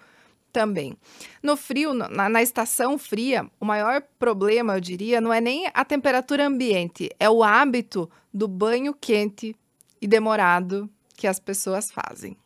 também. 0.52 0.96
No 1.42 1.56
frio, 1.56 1.94
na, 1.94 2.28
na 2.28 2.42
estação 2.42 2.98
fria, 2.98 3.50
o 3.60 3.64
maior 3.64 4.02
problema, 4.18 4.76
eu 4.76 4.80
diria, 4.80 5.20
não 5.20 5.32
é 5.32 5.40
nem 5.40 5.70
a 5.72 5.84
temperatura 5.84 6.46
ambiente, 6.46 7.10
é 7.18 7.28
o 7.28 7.42
hábito 7.42 8.10
do 8.32 8.46
banho 8.46 8.94
quente 8.94 9.54
e 10.00 10.06
demorado 10.06 10.88
que 11.16 11.26
as 11.26 11.38
pessoas 11.38 11.90
fazem. 11.90 12.36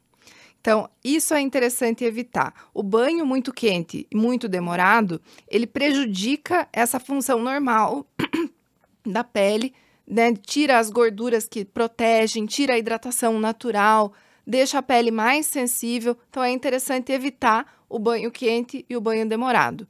Então, 0.65 0.89
isso 1.05 1.35
é 1.35 1.43
interessante 1.43 2.05
evitar. 2.05 2.55
O 2.73 2.83
banho 2.83 3.27
muito 3.27 3.53
quente 3.53 4.07
e 4.11 4.17
muito 4.17 4.49
demorado, 4.49 5.21
ele 5.47 5.67
prejudica 5.67 6.67
essa 6.73 6.99
função 6.99 7.39
normal 7.39 8.07
da 9.05 9.23
pele, 9.23 9.75
né? 10.07 10.33
Tira 10.33 10.79
as 10.79 10.89
gorduras 10.89 11.47
que 11.47 11.67
protegem, 11.67 12.47
tira 12.47 12.73
a 12.73 12.79
hidratação 12.79 13.39
natural, 13.39 14.15
deixa 14.47 14.79
a 14.79 14.83
pele 14.83 15.11
mais 15.11 15.45
sensível. 15.47 16.17
Então, 16.31 16.43
é 16.43 16.51
interessante 16.51 17.13
evitar 17.13 17.84
o 17.95 17.99
banho 17.99 18.29
quente 18.29 18.85
e 18.91 18.97
o 18.97 19.01
banho 19.01 19.25
demorado. 19.25 19.87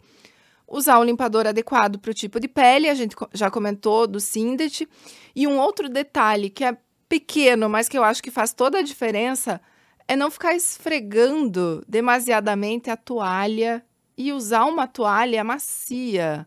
Usar 0.69 0.99
um 0.99 1.05
limpador 1.05 1.47
adequado 1.47 1.99
para 1.99 2.11
o 2.11 2.15
tipo 2.15 2.39
de 2.39 2.47
pele, 2.47 2.91
a 2.91 2.95
gente 2.95 3.17
já 3.33 3.51
comentou 3.51 4.07
do 4.07 4.21
Sindet. 4.21 4.87
E 5.35 5.47
um 5.47 5.59
outro 5.59 5.89
detalhe 5.89 6.51
que 6.51 6.65
é 6.65 6.77
pequeno, 7.09 7.67
mas 7.67 7.89
que 7.89 7.97
eu 7.97 8.05
acho 8.05 8.23
que 8.23 8.31
faz 8.31 8.53
toda 8.53 8.79
a 8.79 8.83
diferença, 8.83 9.59
é 10.07 10.15
não 10.15 10.31
ficar 10.31 10.55
esfregando 10.55 11.83
demasiadamente 11.89 12.91
a 12.91 12.97
toalha 12.97 13.83
e 14.19 14.33
usar 14.33 14.67
uma 14.67 14.87
toalha 14.87 15.43
macia, 15.43 16.47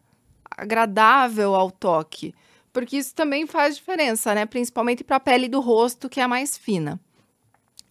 agradável 0.50 1.56
ao 1.56 1.72
toque, 1.72 2.36
porque 2.72 2.98
isso 2.98 3.16
também 3.16 3.48
faz 3.48 3.78
diferença, 3.78 4.36
né? 4.36 4.46
Principalmente 4.46 5.04
para 5.04 5.16
a 5.16 5.20
pele 5.20 5.48
do 5.48 5.60
rosto, 5.60 6.08
que 6.08 6.20
é 6.20 6.24
a 6.24 6.28
mais 6.28 6.56
fina. 6.56 7.00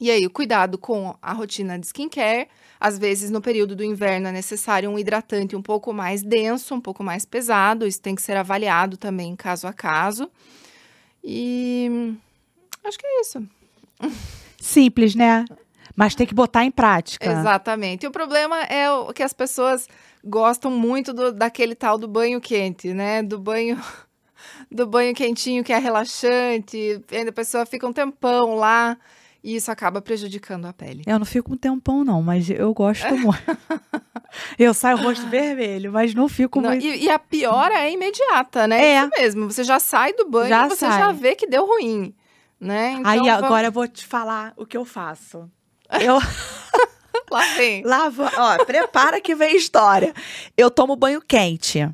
E 0.00 0.10
aí, 0.10 0.26
o 0.26 0.30
cuidado 0.30 0.76
com 0.76 1.14
a 1.22 1.32
rotina 1.32 1.78
de 1.78 1.86
skincare. 1.86 2.48
Às 2.78 2.98
vezes, 2.98 3.30
no 3.30 3.40
período 3.40 3.74
do 3.74 3.82
inverno, 3.82 4.28
é 4.28 4.32
necessário 4.32 4.90
um 4.90 4.98
hidratante 4.98 5.56
um 5.56 5.62
pouco 5.62 5.92
mais 5.94 6.22
denso, 6.22 6.74
um 6.74 6.80
pouco 6.80 7.02
mais 7.02 7.24
pesado. 7.24 7.86
Isso 7.86 8.00
tem 8.02 8.14
que 8.14 8.20
ser 8.20 8.36
avaliado 8.36 8.98
também, 8.98 9.34
caso 9.34 9.66
a 9.66 9.72
caso. 9.72 10.30
E 11.24 12.14
acho 12.84 12.98
que 12.98 13.06
é 13.06 13.20
isso. 13.22 13.42
Simples, 14.60 15.14
né? 15.14 15.44
Mas 15.94 16.14
tem 16.14 16.26
que 16.26 16.34
botar 16.34 16.64
em 16.64 16.70
prática. 16.70 17.30
Exatamente. 17.30 18.04
E 18.04 18.06
o 18.06 18.10
problema 18.12 18.60
é 18.64 18.90
o 18.90 19.12
que 19.14 19.22
as 19.22 19.32
pessoas 19.32 19.88
gostam 20.22 20.70
muito 20.70 21.14
do- 21.14 21.32
daquele 21.32 21.74
tal 21.74 21.96
do 21.96 22.06
banho 22.06 22.40
quente, 22.40 22.92
né? 22.92 23.22
Do 23.22 23.38
banho 23.38 23.80
do 24.70 24.86
banho 24.86 25.14
quentinho 25.14 25.64
que 25.64 25.72
é 25.72 25.78
relaxante, 25.78 26.76
e 27.10 27.16
a 27.28 27.32
pessoa 27.32 27.64
fica 27.64 27.86
um 27.86 27.92
tempão 27.92 28.54
lá 28.56 28.96
e 29.46 29.54
isso 29.54 29.70
acaba 29.70 30.02
prejudicando 30.02 30.64
a 30.66 30.72
pele. 30.72 31.04
Eu 31.06 31.20
não 31.20 31.24
fico 31.24 31.52
um 31.52 31.56
tempão, 31.56 32.02
não, 32.04 32.20
mas 32.20 32.50
eu 32.50 32.74
gosto 32.74 33.16
muito. 33.16 33.40
eu 34.58 34.74
saio 34.74 34.96
rosto 34.96 35.24
vermelho, 35.28 35.92
mas 35.92 36.12
não 36.14 36.28
fico 36.28 36.60
Não, 36.60 36.70
muito. 36.70 36.84
e, 36.84 37.04
e 37.04 37.08
a 37.10 37.16
piora 37.16 37.78
é 37.78 37.92
imediata, 37.92 38.66
né? 38.66 38.84
É. 38.84 38.98
Isso 39.02 39.10
mesmo. 39.16 39.52
Você 39.52 39.62
já 39.62 39.78
sai 39.78 40.12
do 40.14 40.28
banho 40.28 40.48
Já 40.48 40.66
e 40.66 40.68
você 40.68 40.76
sai. 40.86 40.98
já 40.98 41.12
vê 41.12 41.36
que 41.36 41.46
deu 41.46 41.64
ruim, 41.64 42.12
né? 42.60 42.94
Então, 42.98 43.08
Aí 43.08 43.18
vamos- 43.20 43.32
agora 43.34 43.68
eu 43.68 43.72
vou 43.72 43.86
te 43.86 44.04
falar 44.04 44.52
o 44.56 44.66
que 44.66 44.76
eu 44.76 44.84
faço. 44.84 45.48
Eu 46.02 46.18
lá 47.30 47.44
vem. 47.56 47.84
lavo, 47.86 48.24
ó, 48.24 48.64
prepara 48.64 49.20
que 49.20 49.34
vem 49.36 49.56
história. 49.56 50.12
Eu 50.56 50.72
tomo 50.72 50.96
banho 50.96 51.20
quente. 51.22 51.88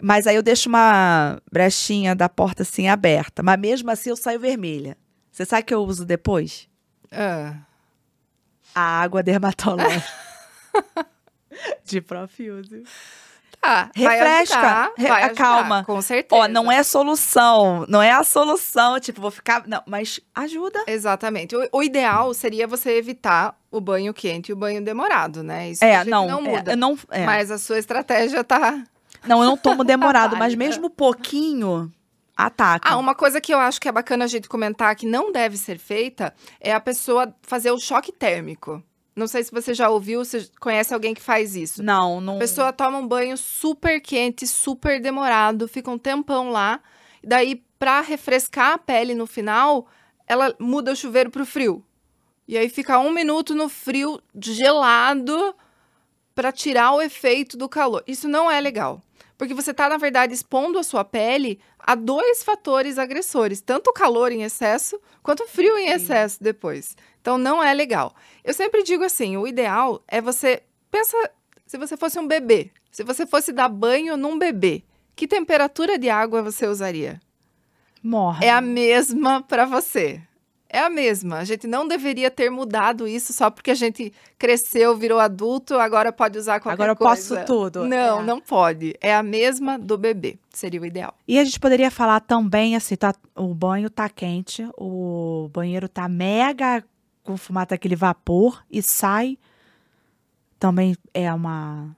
Mas 0.00 0.28
aí 0.28 0.36
eu 0.36 0.42
deixo 0.42 0.68
uma 0.68 1.40
brechinha 1.50 2.14
da 2.14 2.28
porta 2.28 2.62
assim 2.62 2.86
aberta, 2.88 3.42
mas 3.42 3.58
mesmo 3.58 3.90
assim 3.90 4.10
eu 4.10 4.16
saio 4.16 4.38
vermelha. 4.38 4.96
Você 5.32 5.44
sabe 5.44 5.62
o 5.62 5.64
que 5.64 5.74
eu 5.74 5.82
uso 5.82 6.04
depois? 6.04 6.68
Ah, 7.12 7.54
A 8.74 9.00
água 9.02 9.22
dermatológica. 9.22 10.02
De 11.84 12.00
Profuse. 12.00 12.82
tá, 13.60 13.90
Refresca, 13.94 14.56
ajudar, 14.58 14.90
re- 14.96 15.08
vai 15.08 15.22
acalma. 15.24 15.84
com 15.84 16.00
certeza. 16.00 16.42
Ó, 16.42 16.48
não 16.48 16.72
é 16.72 16.82
solução, 16.82 17.84
não 17.88 18.02
é 18.02 18.10
a 18.10 18.24
solução, 18.24 18.98
tipo, 18.98 19.20
vou 19.20 19.30
ficar, 19.30 19.64
não, 19.68 19.82
mas 19.86 20.18
ajuda. 20.34 20.82
Exatamente. 20.86 21.54
O, 21.54 21.68
o 21.70 21.82
ideal 21.82 22.32
seria 22.32 22.66
você 22.66 22.96
evitar 22.96 23.54
o 23.70 23.80
banho 23.80 24.14
quente 24.14 24.48
e 24.48 24.52
o 24.52 24.56
banho 24.56 24.82
demorado, 24.82 25.42
né? 25.42 25.68
Isso 25.70 25.84
É, 25.84 26.04
não, 26.04 26.26
não 26.26 26.38
é, 26.38 26.42
muda. 26.56 26.72
eu 26.72 26.76
não, 26.76 26.98
é. 27.10 27.24
Mas 27.26 27.50
a 27.50 27.58
sua 27.58 27.78
estratégia 27.78 28.42
tá. 28.42 28.82
não, 29.26 29.40
eu 29.42 29.46
não 29.46 29.56
tomo 29.56 29.84
demorado, 29.84 30.36
mas 30.38 30.54
mesmo 30.54 30.88
pouquinho 30.88 31.92
ataca. 32.36 32.88
Ah, 32.88 32.96
uma 32.96 33.14
coisa 33.14 33.40
que 33.40 33.52
eu 33.52 33.58
acho 33.58 33.80
que 33.80 33.88
é 33.88 33.92
bacana 33.92 34.24
a 34.24 34.28
gente 34.28 34.48
comentar 34.48 34.94
que 34.96 35.06
não 35.06 35.30
deve 35.32 35.56
ser 35.56 35.78
feita 35.78 36.34
é 36.60 36.72
a 36.72 36.80
pessoa 36.80 37.34
fazer 37.42 37.70
o 37.70 37.78
choque 37.78 38.12
térmico. 38.12 38.82
Não 39.14 39.26
sei 39.26 39.44
se 39.44 39.52
você 39.52 39.74
já 39.74 39.90
ouviu, 39.90 40.24
se 40.24 40.50
conhece 40.58 40.94
alguém 40.94 41.12
que 41.12 41.20
faz 41.20 41.54
isso. 41.54 41.82
Não, 41.82 42.20
não. 42.20 42.36
A 42.36 42.38
pessoa 42.38 42.72
toma 42.72 42.98
um 42.98 43.06
banho 43.06 43.36
super 43.36 44.00
quente, 44.00 44.46
super 44.46 45.00
demorado, 45.00 45.68
fica 45.68 45.90
um 45.90 45.98
tempão 45.98 46.50
lá. 46.50 46.80
E 47.22 47.26
daí, 47.26 47.62
pra 47.78 48.00
refrescar 48.00 48.72
a 48.72 48.78
pele 48.78 49.14
no 49.14 49.26
final, 49.26 49.86
ela 50.26 50.54
muda 50.58 50.92
o 50.92 50.96
chuveiro 50.96 51.30
pro 51.30 51.44
frio. 51.44 51.84
E 52.48 52.56
aí 52.56 52.68
fica 52.68 52.98
um 52.98 53.12
minuto 53.12 53.54
no 53.54 53.68
frio, 53.68 54.20
gelado, 54.34 55.54
pra 56.34 56.50
tirar 56.50 56.92
o 56.92 57.02
efeito 57.02 57.56
do 57.56 57.68
calor. 57.68 58.02
Isso 58.06 58.26
não 58.28 58.50
é 58.50 58.60
legal. 58.60 59.02
Porque 59.42 59.54
você 59.54 59.74
tá, 59.74 59.88
na 59.88 59.96
verdade, 59.96 60.32
expondo 60.32 60.78
a 60.78 60.84
sua 60.84 61.04
pele 61.04 61.58
a 61.76 61.96
dois 61.96 62.44
fatores 62.44 62.96
agressores: 62.96 63.60
tanto 63.60 63.90
o 63.90 63.92
calor 63.92 64.30
em 64.30 64.44
excesso, 64.44 65.00
quanto 65.20 65.42
o 65.42 65.48
frio 65.48 65.76
em 65.76 65.88
Sim. 65.88 65.94
excesso 65.94 66.40
depois. 66.40 66.96
Então, 67.20 67.36
não 67.36 67.60
é 67.60 67.74
legal. 67.74 68.14
Eu 68.44 68.54
sempre 68.54 68.84
digo 68.84 69.02
assim: 69.02 69.36
o 69.36 69.44
ideal 69.44 70.00
é 70.06 70.20
você. 70.20 70.62
Pensa 70.92 71.16
se 71.66 71.76
você 71.76 71.96
fosse 71.96 72.20
um 72.20 72.26
bebê, 72.28 72.70
se 72.92 73.02
você 73.02 73.26
fosse 73.26 73.52
dar 73.52 73.68
banho 73.68 74.16
num 74.16 74.38
bebê, 74.38 74.84
que 75.16 75.26
temperatura 75.26 75.98
de 75.98 76.08
água 76.08 76.40
você 76.40 76.68
usaria? 76.68 77.20
morre. 78.00 78.46
É 78.46 78.50
a 78.52 78.60
mesma 78.60 79.42
para 79.42 79.64
você. 79.64 80.22
É 80.72 80.80
a 80.80 80.88
mesma. 80.90 81.36
A 81.38 81.44
gente 81.44 81.66
não 81.66 81.86
deveria 81.86 82.30
ter 82.30 82.50
mudado 82.50 83.06
isso 83.06 83.32
só 83.32 83.50
porque 83.50 83.70
a 83.70 83.74
gente 83.74 84.12
cresceu, 84.38 84.96
virou 84.96 85.20
adulto, 85.20 85.74
agora 85.74 86.10
pode 86.12 86.38
usar 86.38 86.58
qualquer 86.60 86.74
Agora 86.74 86.92
eu 86.92 86.96
coisa. 86.96 87.36
posso 87.36 87.46
tudo. 87.46 87.86
Não, 87.86 88.20
É. 88.20 88.22
não 88.24 88.40
pode. 88.40 88.94
É 89.00 89.14
a 89.14 89.22
mesma 89.22 89.78
do 89.78 89.98
bebê. 89.98 90.38
Seria 90.50 90.80
o 90.80 90.86
ideal. 90.86 91.14
E 91.28 91.38
a 91.38 91.44
gente 91.44 91.60
poderia 91.60 91.90
falar 91.90 92.20
também 92.20 92.74
assim, 92.74 92.96
tá, 92.96 93.14
o 93.36 93.54
banho 93.54 93.90
tá 93.90 94.08
quente, 94.08 94.66
o 94.78 95.48
banheiro 95.52 95.88
tá 95.88 96.08
mega 96.08 96.82
com 97.22 97.36
fumata 97.36 97.74
aquele 97.74 97.94
vapor 97.94 98.64
e 98.70 98.82
sai 98.82 99.38
também 100.58 100.96
é 101.12 101.32
uma 101.32 101.94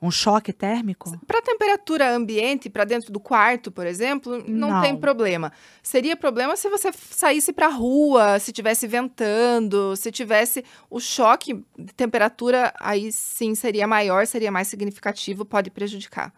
um 0.00 0.10
choque 0.10 0.52
térmico? 0.52 1.18
Para 1.26 1.42
temperatura 1.42 2.14
ambiente, 2.14 2.70
para 2.70 2.84
dentro 2.84 3.12
do 3.12 3.18
quarto, 3.18 3.70
por 3.70 3.86
exemplo, 3.86 4.42
não, 4.46 4.70
Não. 4.70 4.80
tem 4.80 4.96
problema. 4.96 5.52
Seria 5.82 6.16
problema 6.16 6.56
se 6.56 6.68
você 6.68 6.90
saísse 6.92 7.52
para 7.52 7.68
rua, 7.68 8.38
se 8.38 8.52
tivesse 8.52 8.86
ventando, 8.86 9.96
se 9.96 10.12
tivesse 10.12 10.64
o 10.88 11.00
choque 11.00 11.64
de 11.76 11.92
temperatura, 11.92 12.72
aí 12.78 13.10
sim 13.10 13.54
seria 13.54 13.86
maior, 13.86 14.26
seria 14.26 14.52
mais 14.52 14.68
significativo, 14.68 15.44
pode 15.44 15.70
prejudicar. 15.70 16.32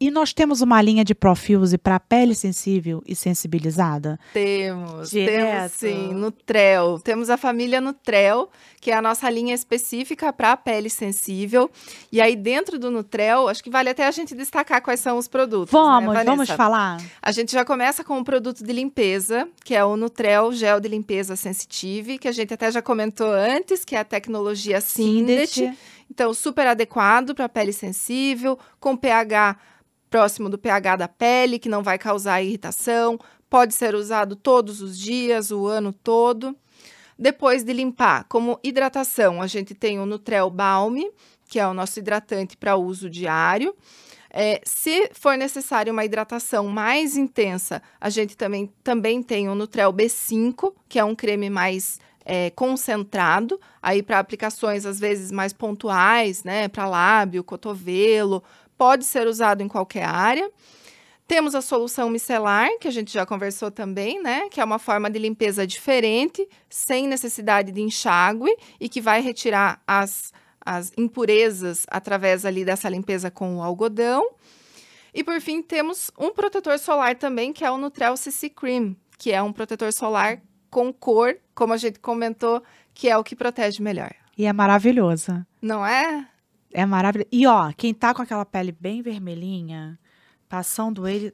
E 0.00 0.10
nós 0.10 0.32
temos 0.32 0.60
uma 0.60 0.82
linha 0.82 1.04
de 1.04 1.14
Profuse 1.14 1.78
para 1.78 2.00
pele 2.00 2.34
sensível 2.34 3.02
e 3.06 3.14
sensibilizada? 3.14 4.18
Temos, 4.32 5.10
Direto. 5.10 5.38
temos 5.40 5.72
sim, 5.72 6.12
Nutrel. 6.12 6.98
Temos 6.98 7.30
a 7.30 7.36
família 7.36 7.80
Nutrel, 7.80 8.50
que 8.80 8.90
é 8.90 8.94
a 8.94 9.00
nossa 9.00 9.30
linha 9.30 9.54
específica 9.54 10.32
para 10.32 10.56
pele 10.56 10.90
sensível. 10.90 11.70
E 12.10 12.20
aí 12.20 12.34
dentro 12.34 12.76
do 12.76 12.90
Nutrel, 12.90 13.48
acho 13.48 13.62
que 13.62 13.70
vale 13.70 13.88
até 13.88 14.04
a 14.04 14.10
gente 14.10 14.34
destacar 14.34 14.82
quais 14.82 14.98
são 14.98 15.16
os 15.16 15.28
produtos. 15.28 15.72
né, 15.72 15.78
Vamos, 15.80 16.06
Vanessa? 16.12 16.24
vamos 16.24 16.50
falar? 16.50 17.00
A 17.22 17.30
gente 17.30 17.52
já 17.52 17.64
começa 17.64 18.02
com 18.02 18.18
o 18.18 18.24
produto 18.24 18.64
de 18.64 18.72
limpeza, 18.72 19.48
que 19.64 19.76
é 19.76 19.84
o 19.84 19.96
Nutrel 19.96 20.52
Gel 20.52 20.80
de 20.80 20.88
Limpeza 20.88 21.36
Sensitive, 21.36 22.18
que 22.18 22.26
a 22.26 22.32
gente 22.32 22.52
até 22.52 22.70
já 22.70 22.82
comentou 22.82 23.30
antes, 23.30 23.84
que 23.84 23.94
é 23.94 24.00
a 24.00 24.04
tecnologia 24.04 24.80
Sindet. 24.80 25.72
Então, 26.10 26.34
super 26.34 26.66
adequado 26.66 27.34
para 27.34 27.48
pele 27.48 27.72
sensível, 27.72 28.58
com 28.78 28.96
pH 28.96 29.56
próximo 30.14 30.48
do 30.48 30.56
pH 30.56 30.94
da 30.94 31.08
pele, 31.08 31.58
que 31.58 31.68
não 31.68 31.82
vai 31.82 31.98
causar 31.98 32.40
irritação. 32.40 33.18
Pode 33.50 33.74
ser 33.74 33.96
usado 33.96 34.36
todos 34.36 34.80
os 34.80 34.96
dias, 34.96 35.50
o 35.50 35.66
ano 35.66 35.92
todo. 35.92 36.56
Depois 37.18 37.64
de 37.64 37.72
limpar, 37.72 38.22
como 38.28 38.60
hidratação, 38.62 39.42
a 39.42 39.48
gente 39.48 39.74
tem 39.74 39.98
o 39.98 40.06
Nutrel 40.06 40.48
Balm, 40.50 41.00
que 41.48 41.58
é 41.58 41.66
o 41.66 41.74
nosso 41.74 41.98
hidratante 41.98 42.56
para 42.56 42.76
uso 42.76 43.10
diário. 43.10 43.74
É, 44.30 44.60
se 44.64 45.10
for 45.14 45.36
necessário 45.36 45.92
uma 45.92 46.04
hidratação 46.04 46.68
mais 46.68 47.16
intensa, 47.16 47.82
a 48.00 48.08
gente 48.08 48.36
também, 48.36 48.72
também 48.84 49.20
tem 49.20 49.48
o 49.48 49.54
Nutrel 49.56 49.92
B5, 49.92 50.72
que 50.88 51.00
é 51.00 51.04
um 51.04 51.16
creme 51.16 51.50
mais 51.50 51.98
é, 52.24 52.50
concentrado, 52.50 53.60
aí 53.82 54.02
para 54.02 54.18
aplicações 54.18 54.86
às 54.86 54.98
vezes 54.98 55.30
mais 55.30 55.52
pontuais, 55.52 56.42
né, 56.42 56.68
para 56.68 56.86
lábio, 56.86 57.44
cotovelo, 57.44 58.42
pode 58.76 59.04
ser 59.04 59.26
usado 59.26 59.62
em 59.62 59.68
qualquer 59.68 60.04
área. 60.04 60.50
Temos 61.26 61.54
a 61.54 61.62
solução 61.62 62.10
micelar, 62.10 62.68
que 62.78 62.86
a 62.86 62.90
gente 62.90 63.12
já 63.12 63.24
conversou 63.24 63.70
também, 63.70 64.22
né? 64.22 64.48
Que 64.50 64.60
é 64.60 64.64
uma 64.64 64.78
forma 64.78 65.10
de 65.10 65.18
limpeza 65.18 65.66
diferente, 65.66 66.46
sem 66.68 67.08
necessidade 67.08 67.72
de 67.72 67.80
enxágue 67.80 68.54
e 68.78 68.88
que 68.90 69.00
vai 69.00 69.22
retirar 69.22 69.82
as, 69.86 70.32
as 70.60 70.92
impurezas 70.98 71.86
através 71.88 72.44
ali 72.44 72.62
dessa 72.62 72.90
limpeza 72.90 73.30
com 73.30 73.56
o 73.56 73.62
algodão. 73.62 74.34
E 75.14 75.24
por 75.24 75.40
fim, 75.40 75.62
temos 75.62 76.10
um 76.18 76.30
protetor 76.30 76.78
solar 76.78 77.16
também, 77.16 77.52
que 77.52 77.64
é 77.64 77.70
o 77.70 77.78
Nutrel 77.78 78.16
CC 78.16 78.50
Cream, 78.50 78.94
que 79.16 79.32
é 79.32 79.40
um 79.40 79.52
protetor 79.52 79.92
solar 79.92 80.42
com 80.68 80.92
cor, 80.92 81.38
como 81.54 81.72
a 81.72 81.76
gente 81.76 82.00
comentou, 82.00 82.62
que 82.92 83.08
é 83.08 83.16
o 83.16 83.24
que 83.24 83.36
protege 83.36 83.80
melhor. 83.80 84.12
E 84.36 84.44
é 84.44 84.52
maravilhosa. 84.52 85.46
Não 85.62 85.86
é? 85.86 86.28
É 86.74 86.84
maravilhoso. 86.84 87.28
E 87.32 87.46
ó, 87.46 87.72
quem 87.76 87.94
tá 87.94 88.12
com 88.12 88.20
aquela 88.20 88.44
pele 88.44 88.72
bem 88.72 89.00
vermelhinha, 89.00 89.98
passando 90.48 91.06
ele, 91.08 91.32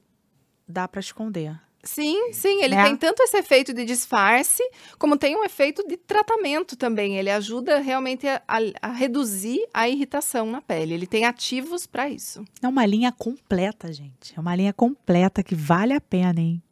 dá 0.68 0.86
para 0.86 1.00
esconder. 1.00 1.58
Sim, 1.82 2.34
sim, 2.34 2.62
ele 2.62 2.74
Né? 2.76 2.84
tem 2.84 2.94
tanto 2.96 3.22
esse 3.22 3.38
efeito 3.38 3.72
de 3.72 3.86
disfarce, 3.86 4.62
como 4.98 5.16
tem 5.16 5.34
um 5.34 5.42
efeito 5.42 5.82
de 5.88 5.96
tratamento 5.96 6.76
também. 6.76 7.16
Ele 7.16 7.30
ajuda 7.30 7.78
realmente 7.78 8.28
a, 8.28 8.42
a- 8.46 8.58
a 8.82 8.88
reduzir 8.92 9.66
a 9.72 9.88
irritação 9.88 10.44
na 10.50 10.60
pele. 10.60 10.92
Ele 10.92 11.06
tem 11.06 11.24
ativos 11.24 11.86
para 11.86 12.10
isso. 12.10 12.44
É 12.62 12.68
uma 12.68 12.84
linha 12.84 13.10
completa, 13.10 13.90
gente. 13.90 14.34
É 14.36 14.40
uma 14.40 14.54
linha 14.54 14.74
completa 14.74 15.42
que 15.42 15.54
vale 15.54 15.94
a 15.94 16.00
pena, 16.02 16.38
hein? 16.38 16.62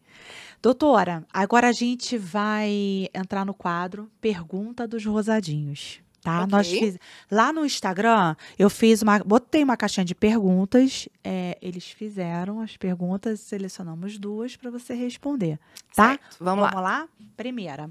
Doutora, 0.61 1.25
agora 1.33 1.69
a 1.69 1.73
gente 1.73 2.19
vai 2.19 3.09
entrar 3.15 3.47
no 3.47 3.55
quadro 3.55 4.11
Pergunta 4.21 4.87
dos 4.87 5.07
Rosadinhos. 5.07 6.01
Tá? 6.23 6.43
Ok. 6.43 6.49
Nós 6.51 6.69
fiz... 6.69 6.99
Lá 7.31 7.53
no 7.53 7.65
Instagram, 7.65 8.35
eu 8.59 8.69
fiz 8.69 9.03
uma. 9.03 9.19
Botei 9.21 9.63
uma 9.63 9.77
caixinha 9.77 10.05
de 10.05 10.15
perguntas. 10.15 11.09
é, 11.23 11.57
eles 11.63 11.91
fizeram 11.91 12.61
as 12.61 12.77
perguntas, 12.77 13.41
selecionamos 13.41 14.19
duas 14.19 14.57
para 14.57 14.71
você 14.71 14.95
responder. 14.95 15.59
Tá? 15.95 16.11
Certo, 16.11 16.37
vamos 16.41 16.65
lá. 16.65 16.71
Vamos 16.71 16.85
lá? 16.85 17.09
Primeira. 17.37 17.91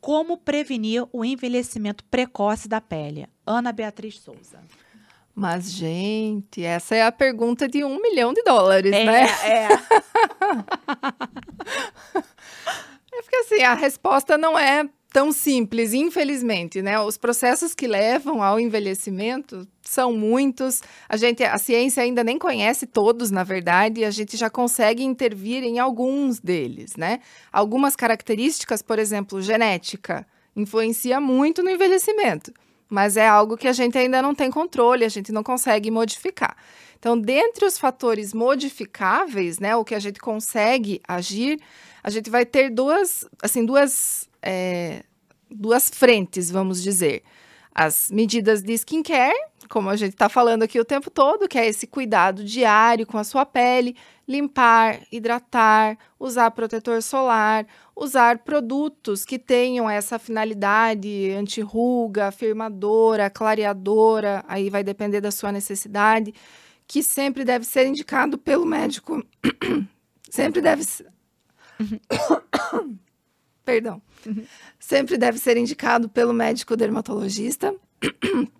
Como 0.00 0.36
prevenir 0.36 1.06
o 1.12 1.24
envelhecimento 1.24 2.02
precoce 2.04 2.68
da 2.68 2.80
pele? 2.80 3.28
Ana 3.46 3.70
Beatriz 3.70 4.18
Souza. 4.18 4.58
Mas, 5.34 5.72
gente, 5.72 6.62
essa 6.62 6.94
é 6.94 7.02
a 7.02 7.12
pergunta 7.12 7.66
de 7.68 7.84
um 7.84 8.00
milhão 8.02 8.34
de 8.34 8.42
dólares, 8.42 8.90
né? 8.90 9.26
é. 9.44 9.68
É 13.14 13.20
porque 13.20 13.36
assim, 13.36 13.62
a 13.62 13.74
resposta 13.74 14.38
não 14.38 14.58
é 14.58 14.88
tão 15.12 15.30
simples, 15.30 15.92
infelizmente, 15.92 16.80
né? 16.80 16.98
Os 16.98 17.18
processos 17.18 17.74
que 17.74 17.86
levam 17.86 18.42
ao 18.42 18.58
envelhecimento 18.58 19.68
são 19.82 20.12
muitos. 20.12 20.80
A 21.08 21.16
gente, 21.16 21.44
a 21.44 21.58
ciência 21.58 22.02
ainda 22.02 22.24
nem 22.24 22.38
conhece 22.38 22.86
todos, 22.86 23.30
na 23.30 23.44
verdade, 23.44 24.00
e 24.00 24.04
a 24.04 24.10
gente 24.10 24.36
já 24.36 24.48
consegue 24.48 25.04
intervir 25.04 25.62
em 25.62 25.78
alguns 25.78 26.40
deles, 26.40 26.96
né? 26.96 27.20
Algumas 27.52 27.94
características, 27.94 28.80
por 28.80 28.98
exemplo, 28.98 29.42
genética, 29.42 30.26
influencia 30.56 31.20
muito 31.20 31.62
no 31.62 31.70
envelhecimento, 31.70 32.52
mas 32.88 33.16
é 33.16 33.26
algo 33.26 33.56
que 33.56 33.68
a 33.68 33.72
gente 33.72 33.98
ainda 33.98 34.22
não 34.22 34.34
tem 34.34 34.50
controle, 34.50 35.04
a 35.04 35.10
gente 35.10 35.30
não 35.30 35.42
consegue 35.42 35.90
modificar. 35.90 36.56
Então, 36.98 37.18
dentre 37.18 37.66
os 37.66 37.76
fatores 37.76 38.32
modificáveis, 38.32 39.58
né, 39.58 39.74
o 39.74 39.84
que 39.84 39.94
a 39.94 39.98
gente 39.98 40.20
consegue 40.20 41.00
agir, 41.06 41.58
a 42.02 42.08
gente 42.08 42.30
vai 42.30 42.46
ter 42.46 42.70
duas, 42.70 43.26
assim, 43.42 43.66
duas, 43.66 44.28
é, 44.42 45.04
duas 45.50 45.88
frentes, 45.88 46.50
vamos 46.50 46.82
dizer. 46.82 47.22
As 47.74 48.10
medidas 48.10 48.62
de 48.62 48.74
skincare, 48.74 49.34
como 49.68 49.88
a 49.88 49.96
gente 49.96 50.12
está 50.12 50.28
falando 50.28 50.62
aqui 50.62 50.78
o 50.78 50.84
tempo 50.84 51.10
todo, 51.10 51.48
que 51.48 51.58
é 51.58 51.66
esse 51.66 51.86
cuidado 51.86 52.44
diário 52.44 53.06
com 53.06 53.16
a 53.16 53.24
sua 53.24 53.46
pele, 53.46 53.96
limpar, 54.28 55.00
hidratar, 55.10 55.96
usar 56.18 56.50
protetor 56.50 57.02
solar, 57.02 57.66
usar 57.96 58.40
produtos 58.40 59.24
que 59.24 59.38
tenham 59.38 59.88
essa 59.88 60.18
finalidade 60.18 61.30
anti-ruga, 61.32 62.28
afirmadora, 62.28 63.30
clareadora, 63.30 64.44
aí 64.46 64.68
vai 64.68 64.84
depender 64.84 65.20
da 65.20 65.30
sua 65.30 65.50
necessidade, 65.50 66.34
que 66.86 67.02
sempre 67.02 67.44
deve 67.44 67.64
ser 67.64 67.86
indicado 67.86 68.36
pelo 68.36 68.66
médico. 68.66 69.24
sempre 70.28 70.60
deve 70.60 70.84
ser. 70.84 71.06
Perdão. 73.72 74.02
Sempre 74.78 75.16
deve 75.16 75.38
ser 75.38 75.56
indicado 75.56 76.06
pelo 76.06 76.34
médico 76.34 76.76
dermatologista. 76.76 77.74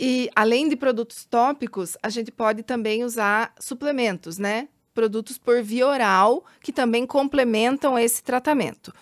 E 0.00 0.30
além 0.36 0.68
de 0.68 0.76
produtos 0.76 1.24
tópicos, 1.24 1.96
a 2.00 2.08
gente 2.08 2.30
pode 2.30 2.62
também 2.62 3.02
usar 3.02 3.52
suplementos, 3.58 4.38
né? 4.38 4.68
Produtos 4.94 5.38
por 5.38 5.60
via 5.60 5.88
oral 5.88 6.44
que 6.60 6.72
também 6.72 7.04
complementam 7.04 7.98
esse 7.98 8.22
tratamento. 8.22 8.94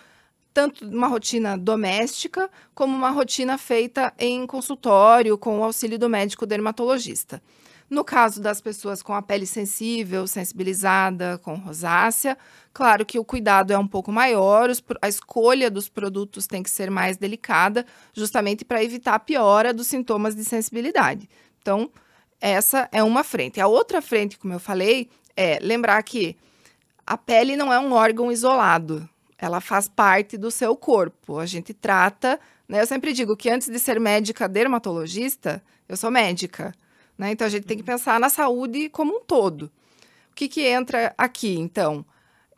Tanto 0.54 0.86
uma 0.88 1.06
rotina 1.06 1.54
doméstica, 1.54 2.50
como 2.74 2.96
uma 2.96 3.10
rotina 3.10 3.58
feita 3.58 4.10
em 4.18 4.46
consultório 4.46 5.36
com 5.36 5.60
o 5.60 5.64
auxílio 5.64 5.98
do 5.98 6.08
médico 6.08 6.46
dermatologista. 6.46 7.42
No 7.88 8.04
caso 8.04 8.40
das 8.40 8.60
pessoas 8.60 9.00
com 9.00 9.14
a 9.14 9.22
pele 9.22 9.46
sensível, 9.46 10.26
sensibilizada, 10.26 11.38
com 11.38 11.54
rosácea, 11.54 12.36
claro 12.72 13.06
que 13.06 13.18
o 13.18 13.24
cuidado 13.24 13.72
é 13.72 13.78
um 13.78 13.86
pouco 13.86 14.10
maior, 14.10 14.70
a 15.00 15.08
escolha 15.08 15.70
dos 15.70 15.88
produtos 15.88 16.48
tem 16.48 16.64
que 16.64 16.70
ser 16.70 16.90
mais 16.90 17.16
delicada, 17.16 17.86
justamente 18.12 18.64
para 18.64 18.82
evitar 18.82 19.14
a 19.14 19.20
piora 19.20 19.72
dos 19.72 19.86
sintomas 19.86 20.34
de 20.34 20.44
sensibilidade. 20.44 21.28
Então, 21.62 21.90
essa 22.40 22.88
é 22.90 23.02
uma 23.04 23.22
frente. 23.22 23.60
A 23.60 23.68
outra 23.68 24.02
frente, 24.02 24.36
como 24.36 24.52
eu 24.52 24.60
falei, 24.60 25.08
é 25.36 25.58
lembrar 25.62 26.02
que 26.02 26.36
a 27.06 27.16
pele 27.16 27.56
não 27.56 27.72
é 27.72 27.78
um 27.78 27.92
órgão 27.92 28.32
isolado, 28.32 29.08
ela 29.38 29.60
faz 29.60 29.88
parte 29.88 30.36
do 30.36 30.50
seu 30.50 30.74
corpo. 30.74 31.38
A 31.38 31.46
gente 31.46 31.72
trata, 31.72 32.40
né? 32.68 32.80
Eu 32.80 32.86
sempre 32.86 33.12
digo 33.12 33.36
que 33.36 33.48
antes 33.48 33.68
de 33.68 33.78
ser 33.78 34.00
médica 34.00 34.48
dermatologista, 34.48 35.62
eu 35.88 35.96
sou 35.96 36.10
médica. 36.10 36.74
Né? 37.18 37.32
Então 37.32 37.46
a 37.46 37.50
gente 37.50 37.64
tem 37.64 37.76
que 37.76 37.82
pensar 37.82 38.20
na 38.20 38.28
saúde 38.28 38.88
como 38.88 39.16
um 39.16 39.20
todo. 39.24 39.70
O 40.30 40.34
que, 40.34 40.48
que 40.48 40.62
entra 40.66 41.14
aqui, 41.16 41.58
então? 41.58 42.04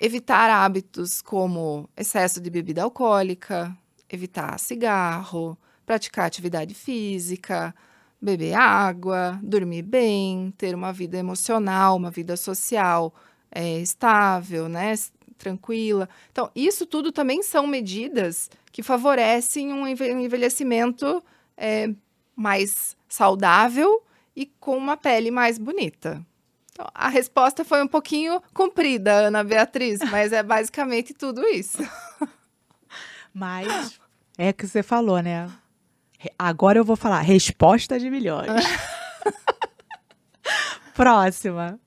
evitar 0.01 0.49
hábitos 0.51 1.21
como 1.21 1.89
excesso 1.97 2.41
de 2.41 2.49
bebida 2.51 2.83
alcoólica, 2.83 3.77
evitar 4.09 4.59
cigarro, 4.59 5.59
praticar 5.85 6.27
atividade 6.27 6.75
física, 6.75 7.75
beber 8.21 8.55
água, 8.55 9.39
dormir 9.43 9.83
bem, 9.83 10.53
ter 10.57 10.75
uma 10.75 10.93
vida 10.93 11.19
emocional, 11.19 11.97
uma 11.97 12.11
vida 12.11 12.37
social 12.37 13.13
é, 13.51 13.81
estável, 13.81 14.69
né? 14.69 14.95
Tranquila. 15.37 16.09
Então, 16.33 16.51
isso 16.55 16.85
tudo 16.85 17.13
também 17.13 17.43
são 17.43 17.67
medidas 17.67 18.51
que 18.73 18.83
favorecem 18.83 19.73
um 19.73 19.87
envelhecimento 19.87 21.23
é, 21.57 21.89
mais 22.35 22.97
saudável 23.09 24.03
e 24.39 24.47
com 24.47 24.77
uma 24.77 24.97
pele 24.97 25.33
mais 25.33 25.59
bonita. 25.59 26.25
Então, 26.71 26.87
a 26.95 27.09
resposta 27.09 27.65
foi 27.65 27.83
um 27.83 27.89
pouquinho 27.89 28.41
comprida, 28.55 29.13
Ana 29.13 29.43
Beatriz, 29.43 29.99
mas 30.13 30.33
é 30.33 30.45
basicamente 30.45 31.13
tudo 31.13 31.45
isso. 31.45 31.79
Mas 33.35 33.99
é 34.39 34.53
que 34.53 34.65
você 34.65 34.81
falou, 34.81 35.21
né? 35.21 35.51
Agora 36.39 36.79
eu 36.79 36.85
vou 36.85 36.95
falar 36.95 37.21
resposta 37.21 37.99
de 37.99 38.09
milhões. 38.09 38.49
Próxima. 40.95 41.81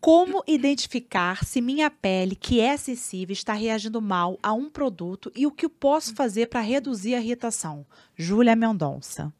Como 0.00 0.42
identificar 0.48 1.44
se 1.44 1.60
minha 1.60 1.88
pele, 1.88 2.34
que 2.34 2.60
é 2.60 2.76
sensível, 2.76 3.32
está 3.32 3.52
reagindo 3.52 4.02
mal 4.02 4.38
a 4.42 4.52
um 4.52 4.68
produto 4.68 5.30
e 5.36 5.46
o 5.46 5.52
que 5.52 5.66
eu 5.66 5.70
posso 5.70 6.16
fazer 6.16 6.48
para 6.48 6.60
reduzir 6.60 7.14
a 7.14 7.20
irritação? 7.20 7.86
Júlia 8.16 8.56
Mendonça. 8.56 9.32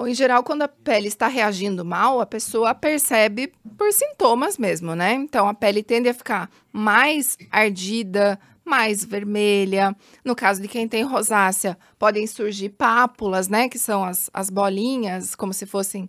Bom, 0.00 0.06
em 0.06 0.14
geral, 0.14 0.42
quando 0.42 0.62
a 0.62 0.68
pele 0.68 1.08
está 1.08 1.26
reagindo 1.26 1.84
mal, 1.84 2.22
a 2.22 2.26
pessoa 2.26 2.74
percebe 2.74 3.52
por 3.76 3.92
sintomas 3.92 4.56
mesmo, 4.56 4.94
né? 4.94 5.12
Então, 5.12 5.46
a 5.46 5.52
pele 5.52 5.82
tende 5.82 6.08
a 6.08 6.14
ficar 6.14 6.48
mais 6.72 7.36
ardida, 7.50 8.40
mais 8.64 9.04
vermelha. 9.04 9.94
No 10.24 10.34
caso 10.34 10.62
de 10.62 10.68
quem 10.68 10.88
tem 10.88 11.02
rosácea, 11.02 11.76
podem 11.98 12.26
surgir 12.26 12.70
pápulas, 12.70 13.46
né? 13.48 13.68
Que 13.68 13.78
são 13.78 14.02
as, 14.02 14.30
as 14.32 14.48
bolinhas, 14.48 15.34
como 15.34 15.52
se 15.52 15.66
fossem 15.66 16.08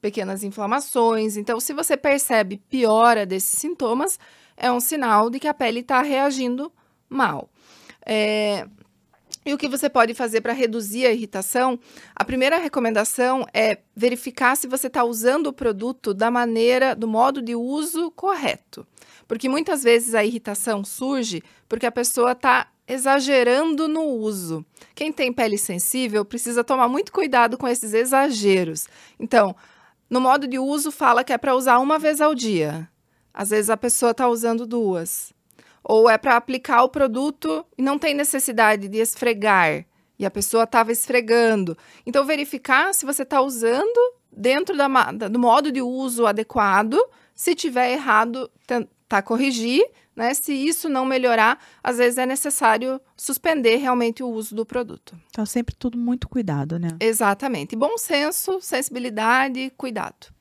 pequenas 0.00 0.42
inflamações. 0.42 1.36
Então, 1.36 1.60
se 1.60 1.74
você 1.74 1.94
percebe 1.94 2.56
piora 2.70 3.26
desses 3.26 3.58
sintomas, 3.58 4.18
é 4.56 4.72
um 4.72 4.80
sinal 4.80 5.28
de 5.28 5.38
que 5.38 5.46
a 5.46 5.52
pele 5.52 5.80
está 5.80 6.00
reagindo 6.00 6.72
mal. 7.06 7.50
É, 8.06 8.66
e 9.46 9.54
o 9.54 9.58
que 9.58 9.68
você 9.68 9.88
pode 9.88 10.12
fazer 10.12 10.40
para 10.40 10.52
reduzir 10.52 11.06
a 11.06 11.12
irritação? 11.12 11.78
A 12.16 12.24
primeira 12.24 12.58
recomendação 12.58 13.46
é 13.54 13.78
verificar 13.94 14.56
se 14.56 14.66
você 14.66 14.88
está 14.88 15.04
usando 15.04 15.46
o 15.46 15.52
produto 15.52 16.12
da 16.12 16.32
maneira, 16.32 16.96
do 16.96 17.06
modo 17.06 17.40
de 17.40 17.54
uso 17.54 18.10
correto. 18.10 18.84
Porque 19.28 19.48
muitas 19.48 19.84
vezes 19.84 20.16
a 20.16 20.24
irritação 20.24 20.84
surge 20.84 21.44
porque 21.68 21.86
a 21.86 21.92
pessoa 21.92 22.32
está 22.32 22.66
exagerando 22.88 23.86
no 23.86 24.02
uso. 24.02 24.66
Quem 24.96 25.12
tem 25.12 25.32
pele 25.32 25.58
sensível 25.58 26.24
precisa 26.24 26.64
tomar 26.64 26.88
muito 26.88 27.12
cuidado 27.12 27.56
com 27.56 27.68
esses 27.68 27.94
exageros. 27.94 28.88
Então, 29.16 29.54
no 30.10 30.20
modo 30.20 30.48
de 30.48 30.58
uso, 30.58 30.90
fala 30.90 31.22
que 31.22 31.32
é 31.32 31.38
para 31.38 31.54
usar 31.54 31.78
uma 31.78 32.00
vez 32.00 32.20
ao 32.20 32.34
dia. 32.34 32.88
Às 33.32 33.50
vezes 33.50 33.70
a 33.70 33.76
pessoa 33.76 34.10
está 34.10 34.28
usando 34.28 34.66
duas 34.66 35.35
ou 35.88 36.10
é 36.10 36.18
para 36.18 36.36
aplicar 36.36 36.82
o 36.82 36.88
produto 36.88 37.64
e 37.78 37.82
não 37.82 37.98
tem 37.98 38.12
necessidade 38.12 38.88
de 38.88 38.98
esfregar 38.98 39.86
e 40.18 40.24
a 40.24 40.30
pessoa 40.30 40.64
estava 40.64 40.92
esfregando. 40.92 41.76
Então, 42.04 42.24
verificar 42.24 42.92
se 42.94 43.04
você 43.04 43.22
está 43.22 43.40
usando 43.40 44.14
dentro 44.32 44.76
da, 44.76 44.88
do 45.12 45.38
modo 45.38 45.70
de 45.70 45.82
uso 45.82 46.26
adequado. 46.26 46.98
Se 47.34 47.54
tiver 47.54 47.92
errado, 47.92 48.50
tentar 48.66 49.22
corrigir. 49.22 49.84
Né? 50.14 50.32
Se 50.32 50.54
isso 50.54 50.88
não 50.88 51.04
melhorar, 51.04 51.62
às 51.84 51.98
vezes 51.98 52.16
é 52.16 52.24
necessário 52.24 52.98
suspender 53.14 53.76
realmente 53.76 54.22
o 54.22 54.28
uso 54.28 54.54
do 54.54 54.64
produto. 54.64 55.14
Então, 55.28 55.44
sempre 55.44 55.74
tudo 55.74 55.98
muito 55.98 56.26
cuidado, 56.28 56.78
né? 56.78 56.88
Exatamente. 56.98 57.76
Bom 57.76 57.98
senso, 57.98 58.58
sensibilidade, 58.62 59.70
cuidado. 59.76 60.34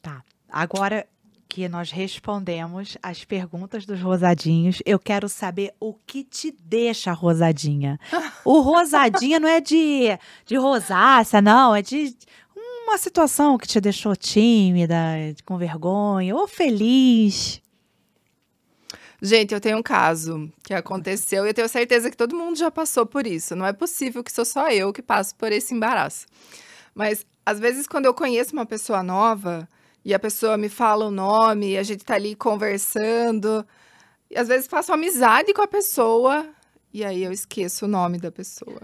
Tá. 0.00 0.22
Agora, 0.48 1.08
que 1.48 1.68
nós 1.68 1.90
respondemos 1.90 2.96
as 3.02 3.24
perguntas 3.24 3.86
dos 3.86 4.00
rosadinhos. 4.00 4.82
Eu 4.84 4.98
quero 4.98 5.28
saber 5.28 5.72
o 5.80 5.94
que 5.94 6.24
te 6.24 6.54
deixa 6.62 7.12
rosadinha. 7.12 7.98
O 8.44 8.60
rosadinha 8.60 9.40
não 9.40 9.48
é 9.48 9.60
de, 9.60 10.18
de 10.44 10.56
rosácea, 10.56 11.40
não, 11.40 11.74
é 11.74 11.82
de 11.82 12.16
uma 12.86 12.98
situação 12.98 13.58
que 13.58 13.66
te 13.66 13.80
deixou 13.80 14.14
tímida, 14.14 14.96
com 15.44 15.58
vergonha 15.58 16.34
ou 16.34 16.46
feliz. 16.46 17.60
Gente, 19.20 19.54
eu 19.54 19.60
tenho 19.60 19.78
um 19.78 19.82
caso 19.82 20.52
que 20.62 20.74
aconteceu 20.74 21.44
e 21.44 21.48
eu 21.50 21.54
tenho 21.54 21.68
certeza 21.68 22.10
que 22.10 22.16
todo 22.16 22.36
mundo 22.36 22.56
já 22.56 22.70
passou 22.70 23.06
por 23.06 23.26
isso. 23.26 23.56
Não 23.56 23.66
é 23.66 23.72
possível 23.72 24.22
que 24.22 24.30
sou 24.30 24.44
só 24.44 24.70
eu 24.70 24.92
que 24.92 25.02
passo 25.02 25.34
por 25.36 25.50
esse 25.50 25.74
embaraço. 25.74 26.26
Mas 26.94 27.26
às 27.44 27.58
vezes 27.58 27.86
quando 27.86 28.04
eu 28.04 28.14
conheço 28.14 28.52
uma 28.52 28.66
pessoa 28.66 29.02
nova, 29.02 29.68
e 30.06 30.14
a 30.14 30.18
pessoa 30.18 30.56
me 30.56 30.68
fala 30.68 31.04
o 31.04 31.10
nome, 31.10 31.72
e 31.72 31.78
a 31.78 31.82
gente 31.82 32.04
tá 32.04 32.14
ali 32.14 32.36
conversando. 32.36 33.66
E 34.30 34.38
às 34.38 34.46
vezes 34.46 34.68
faço 34.68 34.92
amizade 34.92 35.52
com 35.52 35.62
a 35.62 35.66
pessoa 35.66 36.48
e 36.96 37.04
aí 37.04 37.22
eu 37.22 37.30
esqueço 37.30 37.84
o 37.84 37.88
nome 37.88 38.18
da 38.18 38.32
pessoa. 38.32 38.80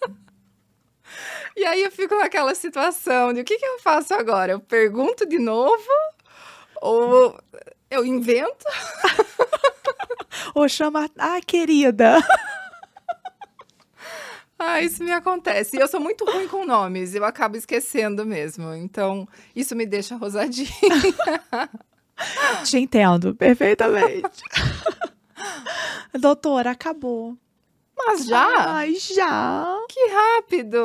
e 1.54 1.66
aí 1.66 1.82
eu 1.82 1.90
fico 1.90 2.14
naquela 2.16 2.54
situação 2.54 3.30
de 3.34 3.42
o 3.42 3.44
que, 3.44 3.58
que 3.58 3.66
eu 3.66 3.78
faço 3.80 4.14
agora? 4.14 4.52
Eu 4.52 4.60
pergunto 4.60 5.26
de 5.26 5.38
novo 5.38 5.90
ou 6.80 7.38
eu 7.90 8.06
invento? 8.06 8.64
ou 10.54 10.66
chama, 10.66 11.10
ah, 11.18 11.40
querida. 11.46 12.16
Ah, 14.58 14.80
isso 14.80 15.04
me 15.04 15.12
acontece. 15.12 15.76
E 15.76 15.80
eu 15.80 15.88
sou 15.88 16.00
muito 16.00 16.24
ruim 16.24 16.48
com 16.48 16.64
nomes, 16.64 17.14
eu 17.14 17.24
acabo 17.24 17.56
esquecendo 17.56 18.24
mesmo. 18.24 18.72
Então, 18.74 19.28
isso 19.54 19.76
me 19.76 19.84
deixa 19.84 20.16
rosadinha. 20.16 20.70
Te 22.64 22.78
entendo 22.78 23.34
perfeitamente. 23.34 24.42
Doutora, 26.18 26.70
acabou. 26.70 27.36
Mas 27.98 28.24
já? 28.26 28.72
Mas 28.72 29.08
já. 29.08 29.78
Que 29.88 30.08
rápido! 30.08 30.78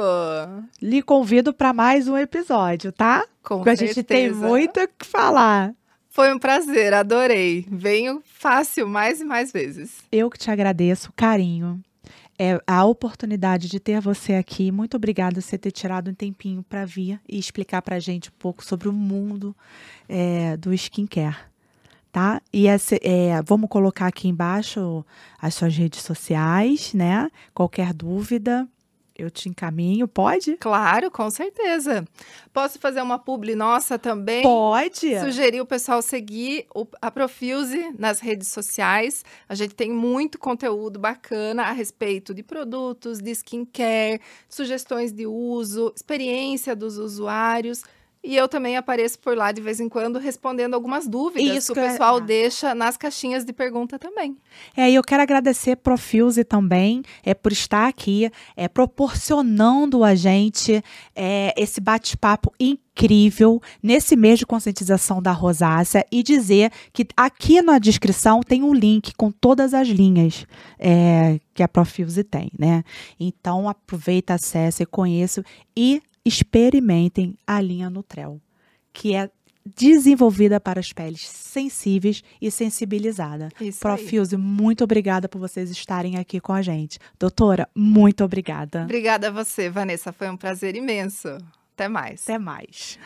Lhe 0.81 1.01
convido 1.01 1.53
para 1.53 1.73
mais 1.73 2.07
um 2.07 2.17
episódio, 2.17 2.91
tá? 2.91 3.25
Com 3.43 3.57
Porque 3.57 3.77
certeza. 3.77 3.83
a 3.83 3.93
gente 3.93 4.03
tem 4.03 4.31
muito 4.31 4.79
o 4.81 4.87
que 4.87 5.05
falar. 5.05 5.73
Foi 6.09 6.33
um 6.33 6.39
prazer, 6.39 6.93
adorei. 6.93 7.65
Venho 7.69 8.21
fácil 8.25 8.87
mais 8.87 9.21
e 9.21 9.23
mais 9.23 9.51
vezes. 9.51 9.99
Eu 10.11 10.29
que 10.29 10.37
te 10.37 10.51
agradeço, 10.51 11.13
carinho 11.15 11.81
é, 12.41 12.59
a 12.65 12.83
oportunidade 12.83 13.67
de 13.67 13.79
ter 13.79 14.01
você 14.01 14.33
aqui. 14.33 14.71
Muito 14.71 14.97
obrigada 14.97 15.35
por 15.35 15.43
você 15.43 15.59
ter 15.59 15.69
tirado 15.69 16.09
um 16.09 16.13
tempinho 16.13 16.63
para 16.63 16.85
vir 16.85 17.21
e 17.29 17.37
explicar 17.37 17.83
para 17.83 17.97
a 17.97 17.99
gente 17.99 18.29
um 18.29 18.33
pouco 18.39 18.65
sobre 18.65 18.89
o 18.89 18.93
mundo 18.93 19.55
é, 20.09 20.57
do 20.57 20.73
skincare. 20.73 21.37
Tá? 22.11 22.41
E 22.51 22.67
essa, 22.67 22.97
é, 23.03 23.39
vamos 23.45 23.69
colocar 23.69 24.07
aqui 24.07 24.27
embaixo 24.27 25.05
as 25.39 25.53
suas 25.53 25.77
redes 25.77 26.01
sociais, 26.01 26.95
né? 26.95 27.29
Qualquer 27.53 27.93
dúvida, 27.93 28.67
eu 29.23 29.31
te 29.31 29.49
encaminho, 29.49 30.07
pode? 30.07 30.57
Claro, 30.57 31.09
com 31.11 31.29
certeza. 31.29 32.05
Posso 32.53 32.79
fazer 32.79 33.01
uma 33.01 33.17
publi 33.17 33.55
nossa 33.55 33.97
também? 33.97 34.43
Pode. 34.43 35.19
Sugerir 35.19 35.61
o 35.61 35.65
pessoal 35.65 36.01
seguir 36.01 36.65
a 37.01 37.09
Profuse 37.11 37.93
nas 37.97 38.19
redes 38.19 38.47
sociais. 38.47 39.23
A 39.47 39.55
gente 39.55 39.75
tem 39.75 39.91
muito 39.91 40.37
conteúdo 40.37 40.99
bacana 40.99 41.63
a 41.63 41.71
respeito 41.71 42.33
de 42.33 42.43
produtos, 42.43 43.19
de 43.19 43.31
skincare, 43.31 44.21
sugestões 44.49 45.11
de 45.11 45.25
uso, 45.25 45.93
experiência 45.95 46.75
dos 46.75 46.97
usuários. 46.97 47.83
E 48.23 48.35
eu 48.35 48.47
também 48.47 48.77
apareço 48.77 49.17
por 49.17 49.35
lá 49.35 49.51
de 49.51 49.61
vez 49.61 49.79
em 49.79 49.89
quando 49.89 50.19
respondendo 50.19 50.75
algumas 50.75 51.07
dúvidas 51.07 51.57
Isso 51.57 51.73
que 51.73 51.79
o 51.79 51.83
pessoal 51.83 52.21
deixa 52.21 52.75
nas 52.75 52.95
caixinhas 52.95 53.43
de 53.43 53.51
pergunta 53.51 53.97
também. 53.97 54.37
É, 54.77 54.89
e 54.91 54.93
eu 54.93 55.01
quero 55.01 55.23
agradecer 55.23 55.75
Profuse 55.77 56.43
também 56.43 57.01
é, 57.23 57.33
por 57.33 57.51
estar 57.51 57.87
aqui, 57.87 58.29
é, 58.55 58.67
proporcionando 58.67 60.03
a 60.03 60.13
gente 60.13 60.83
é, 61.15 61.51
esse 61.57 61.81
bate-papo 61.81 62.53
incrível 62.59 63.59
nesse 63.81 64.15
mês 64.15 64.37
de 64.37 64.45
conscientização 64.45 65.19
da 65.19 65.31
rosácea 65.31 66.05
e 66.11 66.21
dizer 66.21 66.71
que 66.93 67.07
aqui 67.17 67.59
na 67.59 67.79
descrição 67.79 68.41
tem 68.41 68.61
um 68.61 68.73
link 68.73 69.15
com 69.15 69.31
todas 69.31 69.73
as 69.73 69.87
linhas 69.87 70.45
é, 70.77 71.39
que 71.55 71.63
a 71.63 71.67
Profuse 71.67 72.23
tem, 72.23 72.51
né? 72.57 72.83
Então 73.19 73.67
aproveita, 73.67 74.35
acesse, 74.35 74.85
conheça 74.85 75.43
e 75.75 76.03
experimentem 76.25 77.37
a 77.45 77.59
linha 77.59 77.89
Nutrel, 77.89 78.39
que 78.93 79.15
é 79.15 79.29
desenvolvida 79.65 80.59
para 80.59 80.79
as 80.79 80.91
peles 80.91 81.27
sensíveis 81.27 82.23
e 82.41 82.49
sensibilizada. 82.49 83.49
Profuse, 83.79 84.35
muito 84.35 84.83
obrigada 84.83 85.29
por 85.29 85.39
vocês 85.39 85.69
estarem 85.69 86.17
aqui 86.17 86.39
com 86.39 86.53
a 86.53 86.61
gente. 86.61 86.97
Doutora, 87.19 87.69
muito 87.75 88.23
obrigada. 88.23 88.83
Obrigada 88.83 89.27
a 89.27 89.31
você, 89.31 89.69
Vanessa. 89.69 90.11
Foi 90.11 90.29
um 90.29 90.37
prazer 90.37 90.75
imenso. 90.75 91.27
Até 91.75 91.87
mais. 91.87 92.23
Até 92.23 92.37
mais. 92.37 92.97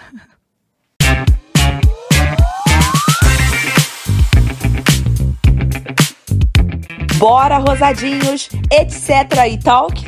Bora, 7.18 7.58
Rosadinhos, 7.58 8.50
etc. 8.72 9.48
e 9.50 9.60
talk? 9.60 10.04